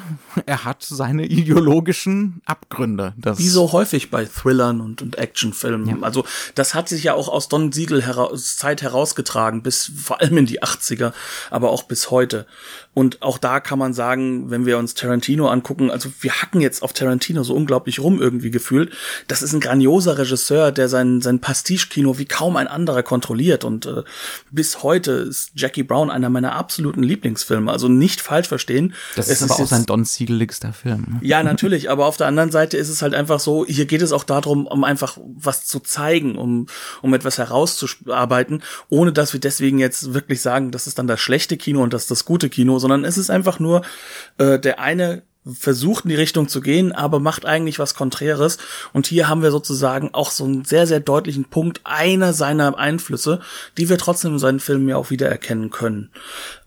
er 0.47 0.65
hat 0.65 0.83
seine 0.83 1.27
ideologischen 1.27 2.41
Abgründe. 2.45 3.15
Das 3.17 3.39
Wie 3.39 3.49
so 3.49 3.73
häufig 3.73 4.11
bei 4.11 4.25
Thrillern 4.25 4.81
und, 4.81 5.03
und 5.03 5.19
Actionfilmen. 5.19 6.05
Also 6.05 6.25
das 6.55 6.75
hat 6.75 6.89
sich 6.89 7.05
ja 7.05 7.15
auch 7.15 7.29
aus 7.29 7.49
Don 7.49 7.73
Siegel 7.73 8.03
heraus, 8.03 8.57
Zeit 8.57 8.83
herausgetragen, 8.83 9.63
bis 9.63 9.91
vor 9.97 10.21
allem 10.21 10.39
in 10.39 10.47
die 10.47 10.63
80er, 10.63 11.13
aber 11.51 11.71
auch 11.71 11.83
bis 11.85 12.11
heute. 12.11 12.47
Und 12.95 13.23
auch 13.23 13.39
da 13.39 13.61
kann 13.61 13.79
man 13.79 13.95
sagen, 13.95 14.51
wenn 14.51 14.67
wir 14.67 14.77
uns 14.77 14.95
Tarantino 14.95 15.49
angucken, 15.49 15.91
also 15.91 16.11
wir 16.21 16.33
hacken 16.33 16.61
jetzt 16.61 16.83
auf 16.83 16.93
Tarantino 16.93 17.45
so 17.45 17.55
unglaublich 17.55 18.01
rum 18.01 18.21
irgendwie 18.21 18.51
gefühlt. 18.51 18.93
Das 19.29 19.41
ist 19.41 19.53
ein 19.53 19.61
grandioser 19.61 20.19
Regisseur, 20.19 20.73
der 20.73 20.89
sein, 20.89 21.21
sein 21.21 21.41
Pastiche-Kino 21.41 22.19
wie 22.19 22.25
kaum 22.25 22.57
ein 22.57 22.67
anderer 22.67 23.05
kontrolliert. 23.05 23.63
Und 23.63 23.87
äh, 23.87 24.03
bis 24.51 24.83
heute 24.83 25.13
ist 25.13 25.53
Jackie 25.55 25.85
Brown 25.85 26.11
einer 26.11 26.29
meiner 26.29 26.57
absoluten 26.57 27.05
Lieblingsfilme. 27.05 27.71
Also 27.71 27.87
nicht 27.87 28.21
falsch 28.21 28.49
verstehen. 28.49 28.95
Das 29.17 29.29
Es 29.29 29.41
ist 29.41 29.43
aber 29.45 29.55
auch 29.55 29.59
jetzt- 29.61 29.69
sein 29.71 29.87
Don 29.87 30.05
Siegeligster 30.05 30.73
Film. 30.73 31.07
Ne? 31.09 31.19
ja, 31.23 31.43
natürlich, 31.43 31.91
aber 31.91 32.07
auf 32.07 32.17
der 32.17 32.27
anderen 32.27 32.51
Seite 32.51 32.77
ist 32.77 32.89
es 32.89 33.03
halt 33.03 33.15
einfach 33.15 33.41
so, 33.41 33.65
hier 33.67 33.87
geht 33.87 34.03
es 34.03 34.13
auch 34.13 34.25
darum, 34.25 34.67
um 34.67 34.85
einfach 34.85 35.19
was 35.37 35.67
zu 35.67 35.81
zeigen, 35.81 36.37
um, 36.37 36.67
um 37.03 37.15
etwas 37.15 37.39
herauszuarbeiten, 37.39 38.63
ohne 38.89 39.13
dass 39.13 39.33
wir 39.33 39.41
deswegen 39.41 39.79
jetzt 39.79 40.15
wirklich 40.15 40.41
sagen, 40.41 40.71
das 40.71 40.87
ist 40.87 40.99
dann 40.99 41.07
das 41.07 41.21
schlechte 41.21 41.57
Kino 41.57 41.83
und 41.83 41.93
das 41.93 42.03
ist 42.03 42.11
das 42.11 42.25
gute 42.25 42.49
Kino, 42.49 42.79
sondern 42.79 43.05
es 43.05 43.19
ist 43.19 43.31
einfach 43.31 43.59
nur, 43.61 43.83
äh, 44.39 44.59
der 44.59 44.81
eine 44.81 45.23
versucht 45.51 46.05
in 46.05 46.11
die 46.11 46.17
Richtung 46.17 46.49
zu 46.49 46.61
gehen, 46.61 46.93
aber 46.93 47.21
macht 47.21 47.47
eigentlich 47.47 47.79
was 47.79 47.95
Konträres. 47.95 48.59
Und 48.93 49.07
hier 49.07 49.29
haben 49.29 49.41
wir 49.41 49.51
sozusagen 49.51 50.13
auch 50.13 50.31
so 50.31 50.45
einen 50.45 50.67
sehr, 50.67 50.87
sehr 50.87 51.01
deutlichen 51.01 51.47
Punkt 51.47 51.81
einer 51.85 52.35
seiner 52.35 52.77
Einflüsse, 52.77 53.41
die 53.79 53.89
wir 53.89 53.97
trotzdem 53.97 54.33
in 54.35 54.39
seinen 54.39 54.61
Filmen 54.61 54.89
ja 54.91 54.97
auch 54.97 55.09
wiedererkennen 55.09 55.71
können. 55.71 56.11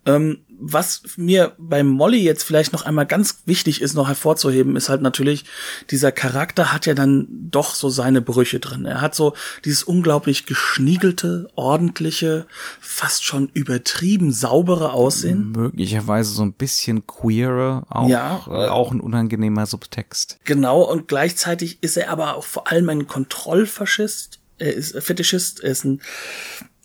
Ähm, 0.05 0.39
was 0.63 1.01
mir 1.17 1.53
bei 1.57 1.83
Molly 1.83 2.21
jetzt 2.21 2.43
vielleicht 2.43 2.71
noch 2.71 2.83
einmal 2.85 3.07
ganz 3.07 3.41
wichtig 3.45 3.81
ist, 3.81 3.95
noch 3.95 4.07
hervorzuheben, 4.07 4.75
ist 4.75 4.89
halt 4.89 5.01
natürlich, 5.01 5.45
dieser 5.89 6.11
Charakter 6.11 6.71
hat 6.71 6.85
ja 6.85 6.93
dann 6.93 7.27
doch 7.29 7.73
so 7.73 7.89
seine 7.89 8.21
Brüche 8.21 8.59
drin. 8.59 8.85
Er 8.85 9.01
hat 9.01 9.15
so 9.15 9.33
dieses 9.65 9.83
unglaublich 9.83 10.45
geschniegelte, 10.45 11.49
ordentliche, 11.55 12.45
fast 12.79 13.23
schon 13.25 13.49
übertrieben 13.53 14.31
saubere 14.31 14.93
Aussehen. 14.93 15.51
Möglicherweise 15.51 16.31
so 16.31 16.43
ein 16.43 16.53
bisschen 16.53 17.07
queere, 17.07 17.83
auch, 17.89 18.07
Ja. 18.09 18.45
äh, 18.47 18.67
auch 18.69 18.91
ein 18.91 19.01
unangenehmer 19.01 19.65
Subtext. 19.65 20.37
Genau, 20.45 20.81
und 20.83 21.07
gleichzeitig 21.07 21.79
ist 21.81 21.97
er 21.97 22.09
aber 22.11 22.35
auch 22.35 22.43
vor 22.43 22.67
allem 22.71 22.87
ein 22.89 23.07
Kontrollfaschist, 23.07 24.39
er 24.59 24.73
ist 24.75 24.95
ein 24.95 25.01
Fetischist, 25.01 25.59
er 25.63 25.71
ist 25.71 25.85
ein 25.85 26.01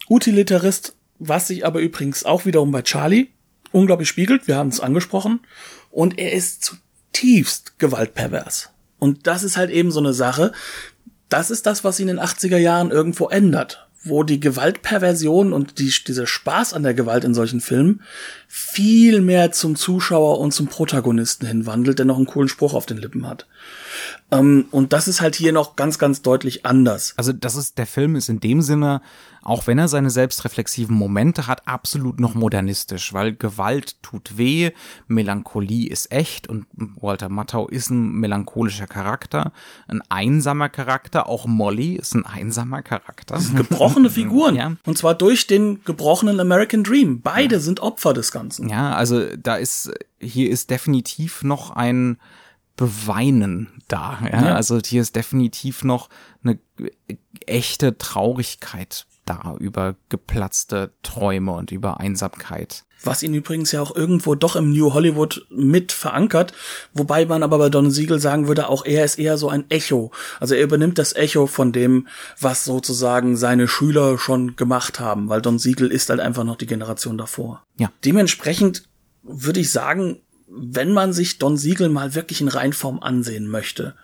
Utilitarist, 0.08 0.94
was 1.18 1.48
sich 1.48 1.64
aber 1.64 1.80
übrigens 1.80 2.24
auch 2.24 2.44
wiederum 2.44 2.70
bei 2.70 2.82
Charlie 2.82 3.28
unglaublich 3.72 4.08
spiegelt, 4.08 4.48
wir 4.48 4.56
haben 4.56 4.68
es 4.68 4.80
angesprochen, 4.80 5.40
und 5.90 6.18
er 6.18 6.32
ist 6.32 6.64
zutiefst 6.64 7.78
gewaltpervers. 7.78 8.70
Und 8.98 9.26
das 9.26 9.42
ist 9.42 9.56
halt 9.56 9.70
eben 9.70 9.90
so 9.90 10.00
eine 10.00 10.12
Sache, 10.12 10.52
das 11.28 11.50
ist 11.50 11.66
das, 11.66 11.84
was 11.84 12.00
ihn 12.00 12.08
in 12.08 12.16
den 12.16 12.24
80er 12.24 12.56
Jahren 12.56 12.90
irgendwo 12.90 13.28
ändert, 13.28 13.88
wo 14.04 14.22
die 14.22 14.40
Gewaltperversion 14.40 15.52
und 15.52 15.78
die, 15.78 15.92
dieser 16.06 16.26
Spaß 16.26 16.72
an 16.72 16.84
der 16.84 16.94
Gewalt 16.94 17.24
in 17.24 17.34
solchen 17.34 17.60
Filmen 17.60 18.02
viel 18.46 19.20
mehr 19.20 19.52
zum 19.52 19.76
Zuschauer 19.76 20.38
und 20.38 20.52
zum 20.52 20.68
Protagonisten 20.68 21.46
hinwandelt, 21.46 21.98
der 21.98 22.06
noch 22.06 22.16
einen 22.16 22.26
coolen 22.26 22.48
Spruch 22.48 22.74
auf 22.74 22.86
den 22.86 22.98
Lippen 22.98 23.26
hat. 23.26 23.46
Ähm, 24.30 24.66
und 24.70 24.92
das 24.92 25.06
ist 25.06 25.20
halt 25.20 25.36
hier 25.36 25.52
noch 25.52 25.76
ganz, 25.76 25.98
ganz 25.98 26.22
deutlich 26.22 26.66
anders. 26.66 27.14
Also 27.16 27.32
das 27.32 27.54
ist, 27.54 27.78
der 27.78 27.86
Film 27.86 28.16
ist 28.16 28.28
in 28.28 28.40
dem 28.40 28.60
Sinne, 28.60 29.00
auch 29.42 29.68
wenn 29.68 29.78
er 29.78 29.86
seine 29.86 30.10
selbstreflexiven 30.10 30.96
Momente 30.96 31.46
hat, 31.46 31.68
absolut 31.68 32.18
noch 32.18 32.34
modernistisch, 32.34 33.12
weil 33.12 33.32
Gewalt 33.32 34.02
tut 34.02 34.36
weh, 34.36 34.72
Melancholie 35.06 35.88
ist 35.88 36.10
echt 36.10 36.48
und 36.48 36.66
Walter 36.72 37.28
Matthau 37.28 37.68
ist 37.68 37.90
ein 37.90 38.14
melancholischer 38.14 38.88
Charakter, 38.88 39.52
ein 39.86 40.02
einsamer 40.08 40.68
Charakter, 40.68 41.28
auch 41.28 41.46
Molly 41.46 41.94
ist 41.94 42.14
ein 42.14 42.26
einsamer 42.26 42.82
Charakter. 42.82 43.38
Gebrochene 43.54 44.10
Figuren. 44.10 44.56
Ja. 44.56 44.72
Und 44.84 44.98
zwar 44.98 45.14
durch 45.14 45.46
den 45.46 45.84
gebrochenen 45.84 46.40
American 46.40 46.82
Dream. 46.82 47.20
Beide 47.22 47.60
sind 47.60 47.78
Opfer 47.78 48.12
des 48.12 48.32
Ganzen. 48.32 48.68
Ja, 48.68 48.96
also 48.96 49.24
da 49.36 49.54
ist, 49.54 49.92
hier 50.18 50.50
ist 50.50 50.70
definitiv 50.70 51.44
noch 51.44 51.70
ein 51.70 52.18
Beweinen 52.76 53.82
da. 53.88 54.18
Ja? 54.22 54.46
Ja. 54.48 54.54
Also 54.54 54.78
hier 54.84 55.02
ist 55.02 55.16
definitiv 55.16 55.84
noch 55.84 56.08
eine 56.42 56.58
echte 57.46 57.98
Traurigkeit 57.98 59.06
da 59.24 59.56
über 59.58 59.96
geplatzte 60.08 60.92
Träume 61.02 61.52
und 61.52 61.72
über 61.72 62.00
Einsamkeit. 62.00 62.84
Was 63.02 63.22
ihn 63.22 63.34
übrigens 63.34 63.72
ja 63.72 63.82
auch 63.82 63.94
irgendwo 63.94 64.34
doch 64.34 64.56
im 64.56 64.72
New 64.72 64.94
Hollywood 64.94 65.46
mit 65.50 65.92
verankert, 65.92 66.54
wobei 66.94 67.26
man 67.26 67.42
aber 67.42 67.58
bei 67.58 67.68
Don 67.68 67.90
Siegel 67.90 68.20
sagen 68.20 68.48
würde, 68.48 68.68
auch 68.68 68.84
er 68.84 69.04
ist 69.04 69.18
eher 69.18 69.36
so 69.36 69.48
ein 69.48 69.68
Echo. 69.68 70.12
Also 70.40 70.54
er 70.54 70.64
übernimmt 70.64 70.98
das 70.98 71.14
Echo 71.14 71.46
von 71.46 71.72
dem, 71.72 72.08
was 72.40 72.64
sozusagen 72.64 73.36
seine 73.36 73.68
Schüler 73.68 74.18
schon 74.18 74.56
gemacht 74.56 74.98
haben, 74.98 75.28
weil 75.28 75.42
Don 75.42 75.58
Siegel 75.58 75.90
ist 75.92 76.08
halt 76.08 76.20
einfach 76.20 76.44
noch 76.44 76.56
die 76.56 76.66
Generation 76.66 77.18
davor. 77.18 77.64
Ja. 77.78 77.92
Dementsprechend 78.04 78.88
würde 79.22 79.60
ich 79.60 79.70
sagen, 79.70 80.20
wenn 80.48 80.92
man 80.92 81.12
sich 81.12 81.38
Don 81.38 81.56
Siegel 81.56 81.88
mal 81.88 82.14
wirklich 82.14 82.40
in 82.40 82.48
Reinform 82.48 83.00
ansehen 83.00 83.48
möchte. 83.48 83.94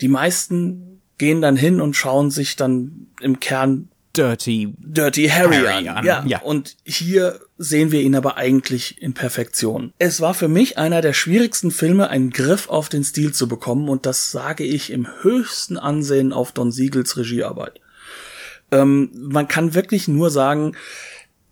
Die 0.00 0.08
meisten 0.08 1.00
gehen 1.18 1.40
dann 1.40 1.56
hin 1.56 1.80
und 1.80 1.94
schauen 1.94 2.30
sich 2.30 2.56
dann 2.56 3.06
im 3.20 3.40
Kern 3.40 3.88
Dirty, 4.16 4.74
Dirty 4.78 5.28
Harry, 5.28 5.56
Harry 5.56 5.88
an. 5.88 5.98
an, 5.98 6.04
Ja. 6.04 6.24
ja. 6.26 6.42
Und 6.42 6.76
hier 6.84 7.40
sehen 7.56 7.92
wir 7.92 8.02
ihn 8.02 8.14
aber 8.14 8.36
eigentlich 8.36 9.00
in 9.00 9.14
Perfektion. 9.14 9.94
Es 9.98 10.20
war 10.20 10.34
für 10.34 10.48
mich 10.48 10.76
einer 10.76 11.00
der 11.00 11.14
schwierigsten 11.14 11.70
Filme, 11.70 12.10
einen 12.10 12.30
Griff 12.30 12.68
auf 12.68 12.90
den 12.90 13.04
Stil 13.04 13.32
zu 13.32 13.48
bekommen 13.48 13.88
und 13.88 14.04
das 14.04 14.30
sage 14.30 14.64
ich 14.64 14.90
im 14.90 15.08
höchsten 15.22 15.78
Ansehen 15.78 16.32
auf 16.34 16.52
Don 16.52 16.72
Siegels 16.72 17.16
Regiearbeit. 17.16 17.80
Ähm, 18.70 19.10
man 19.14 19.48
kann 19.48 19.74
wirklich 19.74 20.08
nur 20.08 20.30
sagen, 20.30 20.74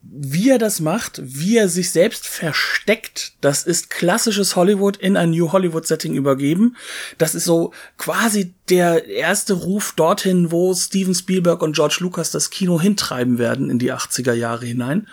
wie 0.03 0.49
er 0.49 0.59
das 0.59 0.81
macht, 0.81 1.21
wie 1.23 1.59
er 1.59 1.69
sich 1.69 1.91
selbst 1.91 2.27
versteckt, 2.27 3.35
das 3.43 3.65
ist 3.65 3.91
klassisches 3.91 4.57
Hollywood 4.57 4.97
in 4.97 5.17
ein 5.17 5.31
New 5.31 5.53
Hollywood 5.53 5.87
Setting 5.87 6.15
übergeben. 6.15 6.77
Das 7.19 7.35
ist 7.35 7.45
so 7.45 7.73
quasi 7.99 8.55
der 8.71 9.07
erste 9.07 9.53
Ruf 9.53 9.93
dorthin, 9.95 10.51
wo 10.51 10.75
Steven 10.75 11.15
Spielberg 11.15 11.63
und 11.63 11.75
George 11.75 11.99
Lucas 12.01 12.31
das 12.31 12.51
Kino 12.51 12.81
hintreiben 12.81 13.39
werden 13.39 13.69
in 13.69 13.79
die 13.79 13.93
80er 13.93 14.33
Jahre 14.33 14.65
hinein. 14.65 15.07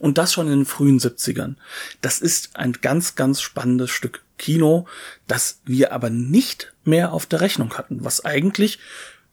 Und 0.00 0.18
das 0.18 0.32
schon 0.32 0.46
in 0.46 0.60
den 0.60 0.66
frühen 0.66 0.98
70ern. 0.98 1.54
Das 2.00 2.18
ist 2.18 2.56
ein 2.56 2.72
ganz, 2.72 3.14
ganz 3.14 3.40
spannendes 3.40 3.90
Stück 3.90 4.22
Kino, 4.38 4.86
das 5.28 5.60
wir 5.64 5.92
aber 5.92 6.10
nicht 6.10 6.72
mehr 6.84 7.12
auf 7.12 7.26
der 7.26 7.40
Rechnung 7.40 7.74
hatten, 7.74 8.04
was 8.04 8.24
eigentlich 8.24 8.80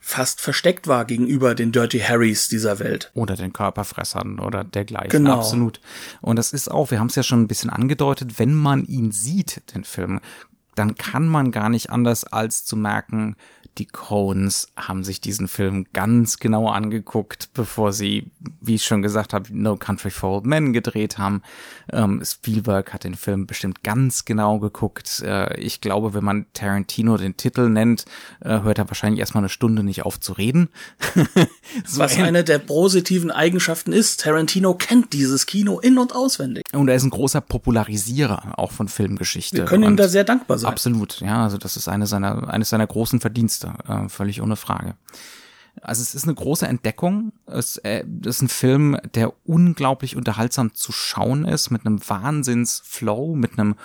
fast 0.00 0.40
versteckt 0.40 0.88
war 0.88 1.04
gegenüber 1.04 1.54
den 1.54 1.72
Dirty 1.72 2.00
Harrys 2.00 2.48
dieser 2.48 2.78
Welt. 2.78 3.10
oder 3.14 3.36
den 3.36 3.52
Körperfressern 3.52 4.40
oder 4.40 4.64
dergleichen. 4.64 5.10
Genau. 5.10 5.36
Absolut. 5.36 5.80
Und 6.22 6.36
das 6.36 6.52
ist 6.52 6.70
auch, 6.70 6.90
wir 6.90 6.98
haben 6.98 7.08
es 7.08 7.14
ja 7.14 7.22
schon 7.22 7.42
ein 7.42 7.48
bisschen 7.48 7.70
angedeutet, 7.70 8.38
wenn 8.38 8.54
man 8.54 8.84
ihn 8.86 9.12
sieht, 9.12 9.74
den 9.74 9.84
Film, 9.84 10.20
dann 10.74 10.96
kann 10.96 11.28
man 11.28 11.50
gar 11.52 11.68
nicht 11.68 11.90
anders 11.90 12.24
als 12.24 12.64
zu 12.64 12.76
merken, 12.76 13.36
die 13.78 13.86
Coens 13.86 14.68
haben 14.76 15.04
sich 15.04 15.20
diesen 15.20 15.48
Film 15.48 15.86
ganz 15.92 16.38
genau 16.38 16.68
angeguckt, 16.68 17.50
bevor 17.54 17.92
sie, 17.92 18.30
wie 18.60 18.74
ich 18.74 18.84
schon 18.84 19.02
gesagt 19.02 19.32
habe, 19.32 19.46
No 19.50 19.76
Country 19.76 20.10
for 20.10 20.36
Old 20.36 20.46
Men 20.46 20.72
gedreht 20.72 21.18
haben. 21.18 21.42
Ähm, 21.92 22.22
Spielberg 22.24 22.92
hat 22.92 23.04
den 23.04 23.14
Film 23.14 23.46
bestimmt 23.46 23.82
ganz 23.82 24.24
genau 24.24 24.58
geguckt. 24.58 25.22
Äh, 25.24 25.58
ich 25.60 25.80
glaube, 25.80 26.14
wenn 26.14 26.24
man 26.24 26.46
Tarantino 26.52 27.16
den 27.16 27.36
Titel 27.36 27.68
nennt, 27.68 28.04
äh, 28.40 28.60
hört 28.60 28.78
er 28.78 28.88
wahrscheinlich 28.88 29.20
erstmal 29.20 29.42
eine 29.42 29.48
Stunde 29.48 29.82
nicht 29.82 30.04
auf 30.04 30.20
zu 30.20 30.32
reden. 30.32 30.68
so 31.84 32.00
Was 32.00 32.18
eine 32.18 32.44
der 32.44 32.58
positiven 32.58 33.30
Eigenschaften 33.30 33.92
ist. 33.92 34.20
Tarantino 34.20 34.74
kennt 34.74 35.12
dieses 35.12 35.46
Kino 35.46 35.78
in- 35.78 35.98
und 35.98 36.14
auswendig. 36.14 36.64
Und 36.72 36.88
er 36.88 36.96
ist 36.96 37.04
ein 37.04 37.10
großer 37.10 37.40
Popularisierer 37.40 38.58
auch 38.58 38.72
von 38.72 38.88
Filmgeschichte. 38.88 39.58
Wir 39.58 39.64
können 39.64 39.84
ihm 39.84 39.96
da 39.96 40.08
sehr 40.08 40.24
dankbar 40.24 40.58
sein. 40.58 40.70
Absolut, 40.70 41.20
ja, 41.20 41.44
also 41.44 41.58
das 41.58 41.76
ist 41.76 41.88
eine 41.88 42.06
seiner, 42.06 42.48
eines 42.48 42.70
seiner 42.70 42.86
großen 42.86 43.20
Verdienste, 43.20 43.59
äh, 43.64 44.08
völlig 44.08 44.42
ohne 44.42 44.56
Frage. 44.56 44.94
Also 45.82 46.02
es 46.02 46.14
ist 46.14 46.24
eine 46.24 46.34
große 46.34 46.66
Entdeckung. 46.66 47.32
Es 47.46 47.76
äh, 47.78 48.04
ist 48.24 48.42
ein 48.42 48.48
Film, 48.48 48.98
der 49.14 49.32
unglaublich 49.46 50.16
unterhaltsam 50.16 50.74
zu 50.74 50.92
schauen 50.92 51.44
ist, 51.44 51.70
mit 51.70 51.86
einem 51.86 52.00
Wahnsinnsflow, 52.06 53.34
mit 53.34 53.58
einem 53.58 53.76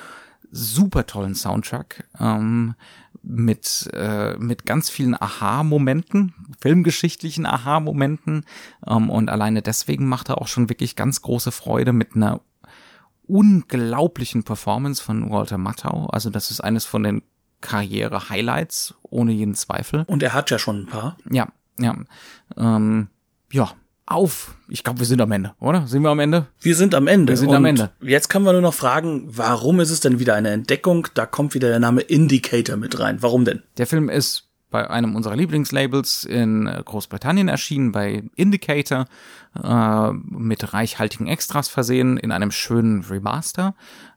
super 0.52 1.06
tollen 1.06 1.36
Soundtrack, 1.36 2.08
ähm, 2.20 2.76
mit, 3.22 3.90
äh, 3.94 4.38
mit 4.38 4.66
ganz 4.66 4.90
vielen 4.90 5.20
Aha-Momenten, 5.20 6.34
filmgeschichtlichen 6.60 7.46
Aha-Momenten. 7.46 8.46
Ähm, 8.86 9.10
und 9.10 9.30
alleine 9.30 9.62
deswegen 9.62 10.08
macht 10.08 10.30
er 10.30 10.42
auch 10.42 10.48
schon 10.48 10.70
wirklich 10.70 10.96
ganz 10.96 11.22
große 11.22 11.52
Freude 11.52 11.94
mit 11.94 12.16
einer 12.16 12.42
unglaublichen 13.28 14.44
Performance 14.44 15.02
von 15.02 15.30
Walter 15.32 15.58
Matthau. 15.58 16.08
Also 16.08 16.30
das 16.30 16.52
ist 16.52 16.62
eines 16.62 16.86
von 16.86 17.04
den 17.04 17.22
Karriere-Highlights, 17.66 18.94
ohne 19.02 19.32
jeden 19.32 19.56
Zweifel. 19.56 20.04
Und 20.08 20.22
er 20.24 20.34
hat 20.34 20.52
ja 20.52 20.60
schon 20.60 20.82
ein 20.82 20.86
paar. 20.86 21.18
Ja, 21.30 21.48
ja. 21.80 21.96
Ähm, 22.58 23.08
ja, 23.52 23.72
auf. 24.06 24.56
Ich 24.68 24.84
glaube, 24.84 25.00
wir 25.00 25.08
sind 25.08 25.22
am 25.22 25.32
Ende, 25.32 25.56
oder? 25.60 25.88
Sind 25.88 26.04
wir 26.04 26.10
am 26.10 26.20
Ende? 26.20 26.46
Wir 26.62 26.76
sind 26.76 26.94
am 26.94 27.08
Ende. 27.08 27.34
Wir 27.34 27.38
sind 27.38 27.50
und 27.50 27.56
am 27.56 27.66
Ende. 27.66 27.90
Jetzt 28.02 28.30
können 28.30 28.46
wir 28.46 28.54
nur 28.54 28.62
noch 28.62 28.74
fragen, 28.74 29.24
warum 29.28 29.80
ist 29.80 29.90
es 29.90 30.00
denn 30.00 30.20
wieder 30.20 30.36
eine 30.36 30.52
Entdeckung? 30.52 31.08
Da 31.16 31.26
kommt 31.26 31.56
wieder 31.56 31.70
der 31.70 31.80
Name 31.80 32.02
Indicator 32.02 32.78
mit 32.78 33.00
rein. 33.00 33.22
Warum 33.22 33.46
denn? 33.46 33.64
Der 33.78 33.88
Film 33.88 34.10
ist 34.10 34.44
bei 34.70 34.90
einem 34.90 35.16
unserer 35.16 35.36
Lieblingslabels 35.36 36.26
in 36.26 36.66
Großbritannien 36.66 37.48
erschienen, 37.48 37.92
bei 37.92 38.24
Indicator, 38.36 39.06
äh, 39.64 40.12
mit 40.12 40.74
reichhaltigen 40.74 41.28
Extras 41.28 41.70
versehen, 41.70 42.18
in 42.18 42.32
einem 42.32 42.52
schönen 42.52 43.02
Remaster. 43.04 43.74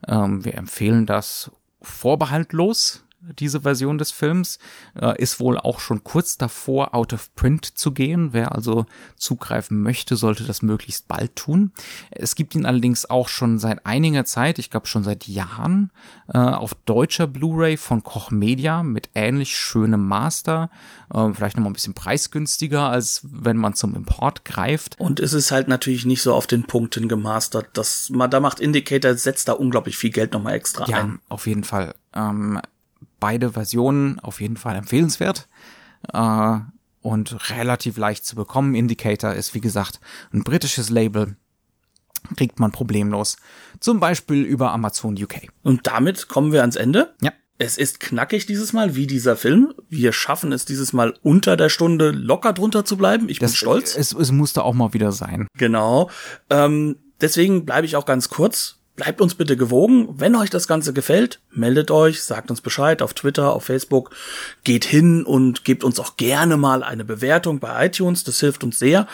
Ähm, 0.06 0.44
wir 0.44 0.54
empfehlen 0.54 1.06
das 1.06 1.50
vorbehaltlos. 1.80 3.04
Diese 3.20 3.62
Version 3.62 3.98
des 3.98 4.12
Films 4.12 4.58
äh, 4.94 5.20
ist 5.20 5.40
wohl 5.40 5.58
auch 5.58 5.80
schon 5.80 6.04
kurz 6.04 6.38
davor, 6.38 6.94
out 6.94 7.12
of 7.12 7.34
print 7.34 7.64
zu 7.76 7.92
gehen. 7.92 8.32
Wer 8.32 8.54
also 8.54 8.86
zugreifen 9.16 9.82
möchte, 9.82 10.14
sollte 10.16 10.44
das 10.44 10.62
möglichst 10.62 11.08
bald 11.08 11.34
tun. 11.34 11.72
Es 12.10 12.36
gibt 12.36 12.54
ihn 12.54 12.64
allerdings 12.64 13.10
auch 13.10 13.28
schon 13.28 13.58
seit 13.58 13.84
einiger 13.84 14.24
Zeit, 14.24 14.58
ich 14.60 14.70
glaube 14.70 14.86
schon 14.86 15.02
seit 15.02 15.26
Jahren, 15.26 15.90
äh, 16.32 16.38
auf 16.38 16.74
deutscher 16.84 17.26
Blu-ray 17.26 17.76
von 17.76 18.04
Koch 18.04 18.30
Media 18.30 18.82
mit 18.84 19.10
ähnlich 19.14 19.56
schönem 19.56 20.06
Master. 20.06 20.70
Äh, 21.12 21.32
vielleicht 21.32 21.56
nochmal 21.56 21.70
ein 21.70 21.74
bisschen 21.74 21.94
preisgünstiger, 21.94 22.88
als 22.88 23.22
wenn 23.24 23.56
man 23.56 23.74
zum 23.74 23.94
Import 23.96 24.44
greift. 24.44 24.94
Und 25.00 25.18
es 25.18 25.32
ist 25.32 25.50
halt 25.50 25.66
natürlich 25.66 26.04
nicht 26.06 26.22
so 26.22 26.34
auf 26.34 26.46
den 26.46 26.64
Punkten 26.64 27.08
gemastert. 27.08 27.66
Das, 27.72 28.10
ma- 28.10 28.28
da 28.28 28.38
macht 28.40 28.60
Indicator, 28.60 29.14
setzt 29.14 29.48
da 29.48 29.54
unglaublich 29.54 29.96
viel 29.96 30.10
Geld 30.10 30.32
nochmal 30.32 30.54
extra 30.54 30.86
Ja, 30.86 30.98
ein. 30.98 31.18
auf 31.28 31.46
jeden 31.48 31.64
Fall. 31.64 31.94
Ähm, 32.14 32.60
beide 33.20 33.52
Versionen 33.52 34.18
auf 34.20 34.40
jeden 34.40 34.56
Fall 34.56 34.76
empfehlenswert. 34.76 35.48
Äh, 36.12 36.58
und 37.00 37.50
relativ 37.50 37.96
leicht 37.96 38.24
zu 38.24 38.36
bekommen. 38.36 38.74
Indicator 38.74 39.32
ist, 39.32 39.54
wie 39.54 39.60
gesagt, 39.60 40.00
ein 40.32 40.42
britisches 40.42 40.90
Label. 40.90 41.36
Kriegt 42.36 42.58
man 42.58 42.72
problemlos. 42.72 43.36
Zum 43.80 44.00
Beispiel 44.00 44.42
über 44.42 44.72
Amazon 44.72 45.14
UK. 45.14 45.48
Und 45.62 45.86
damit 45.86 46.28
kommen 46.28 46.52
wir 46.52 46.60
ans 46.60 46.76
Ende. 46.76 47.14
Ja. 47.22 47.32
Es 47.60 47.76
ist 47.76 47.98
knackig 47.98 48.46
dieses 48.46 48.72
Mal, 48.72 48.94
wie 48.94 49.06
dieser 49.06 49.36
Film. 49.36 49.74
Wir 49.88 50.12
schaffen 50.12 50.52
es 50.52 50.64
dieses 50.64 50.92
Mal 50.92 51.14
unter 51.22 51.56
der 51.56 51.68
Stunde 51.68 52.10
locker 52.10 52.52
drunter 52.52 52.84
zu 52.84 52.96
bleiben. 52.96 53.28
Ich 53.28 53.40
bin 53.40 53.48
stolz. 53.48 53.96
Es, 53.96 54.12
es 54.12 54.30
musste 54.30 54.62
auch 54.62 54.74
mal 54.74 54.92
wieder 54.92 55.10
sein. 55.10 55.48
Genau. 55.56 56.10
Ähm, 56.50 56.96
deswegen 57.20 57.64
bleibe 57.64 57.86
ich 57.86 57.96
auch 57.96 58.06
ganz 58.06 58.28
kurz. 58.28 58.77
Bleibt 58.98 59.20
uns 59.20 59.36
bitte 59.36 59.56
gewogen. 59.56 60.08
Wenn 60.18 60.34
euch 60.34 60.50
das 60.50 60.66
Ganze 60.66 60.92
gefällt, 60.92 61.38
meldet 61.52 61.92
euch, 61.92 62.24
sagt 62.24 62.50
uns 62.50 62.60
Bescheid 62.60 63.00
auf 63.00 63.14
Twitter, 63.14 63.52
auf 63.52 63.62
Facebook. 63.62 64.10
Geht 64.64 64.84
hin 64.84 65.22
und 65.22 65.64
gebt 65.64 65.84
uns 65.84 66.00
auch 66.00 66.16
gerne 66.16 66.56
mal 66.56 66.82
eine 66.82 67.04
Bewertung 67.04 67.60
bei 67.60 67.86
iTunes. 67.86 68.24
Das 68.24 68.40
hilft 68.40 68.64
uns 68.64 68.80
sehr. 68.80 69.06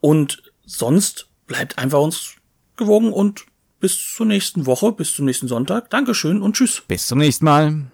Und 0.00 0.42
sonst 0.64 1.26
bleibt 1.46 1.76
einfach 1.76 2.00
uns 2.00 2.36
gewogen 2.78 3.12
und 3.12 3.44
bis 3.78 4.14
zur 4.14 4.24
nächsten 4.24 4.64
Woche, 4.64 4.90
bis 4.92 5.14
zum 5.14 5.26
nächsten 5.26 5.48
Sonntag. 5.48 5.90
Dankeschön 5.90 6.40
und 6.40 6.56
tschüss. 6.56 6.82
Bis 6.88 7.06
zum 7.06 7.18
nächsten 7.18 7.44
Mal. 7.44 7.90